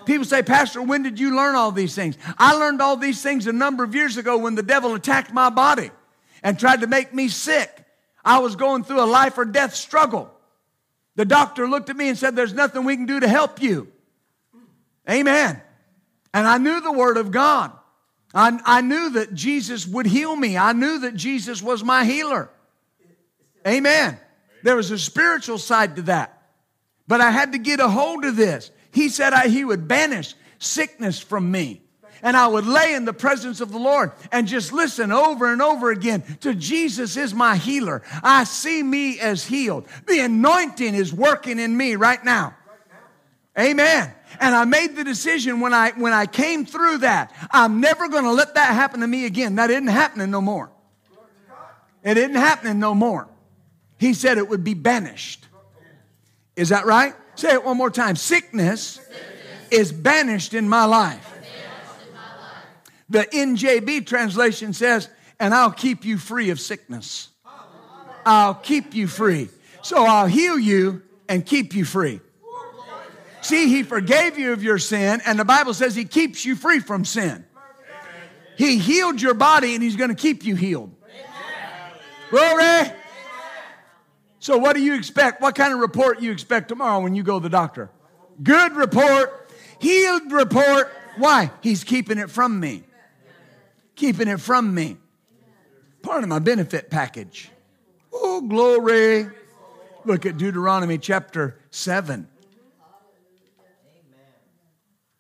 People 0.05 0.25
say, 0.25 0.43
Pastor, 0.43 0.81
when 0.81 1.03
did 1.03 1.21
you 1.21 1.33
learn 1.33 1.55
all 1.55 1.71
these 1.71 1.95
things? 1.95 2.17
I 2.37 2.55
learned 2.55 2.81
all 2.81 2.97
these 2.97 3.21
things 3.21 3.47
a 3.47 3.53
number 3.53 3.85
of 3.85 3.95
years 3.95 4.17
ago 4.17 4.37
when 4.37 4.55
the 4.55 4.63
devil 4.63 4.95
attacked 4.95 5.31
my 5.31 5.49
body 5.49 5.91
and 6.43 6.59
tried 6.59 6.81
to 6.81 6.87
make 6.87 7.13
me 7.13 7.29
sick. 7.29 7.85
I 8.25 8.39
was 8.39 8.57
going 8.57 8.83
through 8.83 9.01
a 9.01 9.07
life 9.07 9.37
or 9.37 9.45
death 9.45 9.73
struggle. 9.73 10.33
The 11.17 11.25
doctor 11.25 11.67
looked 11.67 11.89
at 11.89 11.97
me 11.97 12.09
and 12.09 12.17
said, 12.17 12.35
There's 12.35 12.53
nothing 12.53 12.85
we 12.85 12.95
can 12.95 13.07
do 13.07 13.19
to 13.19 13.27
help 13.27 13.61
you. 13.61 13.91
Amen. 15.09 15.59
And 16.33 16.47
I 16.47 16.59
knew 16.59 16.79
the 16.79 16.91
Word 16.91 17.17
of 17.17 17.31
God. 17.31 17.71
I, 18.33 18.59
I 18.63 18.81
knew 18.81 19.09
that 19.11 19.33
Jesus 19.33 19.87
would 19.87 20.05
heal 20.05 20.35
me. 20.35 20.57
I 20.57 20.73
knew 20.73 20.99
that 20.99 21.15
Jesus 21.15 21.61
was 21.61 21.83
my 21.83 22.05
healer. 22.05 22.49
Amen. 23.67 24.19
There 24.63 24.75
was 24.75 24.91
a 24.91 24.99
spiritual 24.99 25.57
side 25.57 25.95
to 25.95 26.03
that. 26.03 26.39
But 27.07 27.19
I 27.19 27.31
had 27.31 27.53
to 27.53 27.57
get 27.57 27.79
a 27.79 27.87
hold 27.87 28.23
of 28.23 28.35
this. 28.35 28.69
He 28.91 29.09
said 29.09 29.33
I, 29.33 29.47
he 29.47 29.65
would 29.65 29.87
banish 29.87 30.35
sickness 30.59 31.19
from 31.19 31.49
me 31.49 31.81
and 32.21 32.35
I 32.35 32.47
would 32.47 32.65
lay 32.65 32.93
in 32.93 33.05
the 33.05 33.13
presence 33.13 33.61
of 33.61 33.71
the 33.71 33.77
Lord 33.77 34.11
and 34.31 34.47
just 34.47 34.73
listen 34.73 35.11
over 35.11 35.51
and 35.51 35.61
over 35.61 35.91
again 35.91 36.23
to 36.41 36.53
Jesus 36.53 37.17
is 37.17 37.33
my 37.33 37.55
healer. 37.55 38.01
I 38.23 38.43
see 38.43 38.81
me 38.83 39.19
as 39.19 39.45
healed. 39.45 39.87
The 40.07 40.19
anointing 40.19 40.95
is 40.95 41.13
working 41.13 41.59
in 41.59 41.75
me 41.75 41.95
right 41.95 42.23
now. 42.23 42.55
Amen. 43.59 44.13
And 44.39 44.55
I 44.55 44.65
made 44.65 44.95
the 44.95 45.03
decision 45.03 45.59
when 45.59 45.73
I 45.73 45.91
when 45.91 46.13
I 46.13 46.25
came 46.27 46.65
through 46.65 46.99
that, 46.99 47.33
I'm 47.51 47.81
never 47.81 48.07
going 48.07 48.25
to 48.25 48.31
let 48.31 48.55
that 48.55 48.73
happen 48.73 48.99
to 48.99 49.07
me 49.07 49.25
again. 49.25 49.55
That 49.55 49.71
isn't 49.71 49.87
happening 49.87 50.29
no 50.29 50.41
more. 50.41 50.69
It 52.03 52.17
isn't 52.17 52.35
happening 52.35 52.79
no 52.79 52.93
more. 52.93 53.27
He 53.97 54.13
said 54.13 54.37
it 54.37 54.47
would 54.47 54.63
be 54.63 54.75
banished. 54.75 55.47
Is 56.55 56.69
that 56.69 56.85
right? 56.85 57.13
Say 57.35 57.53
it 57.53 57.63
one 57.63 57.77
more 57.77 57.89
time. 57.89 58.15
Sickness, 58.15 58.81
Sickness. 58.81 59.21
is 59.71 59.91
banished 59.91 60.53
in 60.53 60.69
my 60.69 60.85
life. 60.85 61.36
The 63.09 63.23
NJB 63.23 64.05
translation 64.05 64.73
says, 64.73 65.09
and 65.39 65.53
I'll 65.53 65.71
keep 65.71 66.03
you 66.03 66.17
free 66.17 66.49
of 66.49 66.59
sickness. 66.59 67.29
I'll 68.25 68.55
keep 68.55 68.93
you 68.93 69.07
free. 69.07 69.49
So 69.81 70.03
I'll 70.05 70.27
heal 70.27 70.59
you 70.59 71.03
and 71.29 71.45
keep 71.45 71.73
you 71.73 71.85
free. 71.85 72.19
See, 73.41 73.69
he 73.69 73.83
forgave 73.83 74.37
you 74.37 74.51
of 74.51 74.63
your 74.63 74.77
sin, 74.77 75.21
and 75.25 75.39
the 75.39 75.45
Bible 75.45 75.73
says 75.73 75.95
he 75.95 76.03
keeps 76.03 76.43
you 76.43 76.55
free 76.55 76.79
from 76.79 77.05
sin. 77.05 77.45
He 78.57 78.79
healed 78.79 79.21
your 79.21 79.35
body, 79.35 79.75
and 79.75 79.83
he's 79.83 79.95
going 79.95 80.09
to 80.09 80.15
keep 80.15 80.43
you 80.43 80.55
healed. 80.55 80.93
Glory. 82.29 82.91
So, 84.39 84.57
what 84.57 84.75
do 84.75 84.81
you 84.81 84.95
expect? 84.95 85.41
What 85.41 85.55
kind 85.55 85.73
of 85.73 85.79
report 85.79 86.21
you 86.21 86.31
expect 86.31 86.67
tomorrow 86.67 86.99
when 86.99 87.15
you 87.15 87.23
go 87.23 87.39
to 87.39 87.43
the 87.43 87.49
doctor? 87.49 87.89
Good 88.41 88.75
report, 88.75 89.51
healed 89.79 90.31
report. 90.31 90.91
Why? 91.17 91.51
He's 91.61 91.83
keeping 91.83 92.17
it 92.17 92.29
from 92.29 92.59
me. 92.59 92.83
Keeping 93.97 94.27
it 94.27 94.39
from 94.39 94.73
me. 94.73 94.95
Part 96.03 96.23
of 96.23 96.29
my 96.29 96.39
benefit 96.39 96.89
package. 96.89 97.49
Oh, 98.13 98.41
glory. 98.41 99.27
Look 100.05 100.25
at 100.25 100.37
Deuteronomy 100.37 100.97
chapter 100.99 101.57
7. 101.71 102.27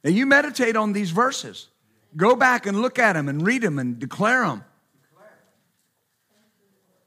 Now, 0.03 0.11
you 0.11 0.25
meditate 0.25 0.77
on 0.77 0.93
these 0.93 1.11
verses. 1.11 1.67
Go 2.15 2.35
back 2.35 2.65
and 2.65 2.81
look 2.81 2.97
at 2.97 3.13
them 3.13 3.27
and 3.27 3.45
read 3.45 3.63
them 3.63 3.79
and 3.79 3.99
declare 3.99 4.45
them. 4.45 4.63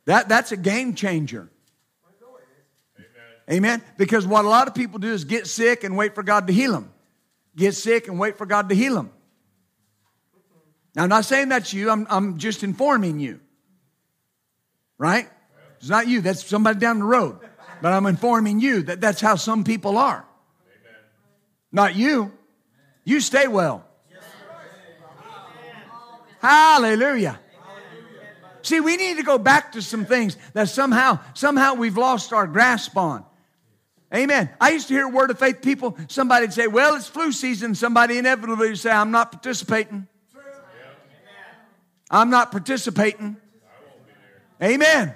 That, 0.04 0.28
that's 0.28 0.52
a 0.52 0.56
game 0.56 0.94
changer. 0.94 1.48
Amen. 3.50 3.82
Because 3.96 4.26
what 4.26 4.44
a 4.44 4.48
lot 4.48 4.68
of 4.68 4.74
people 4.74 4.98
do 4.98 5.12
is 5.12 5.24
get 5.24 5.46
sick 5.46 5.84
and 5.84 5.96
wait 5.96 6.14
for 6.14 6.22
God 6.22 6.48
to 6.48 6.52
heal 6.52 6.72
them. 6.72 6.92
Get 7.56 7.74
sick 7.74 8.08
and 8.08 8.18
wait 8.18 8.36
for 8.36 8.46
God 8.46 8.68
to 8.68 8.74
heal 8.74 8.94
them. 8.94 9.10
Now, 10.94 11.04
I'm 11.04 11.08
not 11.08 11.24
saying 11.24 11.48
that's 11.48 11.72
you, 11.72 11.90
I'm, 11.90 12.06
I'm 12.10 12.38
just 12.38 12.62
informing 12.62 13.20
you. 13.20 13.40
Right? 14.98 15.28
It's 15.78 15.88
not 15.88 16.08
you, 16.08 16.20
that's 16.20 16.44
somebody 16.44 16.78
down 16.78 16.98
the 16.98 17.04
road. 17.04 17.38
But 17.80 17.92
I'm 17.92 18.06
informing 18.06 18.60
you 18.60 18.82
that 18.82 19.00
that's 19.00 19.20
how 19.20 19.36
some 19.36 19.64
people 19.64 19.96
are. 19.96 20.26
Not 21.72 21.94
you. 21.94 22.32
You 23.04 23.20
stay 23.20 23.48
well. 23.48 23.86
Hallelujah. 26.40 27.38
See, 28.62 28.80
we 28.80 28.96
need 28.96 29.16
to 29.16 29.22
go 29.22 29.38
back 29.38 29.72
to 29.72 29.82
some 29.82 30.04
things 30.04 30.36
that 30.52 30.68
somehow, 30.68 31.18
somehow 31.34 31.74
we've 31.74 31.96
lost 31.96 32.32
our 32.32 32.46
grasp 32.46 32.96
on. 32.96 33.24
Amen. 34.14 34.50
I 34.60 34.70
used 34.70 34.88
to 34.88 34.94
hear 34.94 35.08
word 35.08 35.30
of 35.30 35.38
faith 35.38 35.62
people, 35.62 35.96
somebody'd 36.08 36.52
say, 36.52 36.66
Well, 36.66 36.96
it's 36.96 37.06
flu 37.06 37.30
season. 37.30 37.74
Somebody 37.74 38.18
inevitably 38.18 38.70
would 38.70 38.78
say, 38.78 38.90
I'm 38.90 39.12
not 39.12 39.32
participating. 39.32 40.08
I'm 42.10 42.30
not 42.30 42.50
participating. 42.50 43.36
Amen. 44.62 45.14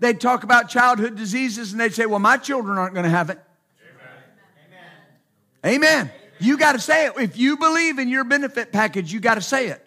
They'd 0.00 0.20
talk 0.20 0.42
about 0.42 0.68
childhood 0.68 1.16
diseases 1.16 1.72
and 1.72 1.80
they'd 1.80 1.94
say, 1.94 2.06
Well, 2.06 2.18
my 2.18 2.36
children 2.36 2.78
aren't 2.78 2.94
going 2.94 3.04
to 3.04 3.10
have 3.10 3.30
it. 3.30 3.38
Amen. 5.64 5.76
Amen. 5.76 6.10
You 6.40 6.58
got 6.58 6.72
to 6.72 6.80
say 6.80 7.06
it. 7.06 7.12
If 7.18 7.36
you 7.36 7.56
believe 7.56 7.98
in 7.98 8.08
your 8.08 8.24
benefit 8.24 8.72
package, 8.72 9.12
you 9.12 9.20
got 9.20 9.36
to 9.36 9.40
say 9.40 9.68
it. 9.68 9.86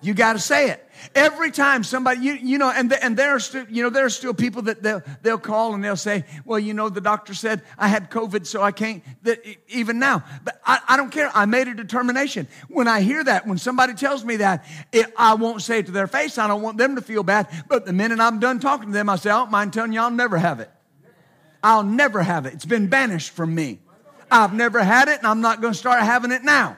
You 0.00 0.14
got 0.14 0.34
to 0.34 0.38
say 0.38 0.70
it. 0.70 0.87
Every 1.14 1.50
time 1.50 1.84
somebody, 1.84 2.20
you, 2.20 2.32
you 2.34 2.58
know, 2.58 2.70
and, 2.70 2.90
the, 2.90 3.02
and 3.02 3.16
there 3.16 3.34
are 3.34 3.40
still, 3.40 3.66
you 3.68 3.82
know, 3.82 3.90
there 3.90 4.04
are 4.04 4.10
still 4.10 4.34
people 4.34 4.62
that 4.62 4.82
they'll, 4.82 5.02
they'll 5.22 5.38
call 5.38 5.74
and 5.74 5.82
they'll 5.82 5.96
say, 5.96 6.24
well, 6.44 6.58
you 6.58 6.74
know, 6.74 6.88
the 6.88 7.00
doctor 7.00 7.34
said 7.34 7.62
I 7.76 7.88
had 7.88 8.10
COVID, 8.10 8.46
so 8.46 8.62
I 8.62 8.72
can't, 8.72 9.02
that, 9.22 9.42
even 9.68 9.98
now. 9.98 10.24
But 10.44 10.60
I, 10.64 10.80
I 10.88 10.96
don't 10.96 11.10
care. 11.10 11.30
I 11.34 11.46
made 11.46 11.68
a 11.68 11.74
determination. 11.74 12.48
When 12.68 12.88
I 12.88 13.00
hear 13.00 13.22
that, 13.24 13.46
when 13.46 13.58
somebody 13.58 13.94
tells 13.94 14.24
me 14.24 14.36
that, 14.36 14.64
it, 14.92 15.12
I 15.16 15.34
won't 15.34 15.62
say 15.62 15.80
it 15.80 15.86
to 15.86 15.92
their 15.92 16.06
face. 16.06 16.38
I 16.38 16.46
don't 16.46 16.62
want 16.62 16.78
them 16.78 16.96
to 16.96 17.02
feel 17.02 17.22
bad. 17.22 17.48
But 17.68 17.86
the 17.86 17.92
minute 17.92 18.20
I'm 18.20 18.40
done 18.40 18.60
talking 18.60 18.88
to 18.88 18.92
them, 18.92 19.08
I 19.08 19.16
say, 19.16 19.30
oh, 19.30 19.34
I 19.34 19.38
don't 19.38 19.50
mind 19.50 19.72
telling 19.72 19.92
you, 19.92 20.00
I'll 20.00 20.10
never 20.10 20.38
have 20.38 20.60
it. 20.60 20.70
I'll 21.62 21.82
never 21.82 22.22
have 22.22 22.46
it. 22.46 22.54
It's 22.54 22.64
been 22.64 22.88
banished 22.88 23.30
from 23.30 23.54
me. 23.54 23.80
I've 24.30 24.52
never 24.52 24.82
had 24.82 25.08
it, 25.08 25.18
and 25.18 25.26
I'm 25.26 25.40
not 25.40 25.60
going 25.60 25.72
to 25.72 25.78
start 25.78 26.02
having 26.02 26.32
it 26.32 26.44
now. 26.44 26.76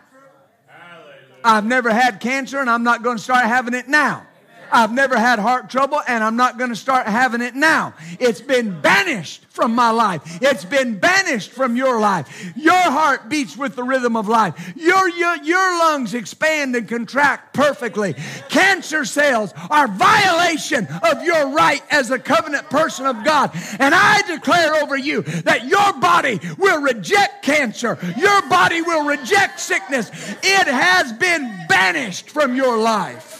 I've 1.44 1.64
never 1.64 1.90
had 1.90 2.20
cancer, 2.20 2.58
and 2.60 2.68
I'm 2.68 2.82
not 2.82 3.02
going 3.02 3.16
to 3.16 3.22
start 3.22 3.44
having 3.46 3.74
it 3.74 3.88
now. 3.88 4.26
I've 4.72 4.92
never 4.92 5.18
had 5.18 5.38
heart 5.38 5.70
trouble 5.70 6.00
and 6.06 6.22
I'm 6.22 6.36
not 6.36 6.58
going 6.58 6.70
to 6.70 6.76
start 6.76 7.06
having 7.06 7.40
it 7.40 7.54
now. 7.54 7.94
It's 8.18 8.40
been 8.40 8.80
banished 8.80 9.44
from 9.46 9.74
my 9.74 9.90
life. 9.90 10.22
It's 10.40 10.64
been 10.64 10.98
banished 10.98 11.50
from 11.52 11.76
your 11.76 12.00
life. 12.00 12.52
Your 12.56 12.72
heart 12.74 13.28
beats 13.28 13.56
with 13.56 13.76
the 13.76 13.82
rhythm 13.82 14.16
of 14.16 14.28
life. 14.28 14.72
Your, 14.76 15.08
your, 15.08 15.36
your 15.42 15.78
lungs 15.78 16.14
expand 16.14 16.74
and 16.76 16.88
contract 16.88 17.52
perfectly. 17.52 18.14
Cancer 18.48 19.04
cells 19.04 19.52
are 19.70 19.88
violation 19.88 20.86
of 21.02 21.22
your 21.22 21.50
right 21.50 21.82
as 21.90 22.10
a 22.10 22.18
covenant 22.18 22.70
person 22.70 23.06
of 23.06 23.24
God. 23.24 23.50
And 23.78 23.94
I 23.94 24.22
declare 24.22 24.82
over 24.82 24.96
you 24.96 25.22
that 25.22 25.66
your 25.66 25.92
body 26.00 26.40
will 26.58 26.80
reject 26.80 27.44
cancer. 27.44 27.98
Your 28.16 28.42
body 28.48 28.82
will 28.82 29.04
reject 29.06 29.60
sickness. 29.60 30.10
It 30.42 30.66
has 30.66 31.12
been 31.12 31.66
banished 31.68 32.30
from 32.30 32.54
your 32.54 32.78
life. 32.78 33.39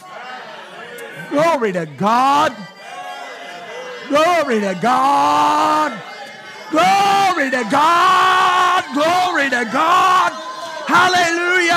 Glory 1.30 1.72
to 1.72 1.86
God. 1.86 2.56
Glory 4.08 4.60
to 4.60 4.76
God. 4.82 5.92
Glory 6.70 7.50
to 7.50 7.62
God. 7.70 8.84
Glory 8.92 9.50
to 9.50 9.64
God. 9.72 10.32
Hallelujah. 10.90 11.74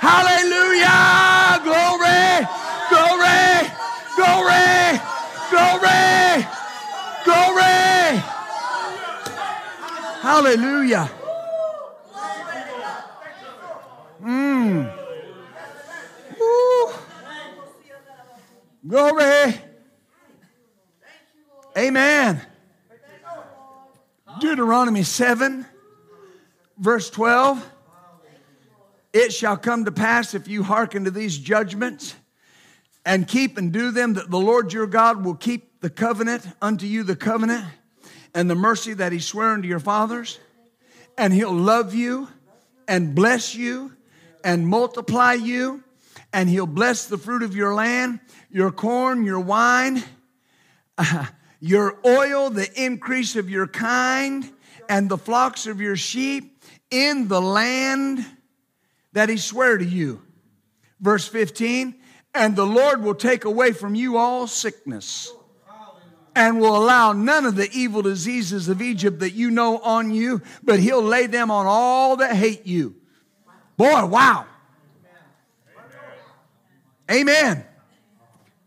Hallelujah. 0.00 1.60
Glory. 1.62 2.48
Glory. 2.88 3.68
Glory. 4.16 5.00
Glory. 5.50 6.46
Glory. 7.24 8.22
Hallelujah. 10.22 11.10
Mmm. 14.22 14.95
Glory. 18.86 19.54
Amen. 21.76 22.40
Deuteronomy 24.38 25.02
7, 25.02 25.66
verse 26.78 27.10
12. 27.10 27.72
It 29.12 29.32
shall 29.32 29.56
come 29.56 29.86
to 29.86 29.92
pass 29.92 30.34
if 30.34 30.46
you 30.46 30.62
hearken 30.62 31.04
to 31.04 31.10
these 31.10 31.36
judgments 31.38 32.14
and 33.04 33.26
keep 33.26 33.56
and 33.58 33.72
do 33.72 33.90
them, 33.90 34.14
that 34.14 34.30
the 34.30 34.38
Lord 34.38 34.72
your 34.72 34.86
God 34.86 35.24
will 35.24 35.34
keep 35.34 35.80
the 35.80 35.90
covenant 35.90 36.46
unto 36.62 36.86
you, 36.86 37.02
the 37.02 37.16
covenant 37.16 37.64
and 38.34 38.48
the 38.48 38.54
mercy 38.54 38.94
that 38.94 39.10
he 39.10 39.18
swore 39.18 39.48
unto 39.48 39.66
your 39.66 39.80
fathers, 39.80 40.38
and 41.16 41.32
he'll 41.32 41.52
love 41.52 41.94
you 41.94 42.28
and 42.86 43.14
bless 43.14 43.54
you 43.54 43.96
and 44.44 44.66
multiply 44.66 45.32
you, 45.32 45.82
and 46.36 46.50
he'll 46.50 46.66
bless 46.66 47.06
the 47.06 47.16
fruit 47.16 47.42
of 47.42 47.56
your 47.56 47.74
land 47.74 48.20
your 48.50 48.70
corn, 48.70 49.24
your 49.24 49.40
wine, 49.40 50.02
uh, 50.98 51.26
your 51.60 51.98
oil, 52.06 52.50
the 52.50 52.68
increase 52.80 53.36
of 53.36 53.48
your 53.50 53.66
kind, 53.66 54.50
and 54.88 55.08
the 55.08 55.16
flocks 55.16 55.66
of 55.66 55.80
your 55.80 55.96
sheep 55.96 56.62
in 56.90 57.28
the 57.28 57.40
land 57.40 58.24
that 59.14 59.30
he 59.30 59.38
sware 59.38 59.78
to 59.78 59.84
you. 59.84 60.22
Verse 61.00 61.26
15, 61.26 61.94
and 62.34 62.54
the 62.54 62.66
Lord 62.66 63.02
will 63.02 63.14
take 63.14 63.46
away 63.46 63.72
from 63.72 63.94
you 63.94 64.18
all 64.18 64.46
sickness 64.46 65.32
and 66.34 66.60
will 66.60 66.76
allow 66.76 67.14
none 67.14 67.46
of 67.46 67.56
the 67.56 67.70
evil 67.72 68.02
diseases 68.02 68.68
of 68.68 68.82
Egypt 68.82 69.20
that 69.20 69.32
you 69.32 69.50
know 69.50 69.78
on 69.78 70.10
you, 70.10 70.42
but 70.62 70.80
he'll 70.80 71.02
lay 71.02 71.26
them 71.26 71.50
on 71.50 71.66
all 71.66 72.16
that 72.16 72.36
hate 72.36 72.66
you. 72.66 72.94
Boy, 73.78 74.04
wow. 74.04 74.46
Amen. 77.10 77.64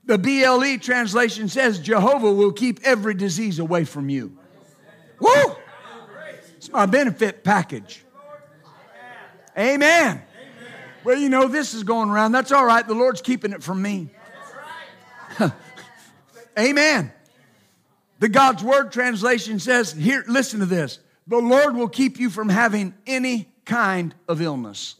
The 0.05 0.17
BLE 0.17 0.79
translation 0.79 1.49
says 1.49 1.79
Jehovah 1.79 2.31
will 2.31 2.51
keep 2.51 2.79
every 2.83 3.13
disease 3.13 3.59
away 3.59 3.85
from 3.85 4.09
you. 4.09 4.37
Woo! 5.19 5.55
It's 6.57 6.71
my 6.71 6.85
benefit 6.85 7.43
package. 7.43 8.03
Amen. 9.57 10.21
Well, 11.03 11.17
you 11.17 11.29
know, 11.29 11.47
this 11.47 11.73
is 11.73 11.83
going 11.83 12.09
around. 12.09 12.31
That's 12.31 12.51
all 12.51 12.65
right. 12.65 12.85
The 12.85 12.93
Lord's 12.93 13.21
keeping 13.21 13.51
it 13.51 13.63
from 13.63 13.81
me. 13.81 14.09
Amen. 16.59 17.11
The 18.19 18.29
God's 18.29 18.63
Word 18.63 18.91
translation 18.91 19.59
says, 19.59 19.93
here, 19.93 20.23
listen 20.27 20.59
to 20.59 20.65
this. 20.65 20.99
The 21.27 21.37
Lord 21.37 21.75
will 21.75 21.87
keep 21.87 22.19
you 22.19 22.29
from 22.29 22.49
having 22.49 22.93
any 23.07 23.49
kind 23.63 24.13
of 24.27 24.41
illness. 24.41 24.95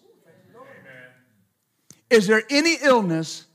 Is 2.09 2.27
there 2.27 2.43
any 2.49 2.77
illness 2.81 3.45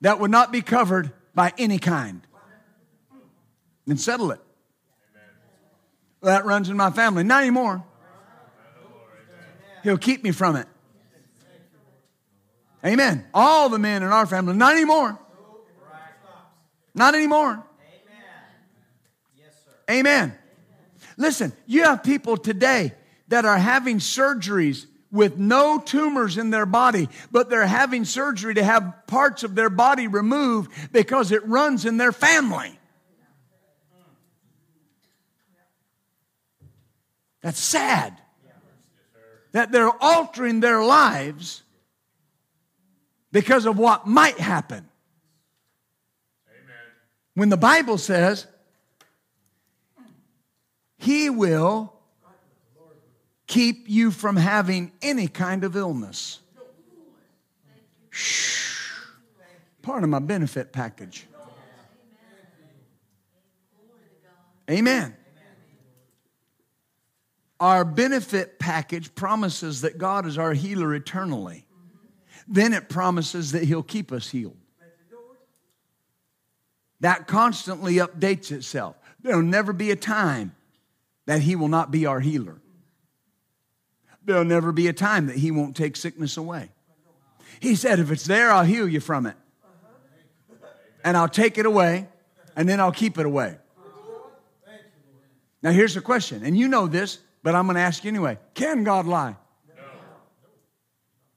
that 0.00 0.20
would 0.20 0.30
not 0.30 0.52
be 0.52 0.62
covered 0.62 1.12
by 1.36 1.52
any 1.58 1.78
kind. 1.78 2.22
Then 3.86 3.98
settle 3.98 4.32
it. 4.32 4.40
That 6.22 6.44
runs 6.44 6.68
in 6.68 6.76
my 6.76 6.90
family. 6.90 7.22
Not 7.22 7.42
anymore. 7.42 7.84
He'll 9.84 9.98
keep 9.98 10.24
me 10.24 10.32
from 10.32 10.56
it. 10.56 10.66
Amen. 12.84 13.24
All 13.32 13.68
the 13.68 13.78
men 13.78 14.02
in 14.02 14.08
our 14.08 14.26
family, 14.26 14.56
not 14.56 14.74
anymore. 14.74 15.18
Not 16.94 17.14
anymore. 17.14 17.62
Amen. 19.88 20.34
Listen, 21.16 21.52
you 21.66 21.84
have 21.84 22.02
people 22.02 22.36
today 22.36 22.92
that 23.28 23.44
are 23.44 23.58
having 23.58 23.98
surgeries 23.98 24.86
with 25.16 25.38
no 25.38 25.80
tumors 25.80 26.38
in 26.38 26.50
their 26.50 26.66
body, 26.66 27.08
but 27.32 27.50
they're 27.50 27.66
having 27.66 28.04
surgery 28.04 28.54
to 28.54 28.62
have 28.62 29.06
parts 29.06 29.42
of 29.42 29.54
their 29.54 29.70
body 29.70 30.06
removed 30.06 30.70
because 30.92 31.32
it 31.32 31.44
runs 31.46 31.84
in 31.84 31.96
their 31.96 32.12
family. 32.12 32.78
That's 37.42 37.58
sad. 37.60 38.20
That 39.52 39.72
they're 39.72 39.90
altering 40.02 40.60
their 40.60 40.84
lives 40.84 41.62
because 43.32 43.66
of 43.66 43.78
what 43.78 44.06
might 44.06 44.38
happen. 44.38 44.88
When 47.34 47.48
the 47.48 47.56
Bible 47.56 47.98
says, 47.98 48.46
He 50.98 51.30
will 51.30 51.95
keep 53.46 53.88
you 53.88 54.10
from 54.10 54.36
having 54.36 54.92
any 55.02 55.28
kind 55.28 55.64
of 55.64 55.76
illness. 55.76 56.40
Shh. 58.10 58.90
Part 59.82 60.02
of 60.02 60.08
my 60.08 60.18
benefit 60.18 60.72
package. 60.72 61.26
Amen. 64.70 65.16
Our 67.60 67.84
benefit 67.84 68.58
package 68.58 69.14
promises 69.14 69.82
that 69.82 69.96
God 69.96 70.26
is 70.26 70.36
our 70.38 70.52
healer 70.52 70.94
eternally. 70.94 71.66
Then 72.48 72.72
it 72.72 72.88
promises 72.88 73.52
that 73.52 73.64
He'll 73.64 73.82
keep 73.82 74.12
us 74.12 74.28
healed. 74.28 74.56
That 77.00 77.26
constantly 77.26 77.94
updates 77.96 78.50
itself. 78.50 78.96
There'll 79.20 79.42
never 79.42 79.72
be 79.72 79.90
a 79.90 79.96
time 79.96 80.54
that 81.26 81.42
He 81.42 81.56
will 81.56 81.68
not 81.68 81.90
be 81.90 82.06
our 82.06 82.20
healer. 82.20 82.60
There'll 84.26 84.44
never 84.44 84.72
be 84.72 84.88
a 84.88 84.92
time 84.92 85.26
that 85.28 85.36
He 85.36 85.50
won't 85.52 85.76
take 85.76 85.96
sickness 85.96 86.36
away. 86.36 86.68
He 87.60 87.76
said, 87.76 88.00
If 88.00 88.10
it's 88.10 88.24
there, 88.24 88.50
I'll 88.50 88.64
heal 88.64 88.88
you 88.88 89.00
from 89.00 89.24
it. 89.26 89.36
And 91.04 91.16
I'll 91.16 91.28
take 91.28 91.56
it 91.56 91.64
away, 91.64 92.08
and 92.56 92.68
then 92.68 92.80
I'll 92.80 92.92
keep 92.92 93.16
it 93.18 93.24
away. 93.24 93.56
Now, 95.62 95.70
here's 95.70 95.94
the 95.94 96.00
question, 96.00 96.44
and 96.44 96.56
you 96.56 96.68
know 96.68 96.86
this, 96.86 97.18
but 97.42 97.54
I'm 97.54 97.66
going 97.66 97.76
to 97.76 97.80
ask 97.80 98.04
you 98.04 98.08
anyway 98.08 98.38
Can 98.54 98.84
God 98.84 99.06
lie? 99.06 99.36
No. 99.68 99.82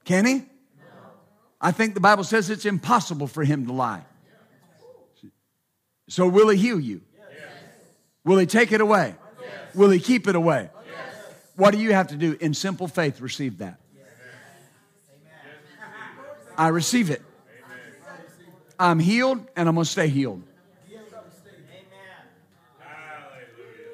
Can 0.04 0.26
He? 0.26 0.34
No. 0.34 0.44
I 1.60 1.70
think 1.70 1.94
the 1.94 2.00
Bible 2.00 2.24
says 2.24 2.50
it's 2.50 2.66
impossible 2.66 3.28
for 3.28 3.44
Him 3.44 3.66
to 3.66 3.72
lie. 3.72 4.04
So, 6.08 6.26
will 6.26 6.48
He 6.48 6.58
heal 6.58 6.80
you? 6.80 7.02
Yes. 7.16 7.26
Will 8.24 8.38
He 8.38 8.46
take 8.46 8.72
it 8.72 8.80
away? 8.80 9.14
Yes. 9.40 9.74
Will 9.76 9.90
He 9.90 10.00
keep 10.00 10.26
it 10.26 10.34
away? 10.34 10.70
What 11.60 11.74
do 11.74 11.78
you 11.78 11.92
have 11.92 12.06
to 12.06 12.16
do? 12.16 12.38
In 12.40 12.54
simple 12.54 12.88
faith, 12.88 13.20
receive 13.20 13.58
that. 13.58 13.78
I 16.56 16.68
receive 16.68 17.10
it. 17.10 17.20
I'm 18.78 18.98
healed 18.98 19.46
and 19.54 19.68
I'm 19.68 19.74
going 19.74 19.84
to 19.84 19.90
stay 19.90 20.08
healed. 20.08 20.42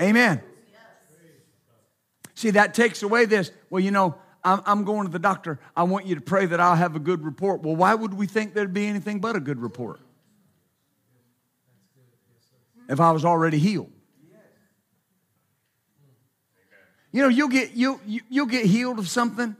Amen. 0.01 0.41
See, 2.35 2.51
that 2.51 2.73
takes 2.73 3.03
away 3.03 3.25
this. 3.25 3.51
Well, 3.69 3.83
you 3.83 3.91
know, 3.91 4.15
I'm, 4.45 4.63
I'm, 4.65 4.85
going 4.85 5.07
to 5.07 5.13
the 5.13 5.19
doctor. 5.19 5.59
I 5.77 5.83
want 5.85 6.07
you 6.07 6.15
to 6.15 6.21
pray 6.21 6.47
that 6.47 6.61
I'll 6.61 6.77
have 6.77 6.95
a 6.95 7.01
good 7.01 7.25
report. 7.25 7.63
Well, 7.63 7.75
why 7.75 7.97
would 7.97 8.15
we 8.15 8.27
think 8.27 8.55
there'd 8.55 8.75
be 8.75 8.87
anything 8.87 9.19
but 9.19 9.35
a 9.35 9.41
good 9.41 9.59
report? 9.59 9.99
If 12.89 13.01
I 13.01 13.11
was 13.11 13.25
already 13.25 13.59
healed. 13.59 13.91
You 17.13 17.23
know, 17.23 17.29
you'll 17.29 17.49
get, 17.49 17.73
you, 17.73 18.01
you, 18.07 18.21
you'll 18.29 18.47
get 18.47 18.67
healed 18.67 18.99
of 18.99 19.09
something, 19.09 19.57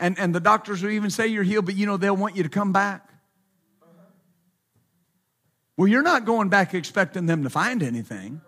and, 0.00 0.18
and 0.18 0.34
the 0.34 0.40
doctors 0.40 0.82
will 0.82 0.90
even 0.90 1.10
say 1.10 1.26
you're 1.28 1.44
healed, 1.44 1.66
but 1.66 1.76
you 1.76 1.86
know, 1.86 1.96
they'll 1.96 2.16
want 2.16 2.36
you 2.36 2.42
to 2.42 2.48
come 2.48 2.72
back. 2.72 3.08
Well, 5.76 5.86
you're 5.86 6.02
not 6.02 6.24
going 6.24 6.48
back 6.48 6.74
expecting 6.74 7.26
them 7.26 7.44
to 7.44 7.50
find 7.50 7.82
anything. 7.82 8.40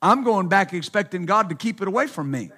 I'm 0.00 0.24
going 0.24 0.48
back 0.48 0.72
expecting 0.72 1.26
God 1.26 1.50
to 1.50 1.54
keep 1.54 1.82
it 1.82 1.88
away 1.88 2.06
from 2.06 2.30
me. 2.30 2.50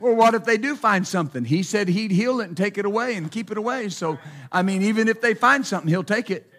Well, 0.00 0.14
what 0.14 0.34
if 0.34 0.44
they 0.44 0.58
do 0.58 0.76
find 0.76 1.06
something? 1.06 1.44
He 1.44 1.62
said 1.62 1.88
he'd 1.88 2.10
heal 2.10 2.40
it 2.40 2.48
and 2.48 2.56
take 2.56 2.76
it 2.76 2.84
away 2.84 3.14
and 3.14 3.30
keep 3.30 3.50
it 3.50 3.56
away. 3.56 3.88
So, 3.88 4.18
I 4.52 4.62
mean, 4.62 4.82
even 4.82 5.08
if 5.08 5.20
they 5.20 5.34
find 5.34 5.66
something, 5.66 5.88
he'll 5.88 6.04
take 6.04 6.30
it. 6.30 6.50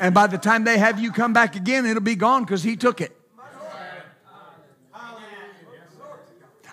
And 0.00 0.14
by 0.14 0.26
the 0.26 0.36
time 0.36 0.64
they 0.64 0.76
have 0.78 1.00
you 1.00 1.12
come 1.12 1.32
back 1.32 1.56
again, 1.56 1.86
it'll 1.86 2.02
be 2.02 2.16
gone 2.16 2.44
because 2.44 2.62
he 2.62 2.76
took 2.76 3.00
it. 3.00 3.16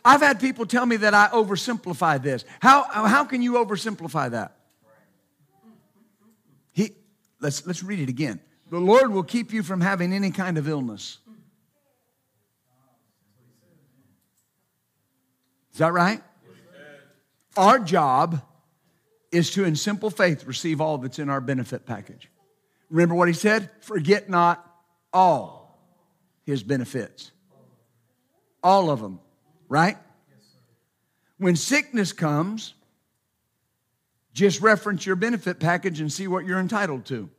I've 0.03 0.21
had 0.21 0.39
people 0.39 0.65
tell 0.65 0.85
me 0.85 0.97
that 0.97 1.13
I 1.13 1.27
oversimplify 1.27 2.21
this. 2.21 2.43
How, 2.59 2.83
how 2.83 3.23
can 3.23 3.41
you 3.41 3.53
oversimplify 3.53 4.31
that? 4.31 4.57
He, 6.71 6.91
let's, 7.39 7.65
let's 7.67 7.83
read 7.83 7.99
it 7.99 8.09
again. 8.09 8.39
The 8.69 8.79
Lord 8.79 9.11
will 9.11 9.23
keep 9.23 9.53
you 9.53 9.63
from 9.63 9.81
having 9.81 10.13
any 10.13 10.31
kind 10.31 10.57
of 10.57 10.67
illness. 10.67 11.19
Is 15.73 15.79
that 15.79 15.93
right? 15.93 16.21
Our 17.57 17.79
job 17.79 18.41
is 19.31 19.51
to, 19.51 19.65
in 19.65 19.75
simple 19.75 20.09
faith, 20.09 20.45
receive 20.45 20.81
all 20.81 20.97
that's 20.97 21.19
in 21.19 21.29
our 21.29 21.41
benefit 21.41 21.85
package. 21.85 22.29
Remember 22.89 23.15
what 23.15 23.27
he 23.27 23.33
said? 23.33 23.69
Forget 23.81 24.29
not 24.29 24.65
all 25.13 25.79
his 26.45 26.63
benefits. 26.63 27.31
All 28.63 28.89
of 28.89 29.01
them, 29.01 29.19
right? 29.71 29.97
When 31.37 31.55
sickness 31.55 32.11
comes, 32.11 32.73
just 34.33 34.59
reference 34.59 35.05
your 35.05 35.15
benefit 35.15 35.61
package 35.61 36.01
and 36.01 36.11
see 36.11 36.27
what 36.27 36.45
you're 36.45 36.59
entitled 36.59 37.05
to. 37.05 37.29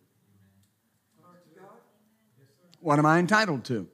What 2.80 2.98
am 2.98 3.04
I 3.04 3.18
entitled 3.18 3.64
to? 3.66 3.86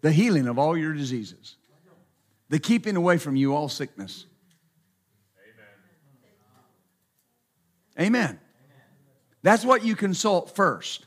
The 0.00 0.12
healing 0.12 0.46
of 0.46 0.58
all 0.58 0.76
your 0.76 0.94
diseases 0.94 1.56
the 2.50 2.58
keeping 2.60 2.94
away 2.94 3.18
from 3.18 3.34
you 3.34 3.54
all 3.54 3.68
sickness. 3.68 4.26
Amen. 7.98 8.06
Amen. 8.06 8.40
That's 9.42 9.64
what 9.64 9.84
you 9.84 9.96
consult 9.96 10.54
first 10.54 11.06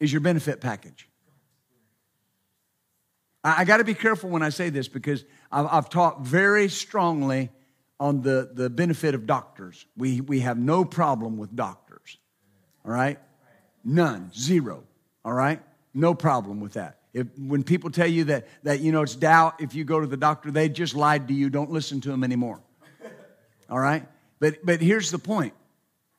is 0.00 0.12
your 0.12 0.20
benefit 0.20 0.60
package. 0.60 1.09
I, 3.44 3.62
I 3.62 3.64
got 3.64 3.78
to 3.78 3.84
be 3.84 3.94
careful 3.94 4.30
when 4.30 4.42
I 4.42 4.50
say 4.50 4.70
this 4.70 4.88
because 4.88 5.24
I've, 5.50 5.66
I've 5.66 5.88
taught 5.90 6.20
very 6.20 6.68
strongly 6.68 7.50
on 7.98 8.22
the, 8.22 8.50
the 8.52 8.70
benefit 8.70 9.14
of 9.14 9.26
doctors. 9.26 9.86
We, 9.96 10.20
we 10.20 10.40
have 10.40 10.58
no 10.58 10.84
problem 10.84 11.36
with 11.36 11.54
doctors. 11.54 12.18
All 12.84 12.92
right? 12.92 13.18
None. 13.84 14.30
Zero. 14.34 14.84
All 15.24 15.34
right? 15.34 15.60
No 15.92 16.14
problem 16.14 16.60
with 16.60 16.74
that. 16.74 16.98
If, 17.12 17.26
when 17.38 17.62
people 17.64 17.90
tell 17.90 18.06
you 18.06 18.24
that, 18.24 18.46
that, 18.62 18.80
you 18.80 18.92
know, 18.92 19.02
it's 19.02 19.16
doubt 19.16 19.60
if 19.60 19.74
you 19.74 19.84
go 19.84 20.00
to 20.00 20.06
the 20.06 20.16
doctor, 20.16 20.50
they 20.50 20.68
just 20.68 20.94
lied 20.94 21.28
to 21.28 21.34
you. 21.34 21.50
Don't 21.50 21.70
listen 21.70 22.00
to 22.02 22.08
them 22.08 22.24
anymore. 22.24 22.60
All 23.68 23.78
right? 23.78 24.06
But, 24.38 24.64
but 24.64 24.80
here's 24.80 25.10
the 25.10 25.18
point. 25.18 25.52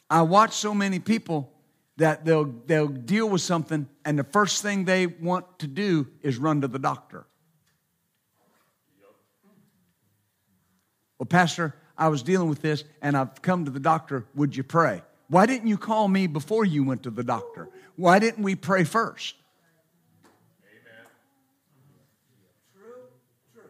I 0.09 0.22
watch 0.24 0.53
so 0.53 0.74
many 0.74 0.99
people 0.99 1.51
that 1.97 2.25
they'll, 2.25 2.45
they'll 2.65 2.87
deal 2.87 3.29
with 3.29 3.41
something, 3.41 3.87
and 4.05 4.17
the 4.17 4.23
first 4.23 4.61
thing 4.61 4.85
they 4.85 5.07
want 5.07 5.59
to 5.59 5.67
do 5.67 6.07
is 6.21 6.37
run 6.37 6.61
to 6.61 6.67
the 6.67 6.79
doctor. 6.79 7.25
Well, 11.19 11.27
Pastor, 11.27 11.75
I 11.97 12.07
was 12.07 12.23
dealing 12.23 12.49
with 12.49 12.61
this, 12.61 12.83
and 13.01 13.15
I've 13.15 13.41
come 13.41 13.65
to 13.65 13.71
the 13.71 13.79
doctor. 13.79 14.25
Would 14.33 14.55
you 14.55 14.63
pray? 14.63 15.03
Why 15.27 15.45
didn't 15.45 15.67
you 15.67 15.77
call 15.77 16.07
me 16.07 16.27
before 16.27 16.65
you 16.65 16.83
went 16.83 17.03
to 17.03 17.11
the 17.11 17.23
doctor? 17.23 17.69
Why 17.95 18.19
didn't 18.19 18.43
we 18.43 18.55
pray 18.55 18.83
first? 18.83 19.35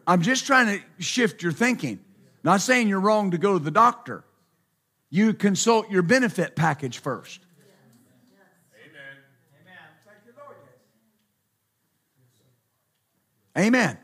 I'm 0.06 0.22
just 0.22 0.46
trying 0.46 0.78
to 0.78 1.02
shift 1.02 1.42
your 1.42 1.52
thinking. 1.52 2.00
Not 2.42 2.60
saying 2.60 2.88
you're 2.88 3.00
wrong 3.00 3.32
to 3.32 3.38
go 3.38 3.58
to 3.58 3.62
the 3.62 3.70
doctor. 3.70 4.24
You 5.10 5.34
consult 5.34 5.90
your 5.90 6.02
benefit 6.02 6.56
package 6.56 6.98
first. 6.98 7.40
Amen. 13.58 13.98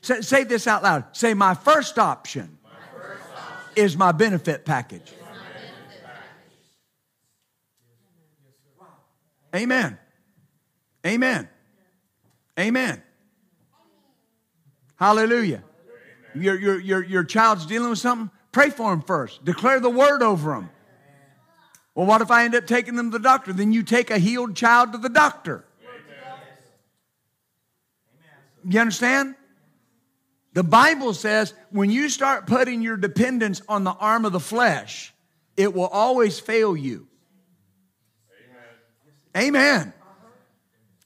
Say, 0.00 0.20
say, 0.20 0.44
this 0.44 0.66
out 0.66 0.82
loud. 0.82 1.04
Say, 1.12 1.34
my 1.34 1.54
first 1.54 1.98
option, 1.98 2.58
my 2.64 3.00
first 3.00 3.22
option 3.36 3.72
is 3.76 3.96
my 3.96 4.12
benefit 4.12 4.64
package. 4.64 5.12
My 5.20 5.28
benefit 5.28 6.04
package. 6.04 6.18
Amen. 9.54 9.98
Amen. 11.06 11.48
Amen. 12.58 13.02
Hallelujah. 14.96 15.62
Your, 16.34 16.58
your, 16.58 16.80
your, 16.80 17.04
your 17.04 17.24
child's 17.24 17.66
dealing 17.66 17.90
with 17.90 17.98
something, 17.98 18.30
pray 18.52 18.70
for 18.70 18.90
them 18.90 19.02
first. 19.02 19.44
Declare 19.44 19.80
the 19.80 19.90
word 19.90 20.22
over 20.22 20.52
them. 20.52 20.70
Well, 21.94 22.06
what 22.06 22.20
if 22.20 22.30
I 22.30 22.44
end 22.44 22.54
up 22.54 22.66
taking 22.66 22.94
them 22.94 23.10
to 23.10 23.18
the 23.18 23.22
doctor? 23.22 23.52
Then 23.52 23.72
you 23.72 23.82
take 23.82 24.10
a 24.10 24.18
healed 24.18 24.54
child 24.54 24.92
to 24.92 24.98
the 24.98 25.08
doctor. 25.08 25.64
You 28.66 28.80
understand? 28.80 29.34
The 30.54 30.62
Bible 30.64 31.14
says 31.14 31.54
when 31.70 31.90
you 31.90 32.08
start 32.08 32.46
putting 32.46 32.82
your 32.82 32.96
dependence 32.96 33.62
on 33.68 33.84
the 33.84 33.92
arm 33.92 34.24
of 34.24 34.32
the 34.32 34.40
flesh, 34.40 35.14
it 35.56 35.74
will 35.74 35.86
always 35.86 36.40
fail 36.40 36.76
you. 36.76 37.06
Amen. 39.36 39.56
Amen. 39.56 39.92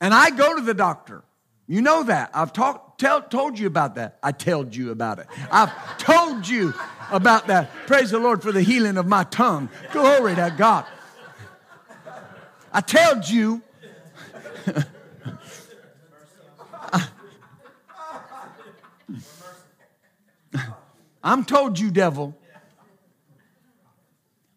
And 0.01 0.15
I 0.15 0.31
go 0.31 0.57
to 0.57 0.63
the 0.63 0.75
doctor. 0.75 1.23
You 1.67 1.81
know 1.81 2.03
that. 2.05 2.31
I've 2.35 2.53
talked, 2.53 3.01
tell, 3.01 3.23
told 3.23 3.59
you 3.59 3.67
about 3.67 3.95
that. 3.97 4.19
I 4.23 4.33
told 4.33 4.75
you 4.75 4.91
about 4.91 5.19
it. 5.19 5.27
I've 5.51 5.99
told 5.99 6.49
you 6.49 6.75
about 7.11 7.47
that. 7.49 7.71
Praise 7.87 8.11
the 8.11 8.19
Lord 8.19 8.43
for 8.43 8.53
the 8.53 8.63
healing 8.63 8.97
of 8.97 9.07
my 9.07 9.25
tongue. 9.25 9.69
Glory 9.93 10.35
to 10.35 10.55
God. 10.57 10.87
I 12.73 12.81
told 12.81 13.29
you. 13.29 13.63
I'm 21.23 21.45
told 21.45 21.79
you, 21.79 21.91
devil. 21.91 22.37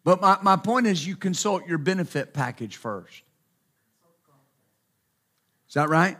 But 0.04 0.20
my, 0.20 0.38
my 0.42 0.56
point 0.56 0.86
is, 0.86 1.06
you 1.06 1.16
consult 1.16 1.66
your 1.66 1.78
benefit 1.78 2.32
package 2.32 2.76
first. 2.76 3.22
Is 5.68 5.74
that 5.74 5.88
right? 5.88 6.16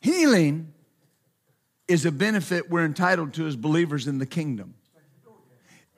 Healing 0.00 0.72
is 1.86 2.06
a 2.06 2.12
benefit 2.12 2.70
we're 2.70 2.84
entitled 2.84 3.34
to 3.34 3.46
as 3.46 3.56
believers 3.56 4.06
in 4.06 4.18
the 4.18 4.26
kingdom. 4.26 4.74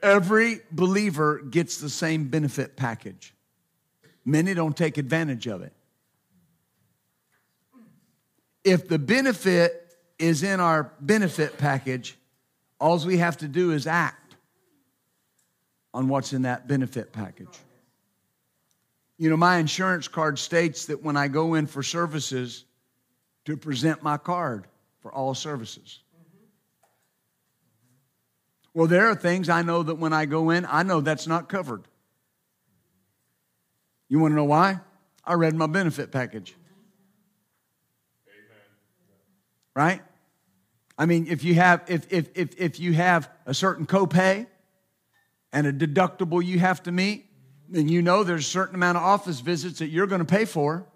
Every 0.02 0.60
believer 0.70 1.38
gets 1.38 1.78
the 1.78 1.88
same 1.88 2.28
benefit 2.28 2.76
package. 2.76 3.34
Many 4.24 4.52
don't 4.54 4.76
take 4.76 4.98
advantage 4.98 5.46
of 5.46 5.62
it. 5.62 5.72
If 8.64 8.88
the 8.88 8.98
benefit 8.98 9.94
is 10.18 10.42
in 10.42 10.58
our 10.58 10.92
benefit 11.00 11.56
package, 11.56 12.16
all 12.80 12.98
we 13.06 13.18
have 13.18 13.38
to 13.38 13.48
do 13.48 13.72
is 13.72 13.86
act 13.86 14.36
on 15.92 16.08
what's 16.08 16.32
in 16.32 16.42
that 16.42 16.66
benefit 16.66 17.12
package. 17.12 17.58
You 19.16 19.30
know, 19.30 19.36
my 19.36 19.58
insurance 19.58 20.08
card 20.08 20.38
states 20.38 20.86
that 20.86 21.02
when 21.02 21.16
I 21.16 21.28
go 21.28 21.54
in 21.54 21.66
for 21.66 21.82
services, 21.82 22.64
to 23.44 23.56
present 23.56 24.02
my 24.02 24.16
card 24.16 24.66
for 25.00 25.12
all 25.12 25.34
services. 25.34 26.00
Well, 28.72 28.88
there 28.88 29.08
are 29.08 29.14
things 29.14 29.48
I 29.48 29.62
know 29.62 29.82
that 29.82 29.96
when 29.96 30.12
I 30.12 30.24
go 30.24 30.50
in, 30.50 30.66
I 30.68 30.82
know 30.82 31.00
that's 31.00 31.26
not 31.26 31.48
covered. 31.48 31.84
You 34.08 34.18
want 34.18 34.32
to 34.32 34.36
know 34.36 34.44
why? 34.44 34.80
I 35.24 35.34
read 35.34 35.54
my 35.54 35.66
benefit 35.66 36.10
package. 36.10 36.54
Amen. 38.26 38.42
Right? 39.74 40.02
I 40.96 41.06
mean, 41.06 41.26
if 41.28 41.42
you 41.42 41.54
have 41.54 41.82
if 41.88 42.12
if 42.12 42.28
if 42.34 42.58
if 42.58 42.80
you 42.80 42.92
have 42.92 43.28
a 43.46 43.54
certain 43.54 43.86
copay 43.86 44.46
and 45.52 45.66
a 45.66 45.72
deductible 45.72 46.44
you 46.44 46.58
have 46.58 46.82
to 46.84 46.92
meet, 46.92 47.26
then 47.68 47.88
you 47.88 48.02
know 48.02 48.22
there's 48.22 48.46
a 48.46 48.50
certain 48.50 48.74
amount 48.74 48.98
of 48.98 49.02
office 49.02 49.40
visits 49.40 49.80
that 49.80 49.88
you're 49.88 50.06
going 50.06 50.20
to 50.20 50.24
pay 50.24 50.44
for 50.44 50.86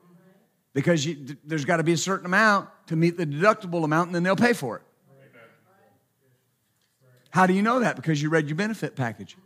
because 0.73 1.05
you, 1.05 1.37
there's 1.45 1.65
got 1.65 1.79
to 1.79 1.83
be 1.83 1.93
a 1.93 1.97
certain 1.97 2.27
amount 2.27 2.69
to 2.87 2.97
meet 2.97 3.17
the 3.17 3.27
deductible 3.27 3.85
amount 3.85 4.09
and 4.09 4.15
then 4.15 4.23
they'll 4.23 4.37
pay 4.37 4.53
for 4.53 4.77
it. 4.77 4.83
How 7.31 7.47
do 7.47 7.53
you 7.53 7.63
know 7.63 7.81
that? 7.81 7.97
Because 7.97 8.23
you 8.23 8.31
read 8.31 8.49
your 8.49 8.57
benefit 8.57 8.97
package. 8.97 9.37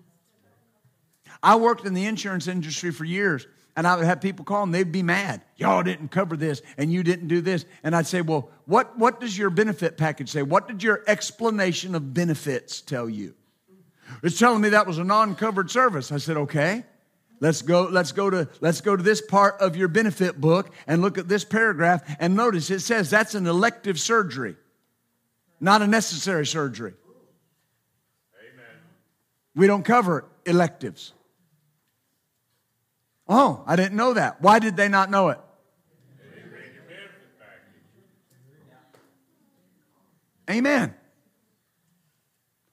I 1.42 1.56
worked 1.56 1.84
in 1.84 1.94
the 1.94 2.06
insurance 2.06 2.46
industry 2.46 2.92
for 2.92 3.04
years, 3.04 3.46
and 3.76 3.86
I 3.86 3.96
would 3.96 4.04
have 4.04 4.20
people 4.20 4.44
call 4.44 4.62
and 4.62 4.72
they'd 4.72 4.92
be 4.92 5.02
mad. 5.02 5.42
Y'all 5.56 5.82
didn't 5.82 6.08
cover 6.08 6.36
this, 6.36 6.62
and 6.76 6.92
you 6.92 7.02
didn't 7.02 7.28
do 7.28 7.40
this. 7.40 7.64
And 7.82 7.96
I'd 7.96 8.06
say, 8.06 8.20
Well, 8.20 8.50
what, 8.66 8.98
what 8.98 9.20
does 9.20 9.36
your 9.36 9.50
benefit 9.50 9.96
package 9.96 10.30
say? 10.30 10.42
What 10.42 10.68
did 10.68 10.82
your 10.82 11.02
explanation 11.06 11.94
of 11.94 12.14
benefits 12.14 12.80
tell 12.80 13.08
you? 13.08 13.34
It's 14.22 14.38
telling 14.38 14.60
me 14.60 14.70
that 14.70 14.86
was 14.86 14.98
a 14.98 15.04
non 15.04 15.34
covered 15.34 15.70
service. 15.70 16.12
I 16.12 16.18
said, 16.18 16.36
Okay. 16.36 16.84
Let's 17.40 17.60
go, 17.60 17.88
let's 17.90 18.12
go 18.12 18.30
to 18.30 18.48
let's 18.60 18.80
go 18.80 18.94
to 18.94 19.02
this 19.02 19.20
part 19.20 19.60
of 19.60 19.74
your 19.74 19.88
benefit 19.88 20.40
book 20.40 20.72
and 20.86 21.02
look 21.02 21.18
at 21.18 21.26
this 21.26 21.44
paragraph 21.44 22.04
and 22.20 22.36
notice 22.36 22.70
it 22.70 22.78
says 22.82 23.10
that's 23.10 23.34
an 23.34 23.48
elective 23.48 23.98
surgery, 23.98 24.54
not 25.58 25.82
a 25.82 25.88
necessary 25.88 26.46
surgery. 26.46 26.94
Amen. 28.38 28.76
We 29.56 29.66
don't 29.66 29.82
cover 29.84 30.24
electives. 30.46 31.14
Oh, 33.28 33.62
I 33.66 33.76
didn't 33.76 33.96
know 33.96 34.14
that. 34.14 34.42
Why 34.42 34.58
did 34.58 34.76
they 34.76 34.88
not 34.88 35.10
know 35.10 35.28
it? 35.30 35.38
Amen. 40.50 40.94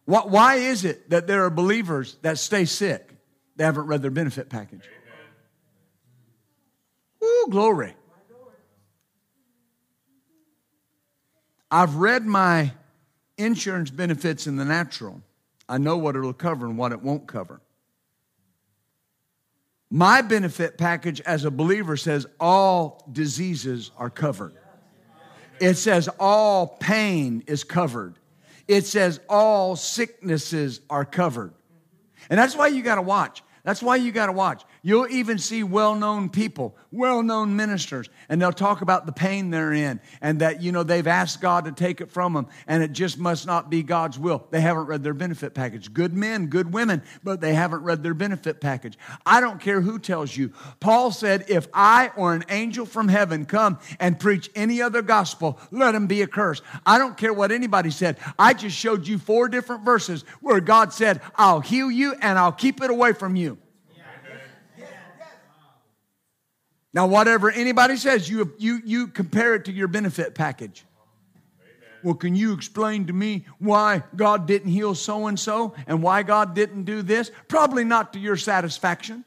Why 0.06 0.56
is 0.56 0.86
it 0.86 1.12
that 1.12 1.28
there 1.28 1.46
are 1.46 1.50
believers 1.52 2.18
that 2.24 2.40
stay 2.40 2.66
sick? 2.66 3.14
They 3.56 3.64
haven't 3.64 3.86
read 3.86 4.02
their 4.02 4.12
benefit 4.12 4.50
package. 4.50 4.82
Ooh, 7.24 7.48
glory. 7.50 7.94
I've 11.70 11.96
read 11.96 12.26
my 12.26 12.72
insurance 13.38 13.92
benefits 13.92 14.48
in 14.48 14.56
the 14.56 14.66
natural. 14.66 15.22
I 15.68 15.78
know 15.78 15.98
what 15.98 16.16
it'll 16.16 16.34
cover 16.34 16.66
and 16.66 16.78
what 16.78 16.92
it 16.92 17.02
won't 17.04 17.28
cover. 17.28 17.62
My 19.92 20.22
benefit 20.22 20.78
package 20.78 21.20
as 21.22 21.46
a 21.46 21.52
believer 21.52 21.98
says 21.98 22.28
all 22.40 23.08
diseases 23.12 23.92
are 23.98 24.10
covered. 24.10 24.56
It 25.60 25.76
says 25.76 26.08
all 26.20 26.68
pain 26.68 27.44
is 27.48 27.64
covered. 27.64 28.20
It 28.68 28.86
says 28.86 29.20
all 29.28 29.76
sicknesses 29.76 30.82
are 30.90 31.06
covered. 31.06 31.54
And 32.30 32.38
that's 32.38 32.56
why 32.56 32.68
you 32.68 32.84
got 32.84 32.96
to 32.96 33.02
watch. 33.02 33.44
That's 33.64 33.82
why 33.82 33.96
you 33.96 34.12
got 34.12 34.28
to 34.28 34.32
watch. 34.32 34.64
You'll 34.82 35.08
even 35.10 35.38
see 35.38 35.64
well 35.64 35.94
known 35.94 36.30
people, 36.30 36.76
well 36.92 37.22
known 37.22 37.56
ministers, 37.56 38.10
and 38.30 38.42
they'll 38.42 38.54
talk 38.54 38.82
about 38.82 39.06
the 39.06 39.12
pain 39.12 39.50
they're 39.50 39.74
in 39.74 40.00
and 40.22 40.40
that, 40.40 40.62
you 40.62 40.72
know, 40.72 40.84
they've 40.84 41.06
asked 41.06 41.42
God 41.42 41.66
to 41.66 41.72
take 41.74 42.00
it 42.00 42.10
from 42.10 42.34
them 42.34 42.48
and 42.66 42.82
it 42.82 42.94
just 42.94 43.18
must 43.18 43.46
not 43.46 43.70
be 43.70 43.84
God's 43.84 44.18
will. 44.18 44.48
They 44.52 44.62
haven't 44.62 44.86
read 44.86 45.04
their 45.04 45.14
benefit 45.14 45.54
package. 45.54 45.94
Good 45.94 46.14
men, 46.14 46.48
good 46.48 46.74
women, 46.74 47.04
but 47.24 47.42
they 47.42 47.54
haven't 47.54 47.84
read 47.84 48.04
their 48.04 48.14
benefit 48.14 48.62
package. 48.62 48.98
I 49.26 49.42
don't 49.42 49.60
care 49.60 49.82
who 49.82 50.00
tells 50.00 50.36
you. 50.36 50.54
Paul 50.80 51.12
said, 51.12 51.46
if 51.50 51.68
I 51.74 52.12
or 52.16 52.34
an 52.34 52.46
angel 52.50 52.86
from 52.86 53.10
heaven 53.10 53.46
come 53.46 53.80
and 54.00 54.20
preach 54.20 54.50
any 54.56 54.82
other 54.82 55.02
gospel, 55.02 55.60
let 55.72 55.94
him 55.94 56.08
be 56.08 56.24
accursed. 56.24 56.64
I 56.86 56.98
don't 56.98 57.18
care 57.18 57.34
what 57.34 57.52
anybody 57.52 57.92
said. 57.92 58.18
I 58.38 58.54
just 58.54 58.78
showed 58.78 59.08
you 59.08 59.18
four 59.18 59.50
different 59.50 59.84
verses 59.84 60.24
where 60.40 60.62
God 60.62 60.94
said, 60.94 61.22
I'll 61.36 61.60
heal 61.60 61.92
you 61.92 62.16
and 62.22 62.40
I'll 62.40 62.54
keep 62.54 62.82
it 62.82 62.90
away 62.90 63.12
from 63.12 63.36
you. 63.36 63.58
Now, 66.94 67.08
whatever 67.08 67.52
anybody 67.52 67.98
says, 67.98 68.30
you, 68.30 68.54
you, 68.58 68.82
you 68.84 69.08
compare 69.08 69.56
it 69.56 69.66
to 69.66 69.72
your 69.72 69.88
benefit 69.88 70.34
package. 70.34 70.86
Well, 72.04 72.16
can 72.16 72.36
you 72.36 72.54
explain 72.54 73.08
to 73.08 73.14
me 73.14 73.46
why 73.60 74.04
God 74.16 74.48
didn't 74.48 74.72
heal 74.72 74.96
so 74.96 75.28
and 75.28 75.40
so 75.40 75.76
and 75.86 76.02
why 76.02 76.24
God 76.24 76.56
didn't 76.56 76.84
do 76.84 77.02
this? 77.02 77.30
Probably 77.48 77.84
not 77.84 78.14
to 78.14 78.20
your 78.20 78.38
satisfaction. 78.38 79.26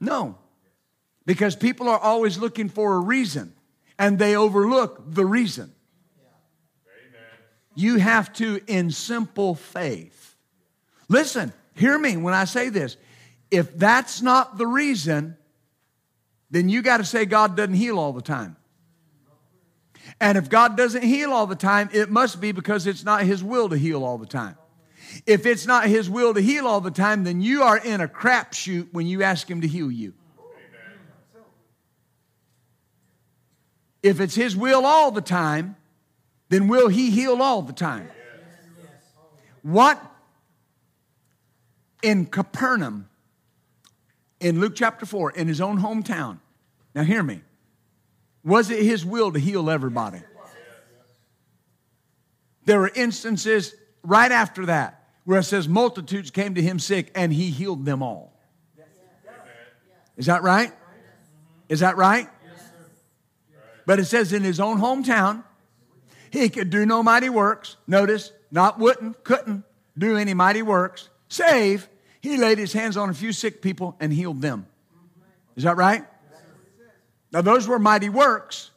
No, 0.00 0.36
because 1.24 1.56
people 1.56 1.88
are 1.88 1.98
always 1.98 2.38
looking 2.38 2.68
for 2.68 2.94
a 2.94 3.00
reason 3.00 3.54
and 3.98 4.18
they 4.18 4.36
overlook 4.36 5.02
the 5.06 5.24
reason. 5.24 5.72
You 7.74 7.98
have 7.98 8.32
to, 8.34 8.60
in 8.66 8.90
simple 8.90 9.54
faith. 9.54 10.36
Listen, 11.08 11.52
hear 11.74 11.98
me 11.98 12.16
when 12.16 12.34
I 12.34 12.44
say 12.44 12.68
this. 12.68 12.96
If 13.54 13.78
that's 13.78 14.20
not 14.20 14.58
the 14.58 14.66
reason, 14.66 15.36
then 16.50 16.68
you 16.68 16.82
got 16.82 16.96
to 16.96 17.04
say 17.04 17.24
God 17.24 17.56
doesn't 17.56 17.74
heal 17.74 18.00
all 18.00 18.12
the 18.12 18.20
time. 18.20 18.56
And 20.20 20.36
if 20.36 20.48
God 20.48 20.76
doesn't 20.76 21.04
heal 21.04 21.32
all 21.32 21.46
the 21.46 21.54
time, 21.54 21.88
it 21.92 22.10
must 22.10 22.40
be 22.40 22.50
because 22.50 22.88
it's 22.88 23.04
not 23.04 23.22
His 23.22 23.44
will 23.44 23.68
to 23.68 23.78
heal 23.78 24.02
all 24.02 24.18
the 24.18 24.26
time. 24.26 24.56
If 25.24 25.46
it's 25.46 25.66
not 25.66 25.86
His 25.86 26.10
will 26.10 26.34
to 26.34 26.40
heal 26.40 26.66
all 26.66 26.80
the 26.80 26.90
time, 26.90 27.22
then 27.22 27.40
you 27.40 27.62
are 27.62 27.78
in 27.78 28.00
a 28.00 28.08
crapshoot 28.08 28.88
when 28.90 29.06
you 29.06 29.22
ask 29.22 29.48
Him 29.48 29.60
to 29.60 29.68
heal 29.68 29.88
you. 29.88 30.14
If 34.02 34.18
it's 34.18 34.34
His 34.34 34.56
will 34.56 34.84
all 34.84 35.12
the 35.12 35.22
time, 35.22 35.76
then 36.48 36.66
will 36.66 36.88
He 36.88 37.12
heal 37.12 37.40
all 37.40 37.62
the 37.62 37.72
time? 37.72 38.08
What 39.62 40.04
in 42.02 42.26
Capernaum 42.26 43.08
in 44.44 44.60
Luke 44.60 44.74
chapter 44.74 45.06
4 45.06 45.30
in 45.30 45.48
his 45.48 45.62
own 45.62 45.80
hometown. 45.80 46.38
Now, 46.94 47.02
hear 47.02 47.22
me. 47.22 47.40
Was 48.44 48.70
it 48.70 48.82
his 48.82 49.02
will 49.02 49.32
to 49.32 49.38
heal 49.38 49.70
everybody? 49.70 50.20
There 52.66 52.78
were 52.78 52.92
instances 52.94 53.74
right 54.02 54.30
after 54.30 54.66
that 54.66 55.02
where 55.24 55.40
it 55.40 55.44
says 55.44 55.66
multitudes 55.66 56.30
came 56.30 56.56
to 56.56 56.62
him 56.62 56.78
sick 56.78 57.10
and 57.14 57.32
he 57.32 57.48
healed 57.48 57.86
them 57.86 58.02
all. 58.02 58.38
Is 60.18 60.26
that 60.26 60.42
right? 60.42 60.72
Is 61.70 61.80
that 61.80 61.96
right? 61.96 62.28
But 63.86 63.98
it 63.98 64.04
says 64.04 64.34
in 64.34 64.42
his 64.42 64.60
own 64.60 64.78
hometown, 64.78 65.42
he 66.30 66.50
could 66.50 66.68
do 66.68 66.84
no 66.84 67.02
mighty 67.02 67.30
works. 67.30 67.76
Notice, 67.86 68.30
not 68.50 68.78
wouldn't, 68.78 69.24
couldn't 69.24 69.64
do 69.96 70.18
any 70.18 70.34
mighty 70.34 70.60
works. 70.60 71.08
Save, 71.28 71.88
he 72.24 72.38
laid 72.38 72.56
his 72.56 72.72
hands 72.72 72.96
on 72.96 73.10
a 73.10 73.12
few 73.12 73.32
sick 73.32 73.60
people 73.60 73.98
and 74.00 74.10
healed 74.10 74.40
them. 74.40 74.66
Is 75.56 75.64
that 75.64 75.76
right? 75.76 76.06
Now, 77.30 77.42
those 77.42 77.68
were 77.68 77.78
mighty 77.78 78.08
works. 78.08 78.70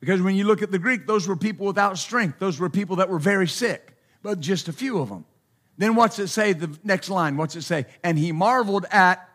Because 0.00 0.20
when 0.20 0.34
you 0.34 0.42
look 0.42 0.60
at 0.60 0.72
the 0.72 0.80
Greek, 0.80 1.06
those 1.06 1.28
were 1.28 1.36
people 1.36 1.64
without 1.64 1.96
strength. 1.96 2.40
Those 2.40 2.58
were 2.58 2.68
people 2.68 2.96
that 2.96 3.08
were 3.08 3.20
very 3.20 3.46
sick, 3.46 3.96
but 4.20 4.40
just 4.40 4.66
a 4.66 4.72
few 4.72 4.98
of 4.98 5.10
them. 5.10 5.24
Then 5.78 5.94
what's 5.94 6.18
it 6.18 6.26
say? 6.26 6.54
The 6.54 6.76
next 6.82 7.08
line, 7.08 7.36
what's 7.36 7.54
it 7.54 7.62
say? 7.62 7.86
And 8.02 8.18
he 8.18 8.32
marveled 8.32 8.86
at 8.90 9.28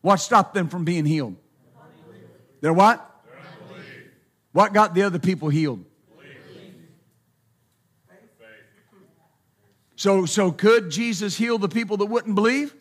what 0.00 0.16
stopped 0.16 0.52
them 0.52 0.68
from 0.68 0.84
being 0.84 1.04
healed? 1.04 1.36
Their 2.60 2.72
what? 2.72 3.08
What 4.50 4.72
got 4.72 4.94
the 4.94 5.04
other 5.04 5.20
people 5.20 5.48
healed? 5.48 5.84
So, 9.98 10.26
so 10.26 10.52
could 10.52 10.90
Jesus 10.90 11.36
heal 11.36 11.58
the 11.58 11.68
people 11.68 11.96
that 11.96 12.06
wouldn't 12.06 12.36
believe? 12.36 12.72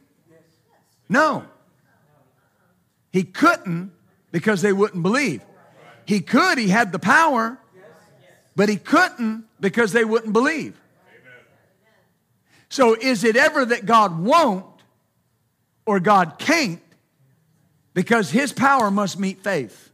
No. 1.10 1.46
He 3.12 3.24
couldn't 3.24 3.92
because 4.32 4.62
they 4.62 4.72
wouldn't 4.72 5.02
believe. 5.02 5.42
He 6.06 6.20
could, 6.20 6.60
he 6.60 6.68
had 6.68 6.92
the 6.92 7.00
power, 7.00 7.58
but 8.56 8.70
he 8.70 8.76
couldn't 8.76 9.46
because 9.60 9.94
they 9.94 10.06
wouldn't 10.06 10.32
believe. 10.32 10.80
So 12.70 12.94
is 12.94 13.24
it 13.24 13.36
ever 13.36 13.66
that 13.66 13.88
God 13.88 14.20
won't 14.20 14.68
or 15.88 16.00
God 16.00 16.38
can't 16.38 16.84
because 17.96 18.30
his 18.30 18.54
power 18.54 18.92
must 18.92 19.18
meet 19.18 19.44
faith? 19.44 19.87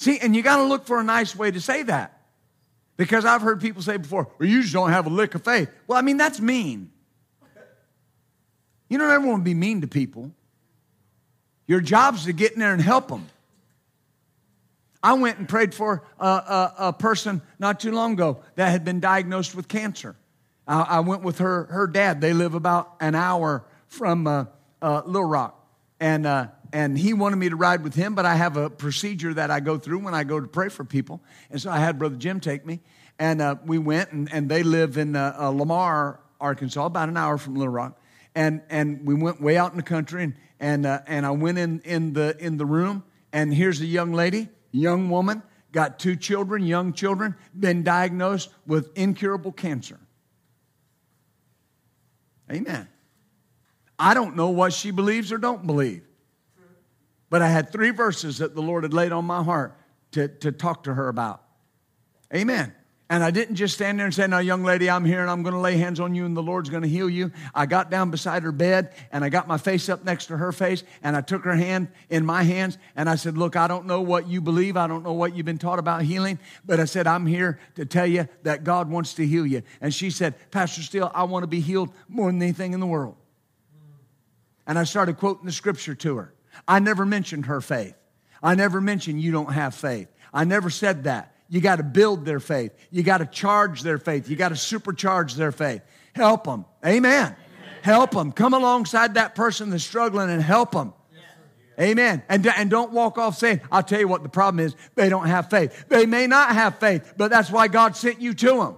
See, 0.00 0.18
and 0.18 0.34
you 0.34 0.40
got 0.40 0.56
to 0.56 0.62
look 0.62 0.86
for 0.86 0.98
a 0.98 1.04
nice 1.04 1.36
way 1.36 1.50
to 1.50 1.60
say 1.60 1.82
that. 1.82 2.22
Because 2.96 3.26
I've 3.26 3.42
heard 3.42 3.60
people 3.60 3.82
say 3.82 3.98
before, 3.98 4.30
well, 4.38 4.48
you 4.48 4.62
just 4.62 4.72
don't 4.72 4.88
have 4.88 5.06
a 5.06 5.10
lick 5.10 5.34
of 5.34 5.44
faith. 5.44 5.70
Well, 5.86 5.98
I 5.98 6.00
mean, 6.00 6.16
that's 6.16 6.40
mean. 6.40 6.90
You 8.88 8.96
don't 8.96 9.10
ever 9.10 9.26
want 9.26 9.40
to 9.40 9.44
be 9.44 9.52
mean 9.52 9.82
to 9.82 9.86
people. 9.86 10.30
Your 11.66 11.82
job's 11.82 12.24
to 12.24 12.32
get 12.32 12.54
in 12.54 12.60
there 12.60 12.72
and 12.72 12.80
help 12.80 13.08
them. 13.08 13.26
I 15.02 15.12
went 15.12 15.36
and 15.36 15.46
prayed 15.46 15.74
for 15.74 16.02
a, 16.18 16.26
a, 16.26 16.74
a 16.78 16.92
person 16.94 17.42
not 17.58 17.78
too 17.78 17.92
long 17.92 18.14
ago 18.14 18.40
that 18.54 18.70
had 18.70 18.86
been 18.86 19.00
diagnosed 19.00 19.54
with 19.54 19.68
cancer. 19.68 20.16
I, 20.66 20.80
I, 20.80 21.00
went 21.00 21.22
with 21.22 21.40
her, 21.40 21.64
her 21.64 21.86
dad. 21.86 22.22
They 22.22 22.32
live 22.32 22.54
about 22.54 22.96
an 23.00 23.14
hour 23.14 23.66
from 23.88 24.26
uh, 24.26 24.46
uh, 24.80 25.02
Little 25.04 25.28
Rock. 25.28 25.62
And, 26.00 26.24
uh, 26.24 26.46
and 26.72 26.98
he 26.98 27.12
wanted 27.12 27.36
me 27.36 27.48
to 27.48 27.56
ride 27.56 27.82
with 27.82 27.94
him, 27.94 28.14
but 28.14 28.24
I 28.24 28.34
have 28.34 28.56
a 28.56 28.70
procedure 28.70 29.34
that 29.34 29.50
I 29.50 29.60
go 29.60 29.78
through 29.78 30.00
when 30.00 30.14
I 30.14 30.24
go 30.24 30.40
to 30.40 30.46
pray 30.46 30.68
for 30.68 30.84
people. 30.84 31.22
And 31.50 31.60
so 31.60 31.70
I 31.70 31.78
had 31.78 31.98
Brother 31.98 32.16
Jim 32.16 32.40
take 32.40 32.64
me. 32.64 32.80
And 33.18 33.42
uh, 33.42 33.56
we 33.66 33.78
went, 33.78 34.12
and, 34.12 34.32
and 34.32 34.48
they 34.48 34.62
live 34.62 34.96
in 34.96 35.14
uh, 35.14 35.36
uh, 35.38 35.48
Lamar, 35.50 36.20
Arkansas, 36.40 36.86
about 36.86 37.08
an 37.08 37.16
hour 37.16 37.38
from 37.38 37.54
Little 37.54 37.72
Rock. 37.72 38.00
And, 38.34 38.62
and 38.70 39.06
we 39.06 39.14
went 39.14 39.40
way 39.40 39.56
out 39.56 39.72
in 39.72 39.76
the 39.76 39.82
country, 39.82 40.22
and, 40.22 40.34
and, 40.60 40.86
and 40.86 41.26
I 41.26 41.30
went 41.32 41.58
in, 41.58 41.80
in, 41.80 42.12
the, 42.12 42.36
in 42.38 42.56
the 42.56 42.64
room, 42.64 43.04
and 43.32 43.52
here's 43.52 43.80
a 43.80 43.86
young 43.86 44.12
lady 44.12 44.48
young 44.72 45.10
woman, 45.10 45.42
got 45.72 45.98
two 45.98 46.16
children, 46.16 46.64
young 46.64 46.92
children, 46.92 47.34
been 47.58 47.82
diagnosed 47.82 48.50
with 48.66 48.96
incurable 48.96 49.52
cancer. 49.52 49.98
Amen. 52.50 52.88
I 53.98 54.14
don't 54.14 54.36
know 54.36 54.50
what 54.50 54.72
she 54.72 54.90
believes 54.90 55.30
or 55.32 55.38
don't 55.38 55.66
believe. 55.66 56.02
But 57.30 57.42
I 57.42 57.48
had 57.48 57.70
three 57.70 57.90
verses 57.90 58.38
that 58.38 58.54
the 58.54 58.60
Lord 58.60 58.82
had 58.82 58.92
laid 58.92 59.12
on 59.12 59.24
my 59.24 59.42
heart 59.42 59.78
to, 60.12 60.28
to 60.28 60.52
talk 60.52 60.82
to 60.84 60.94
her 60.94 61.08
about. 61.08 61.42
Amen. 62.34 62.74
And 63.08 63.24
I 63.24 63.32
didn't 63.32 63.56
just 63.56 63.74
stand 63.74 63.98
there 63.98 64.06
and 64.06 64.14
say, 64.14 64.28
Now, 64.28 64.38
young 64.38 64.62
lady, 64.62 64.88
I'm 64.88 65.04
here 65.04 65.20
and 65.20 65.28
I'm 65.28 65.42
going 65.42 65.54
to 65.54 65.60
lay 65.60 65.76
hands 65.76 65.98
on 65.98 66.14
you 66.14 66.26
and 66.26 66.36
the 66.36 66.42
Lord's 66.42 66.70
going 66.70 66.84
to 66.84 66.88
heal 66.88 67.10
you. 67.10 67.32
I 67.52 67.66
got 67.66 67.90
down 67.90 68.12
beside 68.12 68.44
her 68.44 68.52
bed 68.52 68.94
and 69.10 69.24
I 69.24 69.30
got 69.30 69.48
my 69.48 69.58
face 69.58 69.88
up 69.88 70.04
next 70.04 70.26
to 70.26 70.36
her 70.36 70.52
face 70.52 70.84
and 71.02 71.16
I 71.16 71.20
took 71.20 71.42
her 71.42 71.56
hand 71.56 71.88
in 72.08 72.24
my 72.24 72.44
hands 72.44 72.78
and 72.94 73.10
I 73.10 73.16
said, 73.16 73.36
Look, 73.36 73.56
I 73.56 73.66
don't 73.66 73.86
know 73.86 74.00
what 74.00 74.28
you 74.28 74.40
believe. 74.40 74.76
I 74.76 74.86
don't 74.86 75.02
know 75.02 75.12
what 75.12 75.34
you've 75.34 75.44
been 75.44 75.58
taught 75.58 75.80
about 75.80 76.02
healing, 76.02 76.38
but 76.64 76.78
I 76.78 76.84
said, 76.84 77.08
I'm 77.08 77.26
here 77.26 77.58
to 77.74 77.84
tell 77.84 78.06
you 78.06 78.28
that 78.44 78.62
God 78.62 78.88
wants 78.88 79.14
to 79.14 79.26
heal 79.26 79.44
you. 79.44 79.64
And 79.80 79.92
she 79.92 80.10
said, 80.10 80.34
Pastor 80.52 80.82
Steele, 80.82 81.10
I 81.12 81.24
want 81.24 81.42
to 81.42 81.48
be 81.48 81.60
healed 81.60 81.90
more 82.08 82.30
than 82.30 82.40
anything 82.40 82.74
in 82.74 82.80
the 82.80 82.86
world. 82.86 83.16
And 84.68 84.78
I 84.78 84.84
started 84.84 85.16
quoting 85.16 85.46
the 85.46 85.52
scripture 85.52 85.96
to 85.96 86.16
her. 86.16 86.32
I 86.66 86.78
never 86.78 87.04
mentioned 87.04 87.46
her 87.46 87.60
faith. 87.60 87.94
I 88.42 88.54
never 88.54 88.80
mentioned 88.80 89.20
you 89.20 89.32
don't 89.32 89.52
have 89.52 89.74
faith. 89.74 90.08
I 90.32 90.44
never 90.44 90.70
said 90.70 91.04
that. 91.04 91.34
You 91.48 91.60
got 91.60 91.76
to 91.76 91.82
build 91.82 92.24
their 92.24 92.40
faith. 92.40 92.72
You 92.90 93.02
got 93.02 93.18
to 93.18 93.26
charge 93.26 93.82
their 93.82 93.98
faith. 93.98 94.28
You 94.28 94.36
got 94.36 94.50
to 94.50 94.54
supercharge 94.54 95.34
their 95.34 95.52
faith. 95.52 95.82
Help 96.14 96.44
them. 96.44 96.64
Amen. 96.86 97.24
Amen. 97.24 97.36
Help 97.82 98.12
them. 98.12 98.32
Come 98.32 98.54
alongside 98.54 99.14
that 99.14 99.34
person 99.34 99.70
that's 99.70 99.82
struggling 99.82 100.30
and 100.30 100.42
help 100.42 100.72
them. 100.72 100.94
Amen. 101.80 102.22
And, 102.28 102.46
and 102.46 102.68
don't 102.68 102.92
walk 102.92 103.16
off 103.16 103.38
saying, 103.38 103.62
I'll 103.72 103.82
tell 103.82 104.00
you 104.00 104.06
what 104.06 104.22
the 104.22 104.28
problem 104.28 104.64
is. 104.64 104.76
They 104.96 105.08
don't 105.08 105.26
have 105.26 105.48
faith. 105.48 105.86
They 105.88 106.04
may 106.04 106.26
not 106.26 106.50
have 106.54 106.78
faith, 106.78 107.14
but 107.16 107.30
that's 107.30 107.50
why 107.50 107.68
God 107.68 107.96
sent 107.96 108.20
you 108.20 108.34
to 108.34 108.46
them. 108.46 108.58
Amen. 108.58 108.76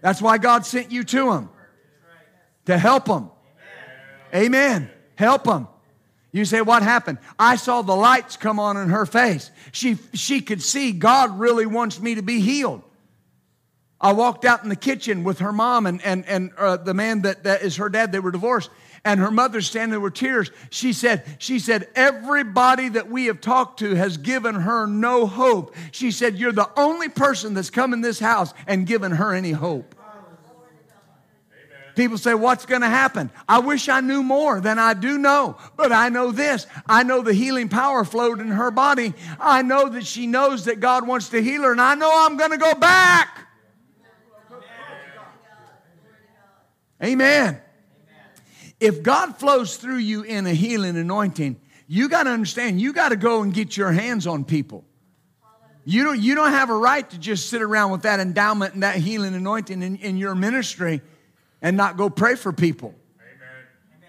That's 0.00 0.22
why 0.22 0.38
God 0.38 0.64
sent 0.64 0.92
you 0.92 1.02
to 1.02 1.32
them. 1.32 1.50
To 2.66 2.78
help 2.78 3.06
them. 3.06 3.30
Amen. 4.32 4.44
Amen. 4.44 4.90
Help 5.16 5.44
them. 5.44 5.66
You 6.38 6.44
say, 6.44 6.60
what 6.60 6.84
happened? 6.84 7.18
I 7.36 7.56
saw 7.56 7.82
the 7.82 7.96
lights 7.96 8.36
come 8.36 8.60
on 8.60 8.76
in 8.76 8.90
her 8.90 9.04
face. 9.04 9.50
She, 9.72 9.98
she 10.14 10.40
could 10.40 10.62
see 10.62 10.92
God 10.92 11.38
really 11.38 11.66
wants 11.66 12.00
me 12.00 12.14
to 12.14 12.22
be 12.22 12.40
healed. 12.40 12.82
I 14.00 14.12
walked 14.12 14.44
out 14.44 14.62
in 14.62 14.68
the 14.68 14.76
kitchen 14.76 15.24
with 15.24 15.40
her 15.40 15.52
mom 15.52 15.86
and, 15.86 16.00
and, 16.02 16.24
and 16.26 16.52
uh, 16.56 16.76
the 16.76 16.94
man 16.94 17.22
that, 17.22 17.42
that 17.42 17.62
is 17.62 17.76
her 17.76 17.88
dad. 17.88 18.12
They 18.12 18.20
were 18.20 18.30
divorced. 18.30 18.70
And 19.04 19.18
her 19.18 19.32
mother 19.32 19.60
standing 19.60 19.90
there 19.90 20.00
with 20.00 20.14
tears. 20.14 20.52
She 20.70 20.92
said, 20.92 21.24
she 21.38 21.58
said, 21.58 21.88
everybody 21.96 22.88
that 22.90 23.10
we 23.10 23.26
have 23.26 23.40
talked 23.40 23.80
to 23.80 23.94
has 23.94 24.16
given 24.16 24.54
her 24.54 24.86
no 24.86 25.26
hope. 25.26 25.74
She 25.90 26.12
said, 26.12 26.36
you're 26.36 26.52
the 26.52 26.70
only 26.78 27.08
person 27.08 27.54
that's 27.54 27.70
come 27.70 27.92
in 27.92 28.00
this 28.00 28.20
house 28.20 28.54
and 28.68 28.86
given 28.86 29.10
her 29.10 29.34
any 29.34 29.52
hope. 29.52 29.96
People 31.98 32.16
say, 32.16 32.32
What's 32.32 32.64
going 32.64 32.82
to 32.82 32.88
happen? 32.88 33.28
I 33.48 33.58
wish 33.58 33.88
I 33.88 33.98
knew 33.98 34.22
more 34.22 34.60
than 34.60 34.78
I 34.78 34.94
do 34.94 35.18
know, 35.18 35.56
but 35.76 35.90
I 35.90 36.10
know 36.10 36.30
this. 36.30 36.64
I 36.86 37.02
know 37.02 37.22
the 37.22 37.32
healing 37.32 37.68
power 37.68 38.04
flowed 38.04 38.40
in 38.40 38.46
her 38.46 38.70
body. 38.70 39.14
I 39.40 39.62
know 39.62 39.88
that 39.88 40.06
she 40.06 40.28
knows 40.28 40.66
that 40.66 40.78
God 40.78 41.08
wants 41.08 41.30
to 41.30 41.42
heal 41.42 41.62
her, 41.62 41.72
and 41.72 41.80
I 41.80 41.96
know 41.96 42.08
I'm 42.14 42.36
going 42.36 42.52
to 42.52 42.56
go 42.56 42.72
back. 42.74 43.48
Amen. 47.02 47.60
If 48.78 49.02
God 49.02 49.36
flows 49.36 49.76
through 49.76 49.96
you 49.96 50.22
in 50.22 50.46
a 50.46 50.54
healing 50.54 50.96
anointing, 50.96 51.60
you 51.88 52.08
got 52.08 52.24
to 52.24 52.30
understand, 52.30 52.80
you 52.80 52.92
got 52.92 53.08
to 53.08 53.16
go 53.16 53.42
and 53.42 53.52
get 53.52 53.76
your 53.76 53.90
hands 53.90 54.28
on 54.28 54.44
people. 54.44 54.84
You 55.84 56.04
don't, 56.04 56.20
you 56.20 56.36
don't 56.36 56.52
have 56.52 56.70
a 56.70 56.76
right 56.76 57.10
to 57.10 57.18
just 57.18 57.48
sit 57.48 57.60
around 57.60 57.90
with 57.90 58.02
that 58.02 58.20
endowment 58.20 58.74
and 58.74 58.84
that 58.84 58.98
healing 58.98 59.34
anointing 59.34 59.82
in, 59.82 59.96
in 59.96 60.16
your 60.16 60.36
ministry 60.36 61.02
and 61.62 61.76
not 61.76 61.96
go 61.96 62.10
pray 62.10 62.34
for 62.34 62.52
people. 62.52 62.94
Amen. 63.18 64.08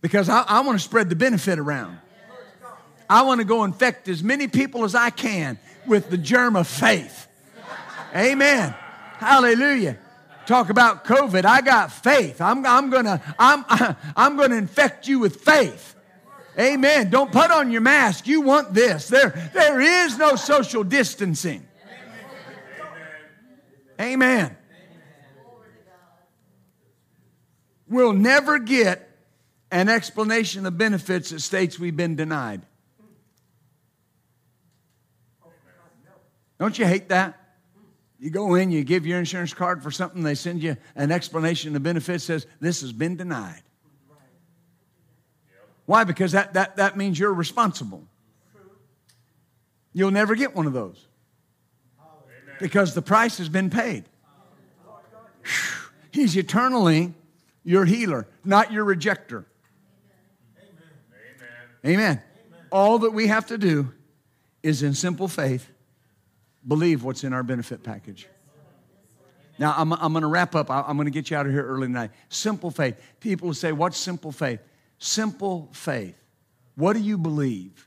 Because 0.00 0.28
I, 0.28 0.42
I 0.42 0.60
want 0.60 0.78
to 0.78 0.84
spread 0.84 1.08
the 1.08 1.16
benefit 1.16 1.58
around. 1.58 1.98
I 3.08 3.22
want 3.22 3.40
to 3.40 3.44
go 3.44 3.64
infect 3.64 4.08
as 4.08 4.22
many 4.22 4.48
people 4.48 4.84
as 4.84 4.94
I 4.94 5.10
can 5.10 5.58
with 5.86 6.08
the 6.10 6.16
germ 6.16 6.56
of 6.56 6.66
faith. 6.66 7.28
Amen. 8.14 8.74
Hallelujah. 9.18 9.98
Talk 10.46 10.70
about 10.70 11.04
COVID. 11.04 11.44
I 11.44 11.60
got 11.60 11.92
faith. 11.92 12.40
I'm, 12.40 12.64
I'm 12.66 12.90
gonna 12.90 13.22
I'm 13.38 13.64
I'm 14.16 14.36
gonna 14.36 14.56
infect 14.56 15.08
you 15.08 15.18
with 15.18 15.36
faith. 15.36 15.94
Amen. 16.58 17.08
Don't 17.10 17.32
put 17.32 17.50
on 17.50 17.70
your 17.70 17.80
mask. 17.80 18.26
You 18.26 18.42
want 18.42 18.74
this. 18.74 19.08
There, 19.08 19.50
there 19.54 19.80
is 19.80 20.18
no 20.18 20.36
social 20.36 20.84
distancing. 20.84 21.66
Amen. 24.00 24.56
We'll 27.92 28.14
never 28.14 28.58
get 28.58 29.06
an 29.70 29.90
explanation 29.90 30.64
of 30.64 30.78
benefits 30.78 31.28
that 31.28 31.40
states 31.40 31.78
we've 31.78 31.96
been 31.96 32.16
denied. 32.16 32.62
Don't 36.58 36.78
you 36.78 36.86
hate 36.86 37.10
that? 37.10 37.38
You 38.18 38.30
go 38.30 38.54
in, 38.54 38.70
you 38.70 38.82
give 38.82 39.04
your 39.06 39.18
insurance 39.18 39.52
card 39.52 39.82
for 39.82 39.90
something, 39.90 40.22
they 40.22 40.34
send 40.34 40.62
you 40.62 40.78
an 40.96 41.12
explanation 41.12 41.76
of 41.76 41.82
benefits 41.82 42.24
says 42.24 42.46
this 42.60 42.80
has 42.80 42.92
been 42.92 43.16
denied. 43.16 43.60
Why? 45.84 46.04
Because 46.04 46.32
that, 46.32 46.54
that, 46.54 46.76
that 46.76 46.96
means 46.96 47.18
you're 47.18 47.34
responsible. 47.34 48.08
You'll 49.92 50.12
never 50.12 50.34
get 50.34 50.56
one 50.56 50.66
of 50.66 50.72
those 50.72 51.08
because 52.58 52.94
the 52.94 53.02
price 53.02 53.36
has 53.36 53.50
been 53.50 53.68
paid. 53.68 54.04
He's 56.10 56.38
eternally 56.38 57.12
your 57.64 57.84
healer, 57.84 58.26
not 58.44 58.72
your 58.72 58.84
rejecter. 58.84 59.44
Amen. 61.84 62.22
Amen. 62.22 62.22
All 62.70 63.00
that 63.00 63.10
we 63.10 63.26
have 63.26 63.46
to 63.46 63.58
do 63.58 63.92
is 64.62 64.82
in 64.82 64.94
simple 64.94 65.28
faith 65.28 65.68
believe 66.66 67.02
what's 67.02 67.24
in 67.24 67.32
our 67.32 67.42
benefit 67.42 67.82
package. 67.82 68.28
Now, 69.58 69.74
I'm, 69.76 69.92
I'm 69.92 70.12
going 70.12 70.22
to 70.22 70.28
wrap 70.28 70.54
up. 70.54 70.70
I'm 70.70 70.96
going 70.96 71.06
to 71.06 71.12
get 71.12 71.30
you 71.30 71.36
out 71.36 71.46
of 71.46 71.52
here 71.52 71.64
early 71.64 71.86
tonight. 71.86 72.10
Simple 72.28 72.70
faith. 72.70 72.96
People 73.20 73.48
will 73.48 73.54
say, 73.54 73.72
What's 73.72 73.98
simple 73.98 74.32
faith? 74.32 74.60
Simple 74.98 75.68
faith. 75.72 76.16
What 76.74 76.94
do 76.94 77.00
you 77.00 77.18
believe? 77.18 77.86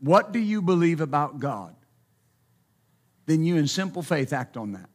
What 0.00 0.32
do 0.32 0.38
you 0.38 0.60
believe 0.62 1.00
about 1.00 1.40
God? 1.40 1.74
Then 3.26 3.42
you, 3.42 3.56
in 3.56 3.66
simple 3.66 4.02
faith, 4.02 4.32
act 4.32 4.56
on 4.56 4.72
that. 4.72 4.88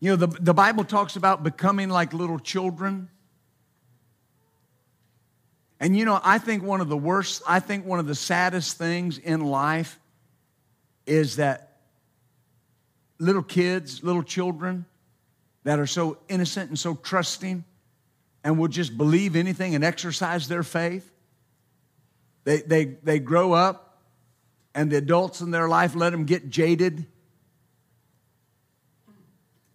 You 0.00 0.10
know, 0.10 0.16
the, 0.16 0.26
the 0.26 0.54
Bible 0.54 0.84
talks 0.84 1.16
about 1.16 1.42
becoming 1.42 1.90
like 1.90 2.14
little 2.14 2.38
children. 2.38 3.08
And 5.78 5.96
you 5.96 6.06
know, 6.06 6.18
I 6.24 6.38
think 6.38 6.62
one 6.62 6.80
of 6.80 6.88
the 6.88 6.96
worst, 6.96 7.42
I 7.46 7.60
think 7.60 7.84
one 7.84 7.98
of 7.98 8.06
the 8.06 8.14
saddest 8.14 8.78
things 8.78 9.18
in 9.18 9.40
life 9.40 9.98
is 11.06 11.36
that 11.36 11.76
little 13.18 13.42
kids, 13.42 14.02
little 14.02 14.22
children 14.22 14.86
that 15.64 15.78
are 15.78 15.86
so 15.86 16.16
innocent 16.28 16.70
and 16.70 16.78
so 16.78 16.94
trusting 16.94 17.64
and 18.42 18.58
will 18.58 18.68
just 18.68 18.96
believe 18.96 19.36
anything 19.36 19.74
and 19.74 19.84
exercise 19.84 20.48
their 20.48 20.62
faith. 20.62 21.10
They, 22.44 22.62
they, 22.62 22.84
they 22.84 23.18
grow 23.18 23.52
up, 23.52 23.98
and 24.74 24.90
the 24.90 24.96
adults 24.96 25.42
in 25.42 25.50
their 25.50 25.68
life 25.68 25.94
let 25.94 26.10
them 26.10 26.24
get 26.24 26.48
jaded 26.48 27.04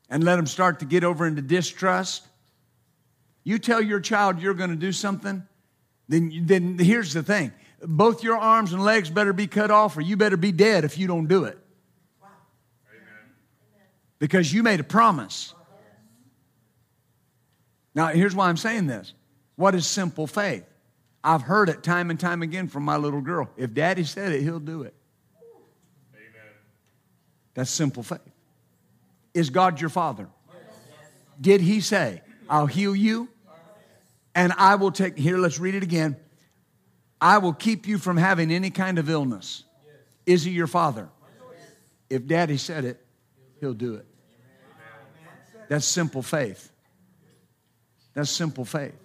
and 0.09 0.23
let 0.23 0.35
them 0.35 0.47
start 0.47 0.79
to 0.79 0.85
get 0.85 1.03
over 1.03 1.25
into 1.25 1.41
distrust. 1.41 2.25
You 3.43 3.59
tell 3.59 3.81
your 3.81 3.99
child 3.99 4.41
you're 4.41 4.53
going 4.53 4.69
to 4.69 4.75
do 4.75 4.91
something, 4.91 5.43
then, 6.07 6.43
then 6.45 6.77
here's 6.77 7.13
the 7.13 7.23
thing 7.23 7.51
both 7.81 8.23
your 8.23 8.37
arms 8.37 8.73
and 8.73 8.83
legs 8.83 9.09
better 9.09 9.33
be 9.33 9.47
cut 9.47 9.71
off, 9.71 9.97
or 9.97 10.01
you 10.01 10.17
better 10.17 10.37
be 10.37 10.51
dead 10.51 10.85
if 10.85 10.97
you 10.97 11.07
don't 11.07 11.27
do 11.27 11.43
it. 11.43 11.57
Because 14.17 14.51
you 14.51 14.63
made 14.63 14.79
a 14.79 14.83
promise. 14.83 15.53
Now, 17.93 18.07
here's 18.07 18.33
why 18.33 18.49
I'm 18.49 18.57
saying 18.57 18.87
this. 18.87 19.13
What 19.55 19.75
is 19.75 19.85
simple 19.85 20.25
faith? 20.25 20.65
I've 21.23 21.41
heard 21.41 21.69
it 21.69 21.83
time 21.83 22.09
and 22.11 22.19
time 22.19 22.41
again 22.41 22.67
from 22.67 22.83
my 22.83 22.97
little 22.97 23.21
girl. 23.21 23.49
If 23.57 23.73
daddy 23.73 24.03
said 24.03 24.31
it, 24.31 24.41
he'll 24.41 24.59
do 24.59 24.83
it. 24.83 24.93
Amen. 26.13 26.53
That's 27.53 27.71
simple 27.71 28.03
faith. 28.03 28.34
Is 29.35 29.51
God 29.51 29.79
your 29.79 29.91
father? 29.91 30.29
Did 31.39 31.61
he 31.61 31.81
say, 31.81 32.21
I'll 32.49 32.65
heal 32.65 32.95
you 32.95 33.29
and 34.33 34.53
I 34.57 34.75
will 34.75 34.91
take, 34.91 35.17
here, 35.17 35.37
let's 35.37 35.59
read 35.59 35.75
it 35.75 35.83
again. 35.83 36.15
I 37.19 37.37
will 37.37 37.53
keep 37.53 37.87
you 37.87 37.97
from 37.97 38.17
having 38.17 38.51
any 38.51 38.69
kind 38.69 38.97
of 38.97 39.09
illness. 39.09 39.63
Is 40.25 40.43
he 40.43 40.51
your 40.51 40.67
father? 40.67 41.09
If 42.09 42.27
daddy 42.27 42.57
said 42.57 42.85
it, 42.85 43.05
he'll 43.59 43.73
do 43.73 43.95
it. 43.95 44.05
That's 45.67 45.85
simple 45.85 46.21
faith. 46.21 46.71
That's 48.13 48.29
simple 48.29 48.63
faith. 48.63 48.95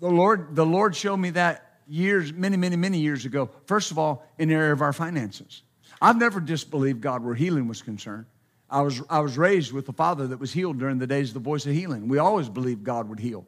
The 0.00 0.08
Lord, 0.08 0.56
the 0.56 0.66
Lord 0.66 0.96
showed 0.96 1.18
me 1.18 1.30
that 1.30 1.80
years, 1.86 2.32
many, 2.32 2.56
many, 2.56 2.76
many 2.76 2.98
years 2.98 3.24
ago. 3.24 3.50
First 3.66 3.90
of 3.90 3.98
all, 3.98 4.26
in 4.38 4.48
the 4.48 4.54
area 4.54 4.72
of 4.72 4.82
our 4.82 4.92
finances. 4.92 5.62
I've 6.00 6.16
never 6.18 6.40
disbelieved 6.40 7.00
God 7.00 7.22
where 7.22 7.34
healing 7.34 7.68
was 7.68 7.82
concerned. 7.82 8.26
I 8.70 8.82
was, 8.82 9.02
I 9.08 9.20
was 9.20 9.38
raised 9.38 9.72
with 9.72 9.88
a 9.88 9.92
father 9.92 10.26
that 10.28 10.38
was 10.38 10.52
healed 10.52 10.78
during 10.78 10.98
the 10.98 11.06
days 11.06 11.30
of 11.30 11.34
the 11.34 11.40
voice 11.40 11.64
of 11.66 11.72
healing. 11.72 12.08
We 12.08 12.18
always 12.18 12.48
believed 12.48 12.84
God 12.84 13.08
would 13.08 13.20
heal. 13.20 13.46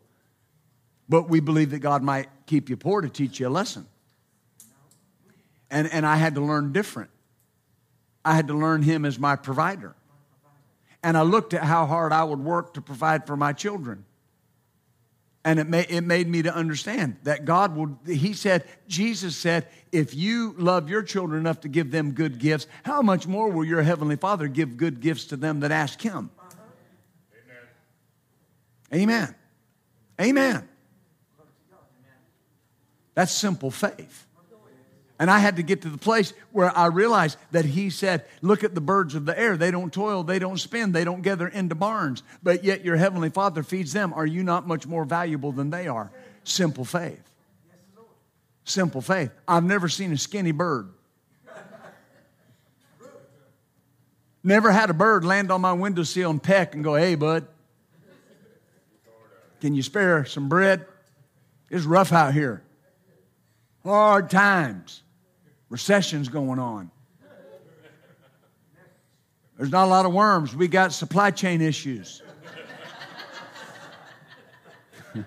But 1.09 1.29
we 1.29 1.41
believed 1.41 1.73
that 1.73 1.81
God 1.81 2.03
might 2.03 2.29
keep 2.47 2.69
you 2.69 2.77
poor 2.77 3.01
to 3.01 3.09
teach 3.09 3.39
you 3.39 3.49
a 3.49 3.51
lesson. 3.51 3.87
And, 5.71 5.93
and 5.93 6.07
I 6.07 6.17
had 6.17 6.37
to 6.37 6.41
learn 6.41 6.73
different. 6.73 7.11
I 8.25 8.35
had 8.35 8.49
to 8.49 8.55
learn 8.55 8.83
Him 8.83 9.05
as 9.05 9.19
my 9.19 9.37
provider. 9.37 9.95
And 11.03 11.17
I 11.17 11.23
looked 11.23 11.55
at 11.55 11.63
how 11.63 11.87
hard 11.87 12.13
I 12.13 12.25
would 12.25 12.41
work 12.41 12.75
to 12.75 12.81
provide 12.81 13.27
for 13.27 13.37
my 13.37 13.53
children. 13.53 14.05
And 15.47 15.61
it, 15.61 15.91
it 15.93 16.01
made 16.01 16.27
me 16.27 16.43
to 16.43 16.53
understand 16.53 17.19
that 17.23 17.45
God 17.45 17.77
will, 17.77 18.01
He 18.05 18.33
said, 18.33 18.65
Jesus 18.89 19.37
said, 19.37 19.69
if 19.93 20.13
you 20.13 20.57
love 20.59 20.91
your 20.91 21.05
children 21.05 21.39
enough 21.39 21.61
to 21.61 21.69
give 21.69 21.93
them 21.93 22.15
good 22.15 22.41
gifts, 22.41 22.67
how 22.83 23.01
much 23.01 23.29
more 23.29 23.49
will 23.49 23.65
your 23.65 23.83
Heavenly 23.83 24.17
Father 24.17 24.49
give 24.49 24.77
good 24.77 24.99
gifts 25.01 25.27
to 25.27 25.37
them 25.37 25.61
that 25.61 25.71
ask 25.71 26.03
Him? 26.03 26.31
Amen. 28.93 28.99
Amen. 29.01 29.35
Amen. 30.21 30.69
That's 33.15 33.31
simple 33.31 33.71
faith. 33.71 34.26
And 35.19 35.31
I 35.31 35.39
had 35.39 35.57
to 35.57 35.63
get 35.63 35.83
to 35.83 35.89
the 35.89 35.99
place 35.99 36.35
where 36.53 36.77
I 36.77 36.87
realized 36.87 37.39
that 37.51 37.65
he 37.65 37.89
said, 37.89 38.27
Look 38.43 38.65
at 38.65 38.75
the 38.75 38.83
birds 38.83 39.15
of 39.15 39.25
the 39.25 39.39
air. 39.39 39.57
They 39.57 39.71
don't 39.71 39.93
toil, 39.93 40.23
they 40.23 40.39
don't 40.39 40.59
spin, 40.59 40.93
they 40.93 41.05
don't 41.05 41.23
gather 41.23 41.49
into 41.49 41.75
barns, 41.75 42.23
but 42.43 42.65
yet 42.65 42.85
your 42.85 42.97
heavenly 42.97 43.31
Father 43.31 43.63
feeds 43.63 43.93
them. 43.93 44.13
Are 44.13 44.27
you 44.27 44.43
not 44.43 44.67
much 44.67 44.87
more 44.87 45.05
valuable 45.05 45.53
than 45.53 45.71
they 45.71 45.89
are? 45.89 46.11
Simple 46.45 46.85
faith. 46.85 47.23
Simple 48.65 49.01
faith. 49.01 49.31
I've 49.49 49.65
never 49.65 49.89
seen 49.89 50.13
a 50.13 50.19
skinny 50.19 50.53
bird. 50.53 50.93
Never 54.43 54.71
had 54.71 54.91
a 54.91 54.95
bird 54.95 55.25
land 55.25 55.51
on 55.51 55.61
my 55.61 55.73
windowsill 55.73 56.31
and 56.31 56.43
peck 56.43 56.75
and 56.75 56.85
go, 56.85 56.95
Hey, 56.95 57.15
bud, 57.15 57.49
can 59.61 59.75
you 59.75 59.83
spare 59.83 60.25
some 60.25 60.49
bread? 60.49 60.87
It's 61.71 61.85
rough 61.85 62.13
out 62.13 62.35
here. 62.35 62.63
Hard 63.83 64.31
times. 64.31 65.03
Recession's 65.69 66.29
going 66.29 66.59
on. 66.59 66.91
There's 69.57 69.71
not 69.71 69.87
a 69.87 69.89
lot 69.89 70.05
of 70.05 70.13
worms. 70.13 70.55
We 70.55 70.69
got 70.69 70.93
supply 70.93 71.31
chain 71.31 71.63
issues. 71.63 72.23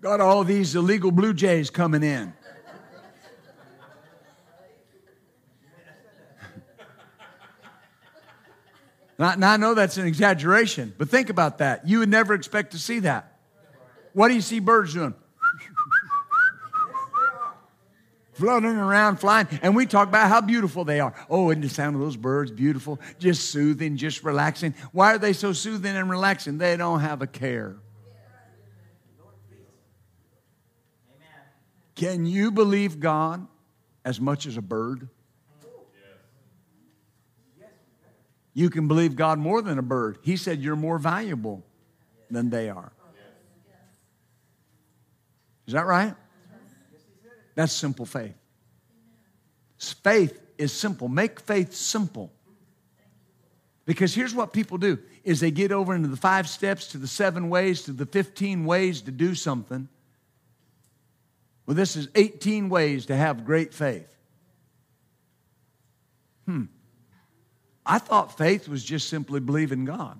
got 0.00 0.20
all 0.20 0.44
these 0.44 0.74
illegal 0.74 1.10
blue 1.10 1.34
jays 1.34 1.68
coming 1.68 2.02
in. 2.02 2.32
now, 9.18 9.34
I 9.52 9.58
know 9.58 9.74
that's 9.74 9.98
an 9.98 10.06
exaggeration, 10.06 10.94
but 10.96 11.10
think 11.10 11.28
about 11.28 11.58
that. 11.58 11.86
You 11.86 11.98
would 11.98 12.08
never 12.08 12.32
expect 12.32 12.72
to 12.72 12.78
see 12.78 13.00
that. 13.00 13.34
What 14.14 14.28
do 14.28 14.34
you 14.34 14.40
see 14.40 14.58
birds 14.58 14.94
doing? 14.94 15.14
Floating 18.38 18.76
around, 18.76 19.16
flying, 19.16 19.48
and 19.62 19.74
we 19.74 19.84
talk 19.84 20.08
about 20.08 20.28
how 20.28 20.40
beautiful 20.40 20.84
they 20.84 21.00
are. 21.00 21.12
Oh, 21.28 21.50
and 21.50 21.62
the 21.62 21.68
sound 21.68 21.96
of 21.96 22.02
those 22.02 22.16
birds 22.16 22.52
beautiful, 22.52 23.00
just 23.18 23.50
soothing, 23.50 23.96
just 23.96 24.22
relaxing. 24.22 24.74
Why 24.92 25.14
are 25.14 25.18
they 25.18 25.32
so 25.32 25.52
soothing 25.52 25.96
and 25.96 26.08
relaxing? 26.08 26.56
They 26.58 26.76
don't 26.76 27.00
have 27.00 27.20
a 27.20 27.26
care. 27.26 27.76
Can 31.96 32.26
you 32.26 32.52
believe 32.52 33.00
God 33.00 33.44
as 34.04 34.20
much 34.20 34.46
as 34.46 34.56
a 34.56 34.62
bird? 34.62 35.08
You 38.54 38.70
can 38.70 38.86
believe 38.88 39.16
God 39.16 39.38
more 39.38 39.62
than 39.62 39.78
a 39.78 39.82
bird. 39.82 40.18
He 40.22 40.36
said 40.36 40.60
you're 40.60 40.76
more 40.76 40.98
valuable 40.98 41.64
than 42.30 42.50
they 42.50 42.70
are. 42.70 42.92
Is 45.66 45.74
that 45.74 45.86
right? 45.86 46.14
That's 47.58 47.72
simple 47.72 48.06
faith. 48.06 48.36
Faith 49.78 50.40
is 50.58 50.72
simple. 50.72 51.08
Make 51.08 51.40
faith 51.40 51.74
simple. 51.74 52.30
Because 53.84 54.14
here's 54.14 54.32
what 54.32 54.52
people 54.52 54.78
do 54.78 55.00
is 55.24 55.40
they 55.40 55.50
get 55.50 55.72
over 55.72 55.92
into 55.92 56.06
the 56.06 56.16
five 56.16 56.48
steps 56.48 56.86
to 56.92 56.98
the 56.98 57.08
seven 57.08 57.48
ways 57.48 57.82
to 57.82 57.92
the 57.92 58.06
15 58.06 58.64
ways 58.64 59.02
to 59.02 59.10
do 59.10 59.34
something. 59.34 59.88
Well, 61.66 61.74
this 61.74 61.96
is 61.96 62.06
18 62.14 62.68
ways 62.68 63.06
to 63.06 63.16
have 63.16 63.44
great 63.44 63.74
faith. 63.74 64.16
Hmm. 66.46 66.66
I 67.84 67.98
thought 67.98 68.38
faith 68.38 68.68
was 68.68 68.84
just 68.84 69.08
simply 69.08 69.40
believing 69.40 69.84
God. 69.84 70.16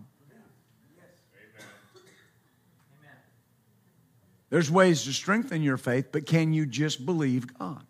There's 4.51 4.71
ways 4.71 5.05
to 5.05 5.13
strengthen 5.13 5.63
your 5.63 5.77
faith, 5.77 6.09
but 6.11 6.27
can 6.27 6.53
you 6.53 6.65
just 6.65 7.05
believe 7.05 7.59
God? 7.59 7.85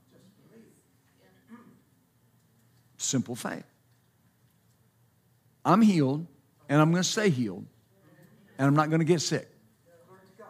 Simple 2.97 3.37
faith. 3.37 3.65
I'm 5.65 5.83
healed, 5.83 6.27
and 6.69 6.81
I'm 6.81 6.91
going 6.91 7.03
to 7.03 7.09
stay 7.09 7.31
healed, 7.31 7.65
and 8.59 8.67
I'm 8.67 8.75
not 8.75 8.89
going 8.89 9.01
to 9.01 9.05
get 9.05 9.21
sick. 9.21 9.49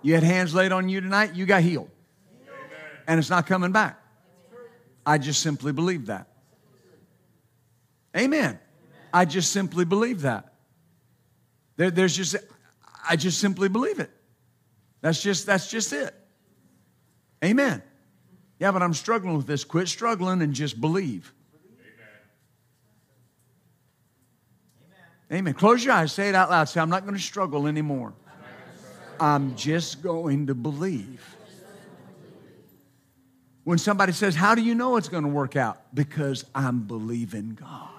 You 0.01 0.15
had 0.15 0.23
hands 0.23 0.55
laid 0.55 0.73
on 0.73 0.89
you 0.89 1.01
tonight, 1.01 1.35
you 1.35 1.45
got 1.45 1.63
healed. 1.63 1.91
And 3.07 3.19
it's 3.19 3.31
not 3.31 3.47
coming 3.47 3.73
back. 3.73 4.01
I 5.05 5.19
just 5.19 5.43
simply 5.43 5.73
believe 5.73 6.07
that. 6.07 6.29
Amen. 8.17 8.59
I 9.13 9.25
just 9.25 9.53
simply 9.53 9.85
believe 9.85 10.23
that. 10.23 10.55
There, 11.77 11.91
there's 11.91 12.17
just, 12.17 12.37
I 13.09 13.17
just 13.17 13.39
simply 13.39 13.69
believe 13.69 14.01
it. 14.01 14.11
That's 15.01 15.23
just, 15.23 15.47
that's 15.47 15.71
just 15.71 15.93
it. 15.93 16.15
Amen. 17.45 17.83
Yeah, 18.59 18.73
but 18.73 18.83
I'm 18.83 18.95
struggling 18.95 19.37
with 19.37 19.47
this. 19.47 19.65
Quit 19.65 19.89
struggling 19.89 20.43
and 20.43 20.53
just 20.53 20.81
believe. 20.81 21.33
Amen. 25.31 25.39
Amen. 25.41 25.55
Close 25.55 25.85
your 25.85 25.95
eyes. 25.95 26.13
Say 26.13 26.29
it 26.29 26.35
out 26.35 26.51
loud. 26.51 26.69
Say, 26.69 26.81
I'm 26.81 26.91
not 26.91 27.03
going 27.03 27.15
to 27.15 27.21
struggle 27.21 27.67
anymore. 27.67 28.15
I'm 29.21 29.57
just 29.57 30.03
going 30.03 30.47
to 30.49 30.55
believe. 30.55 31.25
When 33.65 33.79
somebody 33.79 34.13
says, 34.13 34.35
How 34.35 34.55
do 34.55 34.63
you 34.63 34.75
know 34.75 34.97
it's 34.97 35.09
going 35.09 35.25
to 35.25 35.29
work 35.29 35.55
out? 35.55 35.95
Because 35.95 36.45
I'm 36.55 36.81
believing 36.85 37.57
God. 37.61 37.91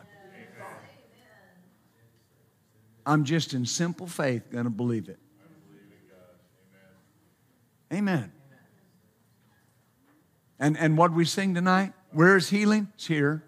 I'm 3.06 3.24
just 3.24 3.54
in 3.54 3.66
simple 3.66 4.08
faith 4.08 4.52
going 4.52 4.66
to 4.66 4.70
believe 4.70 5.10
it. 5.10 5.20
Amen. 7.92 8.32
And, 10.60 10.78
and 10.78 10.98
what 10.98 11.14
we 11.14 11.26
sing 11.26 11.56
tonight, 11.56 11.94
where 12.12 12.36
is 12.36 12.50
healing? 12.50 12.90
It's 12.96 13.08
here. 13.08 13.44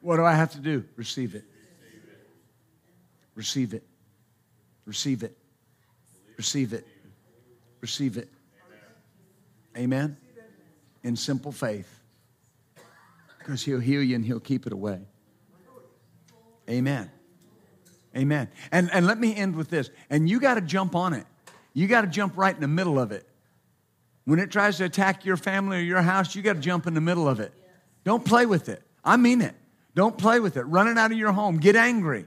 What 0.00 0.16
do 0.16 0.24
I 0.24 0.34
have 0.34 0.52
to 0.52 0.60
do? 0.60 0.84
Receive 0.96 1.34
it. 1.34 1.44
Receive 3.34 3.74
it. 3.74 3.84
Receive 4.86 5.22
it. 5.22 5.36
Receive 6.36 6.72
it. 6.72 6.86
Receive 7.80 8.16
it. 8.16 8.28
Amen. 9.76 10.16
In 11.02 11.16
simple 11.16 11.52
faith. 11.52 12.00
Because 13.38 13.62
he'll 13.62 13.80
heal 13.80 14.02
you 14.02 14.14
and 14.14 14.24
he'll 14.24 14.40
keep 14.40 14.66
it 14.66 14.72
away. 14.72 15.00
Amen. 16.68 17.10
Amen. 18.16 18.48
And, 18.72 18.90
and 18.92 19.06
let 19.06 19.18
me 19.18 19.34
end 19.34 19.56
with 19.56 19.70
this. 19.70 19.90
And 20.08 20.28
you 20.28 20.40
got 20.40 20.54
to 20.54 20.60
jump 20.60 20.94
on 20.94 21.14
it. 21.14 21.26
You 21.72 21.86
got 21.86 22.02
to 22.02 22.06
jump 22.06 22.36
right 22.36 22.54
in 22.54 22.60
the 22.60 22.68
middle 22.68 22.98
of 22.98 23.12
it. 23.12 23.28
When 24.24 24.38
it 24.38 24.50
tries 24.50 24.76
to 24.78 24.84
attack 24.84 25.24
your 25.24 25.36
family 25.36 25.78
or 25.78 25.80
your 25.80 26.02
house, 26.02 26.34
you 26.34 26.42
got 26.42 26.54
to 26.54 26.60
jump 26.60 26.86
in 26.86 26.94
the 26.94 27.00
middle 27.00 27.28
of 27.28 27.40
it. 27.40 27.52
Don't 28.04 28.24
play 28.24 28.46
with 28.46 28.68
it. 28.68 28.82
I 29.04 29.16
mean 29.16 29.40
it. 29.40 29.54
Don't 29.94 30.16
play 30.16 30.40
with 30.40 30.56
it. 30.56 30.62
Run 30.62 30.88
it 30.88 30.98
out 30.98 31.10
of 31.10 31.18
your 31.18 31.32
home. 31.32 31.58
Get 31.58 31.76
angry. 31.76 32.26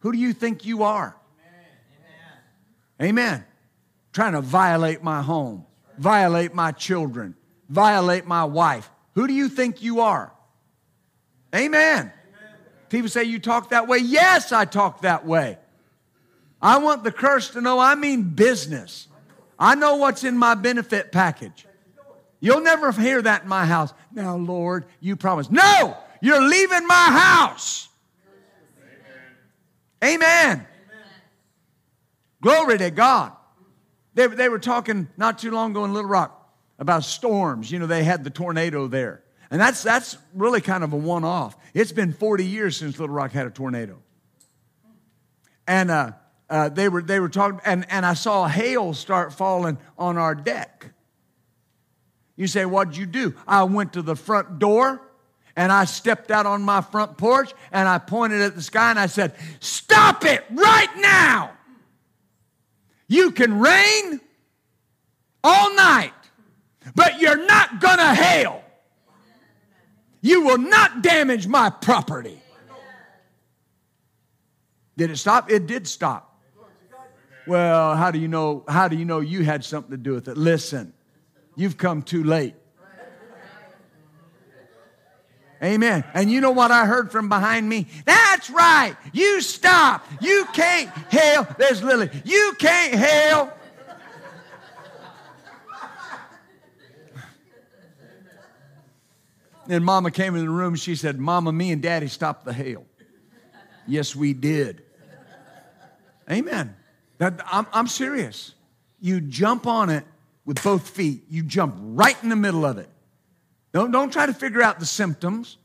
Who 0.00 0.12
do 0.12 0.18
you 0.18 0.32
think 0.32 0.64
you 0.64 0.82
are? 0.82 1.16
Amen. 3.00 3.08
Amen. 3.08 3.44
Trying 4.12 4.32
to 4.32 4.40
violate 4.40 5.02
my 5.02 5.22
home, 5.22 5.66
violate 5.98 6.52
my 6.52 6.72
children, 6.72 7.36
violate 7.68 8.26
my 8.26 8.44
wife. 8.44 8.90
Who 9.14 9.26
do 9.26 9.32
you 9.32 9.48
think 9.48 9.82
you 9.82 10.00
are? 10.00 10.32
Amen. 11.54 12.12
People 12.88 13.08
say, 13.08 13.24
You 13.24 13.38
talk 13.38 13.70
that 13.70 13.88
way? 13.88 13.98
Yes, 13.98 14.52
I 14.52 14.64
talk 14.64 15.02
that 15.02 15.24
way. 15.24 15.58
I 16.60 16.78
want 16.78 17.04
the 17.04 17.12
curse 17.12 17.50
to 17.50 17.60
know 17.60 17.78
I 17.78 17.94
mean 17.94 18.22
business. 18.22 19.08
I 19.60 19.74
know 19.74 19.96
what's 19.96 20.24
in 20.24 20.38
my 20.38 20.54
benefit 20.54 21.12
package. 21.12 21.66
You'll 22.40 22.62
never 22.62 22.90
hear 22.92 23.20
that 23.20 23.42
in 23.42 23.48
my 23.48 23.66
house. 23.66 23.92
Now, 24.10 24.36
Lord, 24.36 24.86
you 25.00 25.14
promised. 25.14 25.52
No, 25.52 25.96
you're 26.22 26.40
leaving 26.40 26.86
my 26.86 26.94
house. 26.94 27.88
Amen. 30.02 30.20
Amen. 30.22 30.66
Glory 32.40 32.78
to 32.78 32.90
God. 32.90 33.32
They, 34.14 34.26
they 34.26 34.48
were 34.48 34.58
talking 34.58 35.08
not 35.18 35.38
too 35.38 35.50
long 35.50 35.72
ago 35.72 35.84
in 35.84 35.92
Little 35.92 36.08
Rock 36.08 36.36
about 36.78 37.04
storms. 37.04 37.70
You 37.70 37.78
know, 37.78 37.86
they 37.86 38.02
had 38.02 38.24
the 38.24 38.30
tornado 38.30 38.88
there. 38.88 39.22
And 39.50 39.60
that's, 39.60 39.82
that's 39.82 40.16
really 40.34 40.62
kind 40.62 40.82
of 40.82 40.94
a 40.94 40.96
one 40.96 41.24
off. 41.24 41.56
It's 41.74 41.92
been 41.92 42.12
40 42.12 42.46
years 42.46 42.76
since 42.76 42.98
Little 42.98 43.14
Rock 43.14 43.32
had 43.32 43.46
a 43.46 43.50
tornado. 43.50 43.98
And 45.66 45.90
uh, 45.90 46.12
uh, 46.50 46.68
they, 46.68 46.88
were, 46.88 47.00
they 47.00 47.20
were 47.20 47.28
talking, 47.28 47.60
and, 47.64 47.86
and 47.90 48.04
I 48.04 48.14
saw 48.14 48.48
hail 48.48 48.92
start 48.92 49.32
falling 49.32 49.78
on 49.96 50.18
our 50.18 50.34
deck. 50.34 50.86
You 52.36 52.48
say, 52.48 52.66
What'd 52.66 52.96
you 52.96 53.06
do? 53.06 53.34
I 53.46 53.62
went 53.64 53.92
to 53.92 54.02
the 54.02 54.16
front 54.16 54.58
door 54.58 55.00
and 55.54 55.70
I 55.70 55.84
stepped 55.84 56.30
out 56.30 56.46
on 56.46 56.62
my 56.62 56.80
front 56.80 57.16
porch 57.16 57.52
and 57.70 57.88
I 57.88 57.98
pointed 57.98 58.40
at 58.40 58.56
the 58.56 58.62
sky 58.62 58.90
and 58.90 58.98
I 58.98 59.06
said, 59.06 59.34
Stop 59.60 60.24
it 60.24 60.44
right 60.50 60.96
now! 60.96 61.52
You 63.06 63.30
can 63.30 63.58
rain 63.60 64.20
all 65.44 65.74
night, 65.74 66.14
but 66.94 67.20
you're 67.20 67.46
not 67.46 67.80
gonna 67.80 68.14
hail. 68.14 68.64
You 70.20 70.42
will 70.42 70.58
not 70.58 71.02
damage 71.02 71.46
my 71.46 71.70
property. 71.70 72.40
Did 74.96 75.10
it 75.10 75.16
stop? 75.16 75.50
It 75.50 75.66
did 75.66 75.86
stop. 75.86 76.29
Well, 77.50 77.96
how 77.96 78.12
do 78.12 78.20
you 78.20 78.28
know? 78.28 78.62
How 78.68 78.86
do 78.86 78.94
you 78.94 79.04
know 79.04 79.18
you 79.18 79.42
had 79.42 79.64
something 79.64 79.90
to 79.90 79.96
do 79.96 80.12
with 80.12 80.28
it? 80.28 80.36
Listen, 80.36 80.92
you've 81.56 81.76
come 81.76 82.02
too 82.02 82.22
late. 82.22 82.54
Amen. 85.60 86.04
And 86.14 86.30
you 86.30 86.40
know 86.40 86.52
what 86.52 86.70
I 86.70 86.86
heard 86.86 87.10
from 87.10 87.28
behind 87.28 87.68
me? 87.68 87.88
That's 88.04 88.50
right. 88.50 88.94
You 89.12 89.40
stop. 89.40 90.06
You 90.20 90.46
can't 90.52 90.90
hail. 91.10 91.44
There's 91.58 91.82
Lily. 91.82 92.08
You 92.24 92.54
can't 92.56 92.94
hail. 92.94 93.52
And 99.68 99.84
mama 99.84 100.12
came 100.12 100.36
in 100.36 100.44
the 100.44 100.50
room. 100.52 100.76
She 100.76 100.94
said, 100.94 101.18
Mama, 101.18 101.50
me 101.50 101.72
and 101.72 101.82
daddy 101.82 102.06
stopped 102.06 102.44
the 102.44 102.52
hail. 102.52 102.86
yes, 103.88 104.14
we 104.14 104.34
did. 104.34 104.82
Amen. 106.30 106.76
That, 107.20 107.38
I'm, 107.52 107.66
I'm 107.74 107.86
serious. 107.86 108.54
You 108.98 109.20
jump 109.20 109.66
on 109.66 109.90
it 109.90 110.04
with 110.46 110.62
both 110.64 110.88
feet, 110.88 111.24
you 111.28 111.42
jump 111.42 111.76
right 111.78 112.16
in 112.22 112.30
the 112.30 112.36
middle 112.36 112.64
of 112.64 112.78
it. 112.78 112.88
Don't, 113.72 113.92
don't 113.92 114.10
try 114.10 114.24
to 114.24 114.32
figure 114.32 114.62
out 114.62 114.80
the 114.80 114.86
symptoms. 114.86 115.58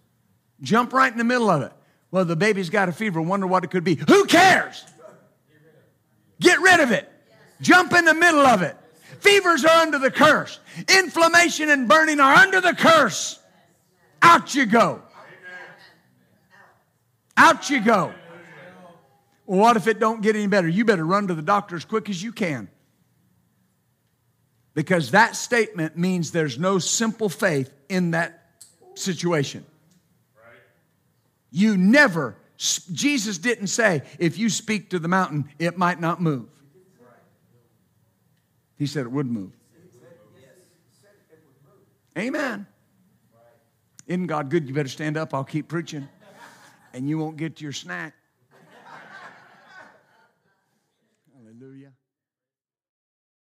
Jump 0.62 0.92
right 0.92 1.10
in 1.12 1.18
the 1.18 1.24
middle 1.24 1.50
of 1.50 1.62
it. 1.62 1.72
Well, 2.12 2.26
the 2.26 2.36
baby's 2.36 2.70
got 2.70 2.90
a 2.90 2.92
fever, 2.92 3.22
wonder 3.22 3.48
what 3.48 3.64
it 3.64 3.72
could 3.72 3.86
be. 3.86 3.96
Who 3.96 4.26
cares? 4.26 4.84
Get 6.42 6.60
rid 6.60 6.82
of 6.82 6.92
it. 6.92 7.10
Jump 7.62 7.94
in 7.94 8.04
the 8.04 8.14
middle 8.14 8.46
of 8.46 8.62
it. 8.62 8.76
Fevers 9.20 9.64
are 9.64 9.82
under 9.82 9.98
the 9.98 10.12
curse. 10.12 10.60
Inflammation 10.90 11.70
and 11.70 11.88
burning 11.88 12.20
are 12.20 12.36
under 12.36 12.60
the 12.60 12.74
curse. 12.74 13.40
Out 14.22 14.54
you 14.54 14.66
go. 14.66 15.02
Out 17.38 17.70
you 17.70 17.80
go. 17.80 18.14
Well, 19.46 19.60
what 19.60 19.78
if 19.78 19.88
it 19.88 20.00
don't 20.00 20.22
get 20.22 20.36
any 20.36 20.48
better? 20.48 20.68
You 20.68 20.86
better 20.86 21.06
run 21.06 21.28
to 21.28 21.34
the 21.34 21.42
doctor 21.42 21.76
as 21.76 21.86
quick 21.86 22.10
as 22.10 22.22
you 22.22 22.32
can. 22.32 22.70
Because 24.74 25.12
that 25.12 25.36
statement 25.36 25.98
means 25.98 26.32
there's 26.32 26.60
no 26.60 26.80
simple 26.80 27.30
faith 27.30 27.72
in 27.88 28.12
that 28.12 28.64
situation. 28.96 29.66
You 31.52 31.78
never, 31.78 32.36
Jesus 32.58 33.38
didn't 33.38 33.68
say, 33.68 34.02
if 34.20 34.38
you 34.38 34.50
speak 34.50 34.90
to 34.90 35.00
the 35.00 35.08
mountain, 35.08 35.50
it 35.60 35.78
might 35.78 36.02
not 36.02 36.22
move. 36.22 36.50
He 38.78 38.88
said 38.88 39.06
it 39.06 39.12
would 39.12 39.28
move. 39.28 39.52
Amen. 42.18 42.68
Isn't 44.08 44.28
God 44.28 44.50
good? 44.50 44.68
You 44.68 44.74
better 44.74 44.90
stand 44.90 45.18
up. 45.18 45.34
I'll 45.34 45.44
keep 45.44 45.68
preaching. 45.68 46.08
And 46.94 47.10
you 47.10 47.18
won't 47.18 47.38
get 47.38 47.62
your 47.62 47.72
snack. 47.72 48.14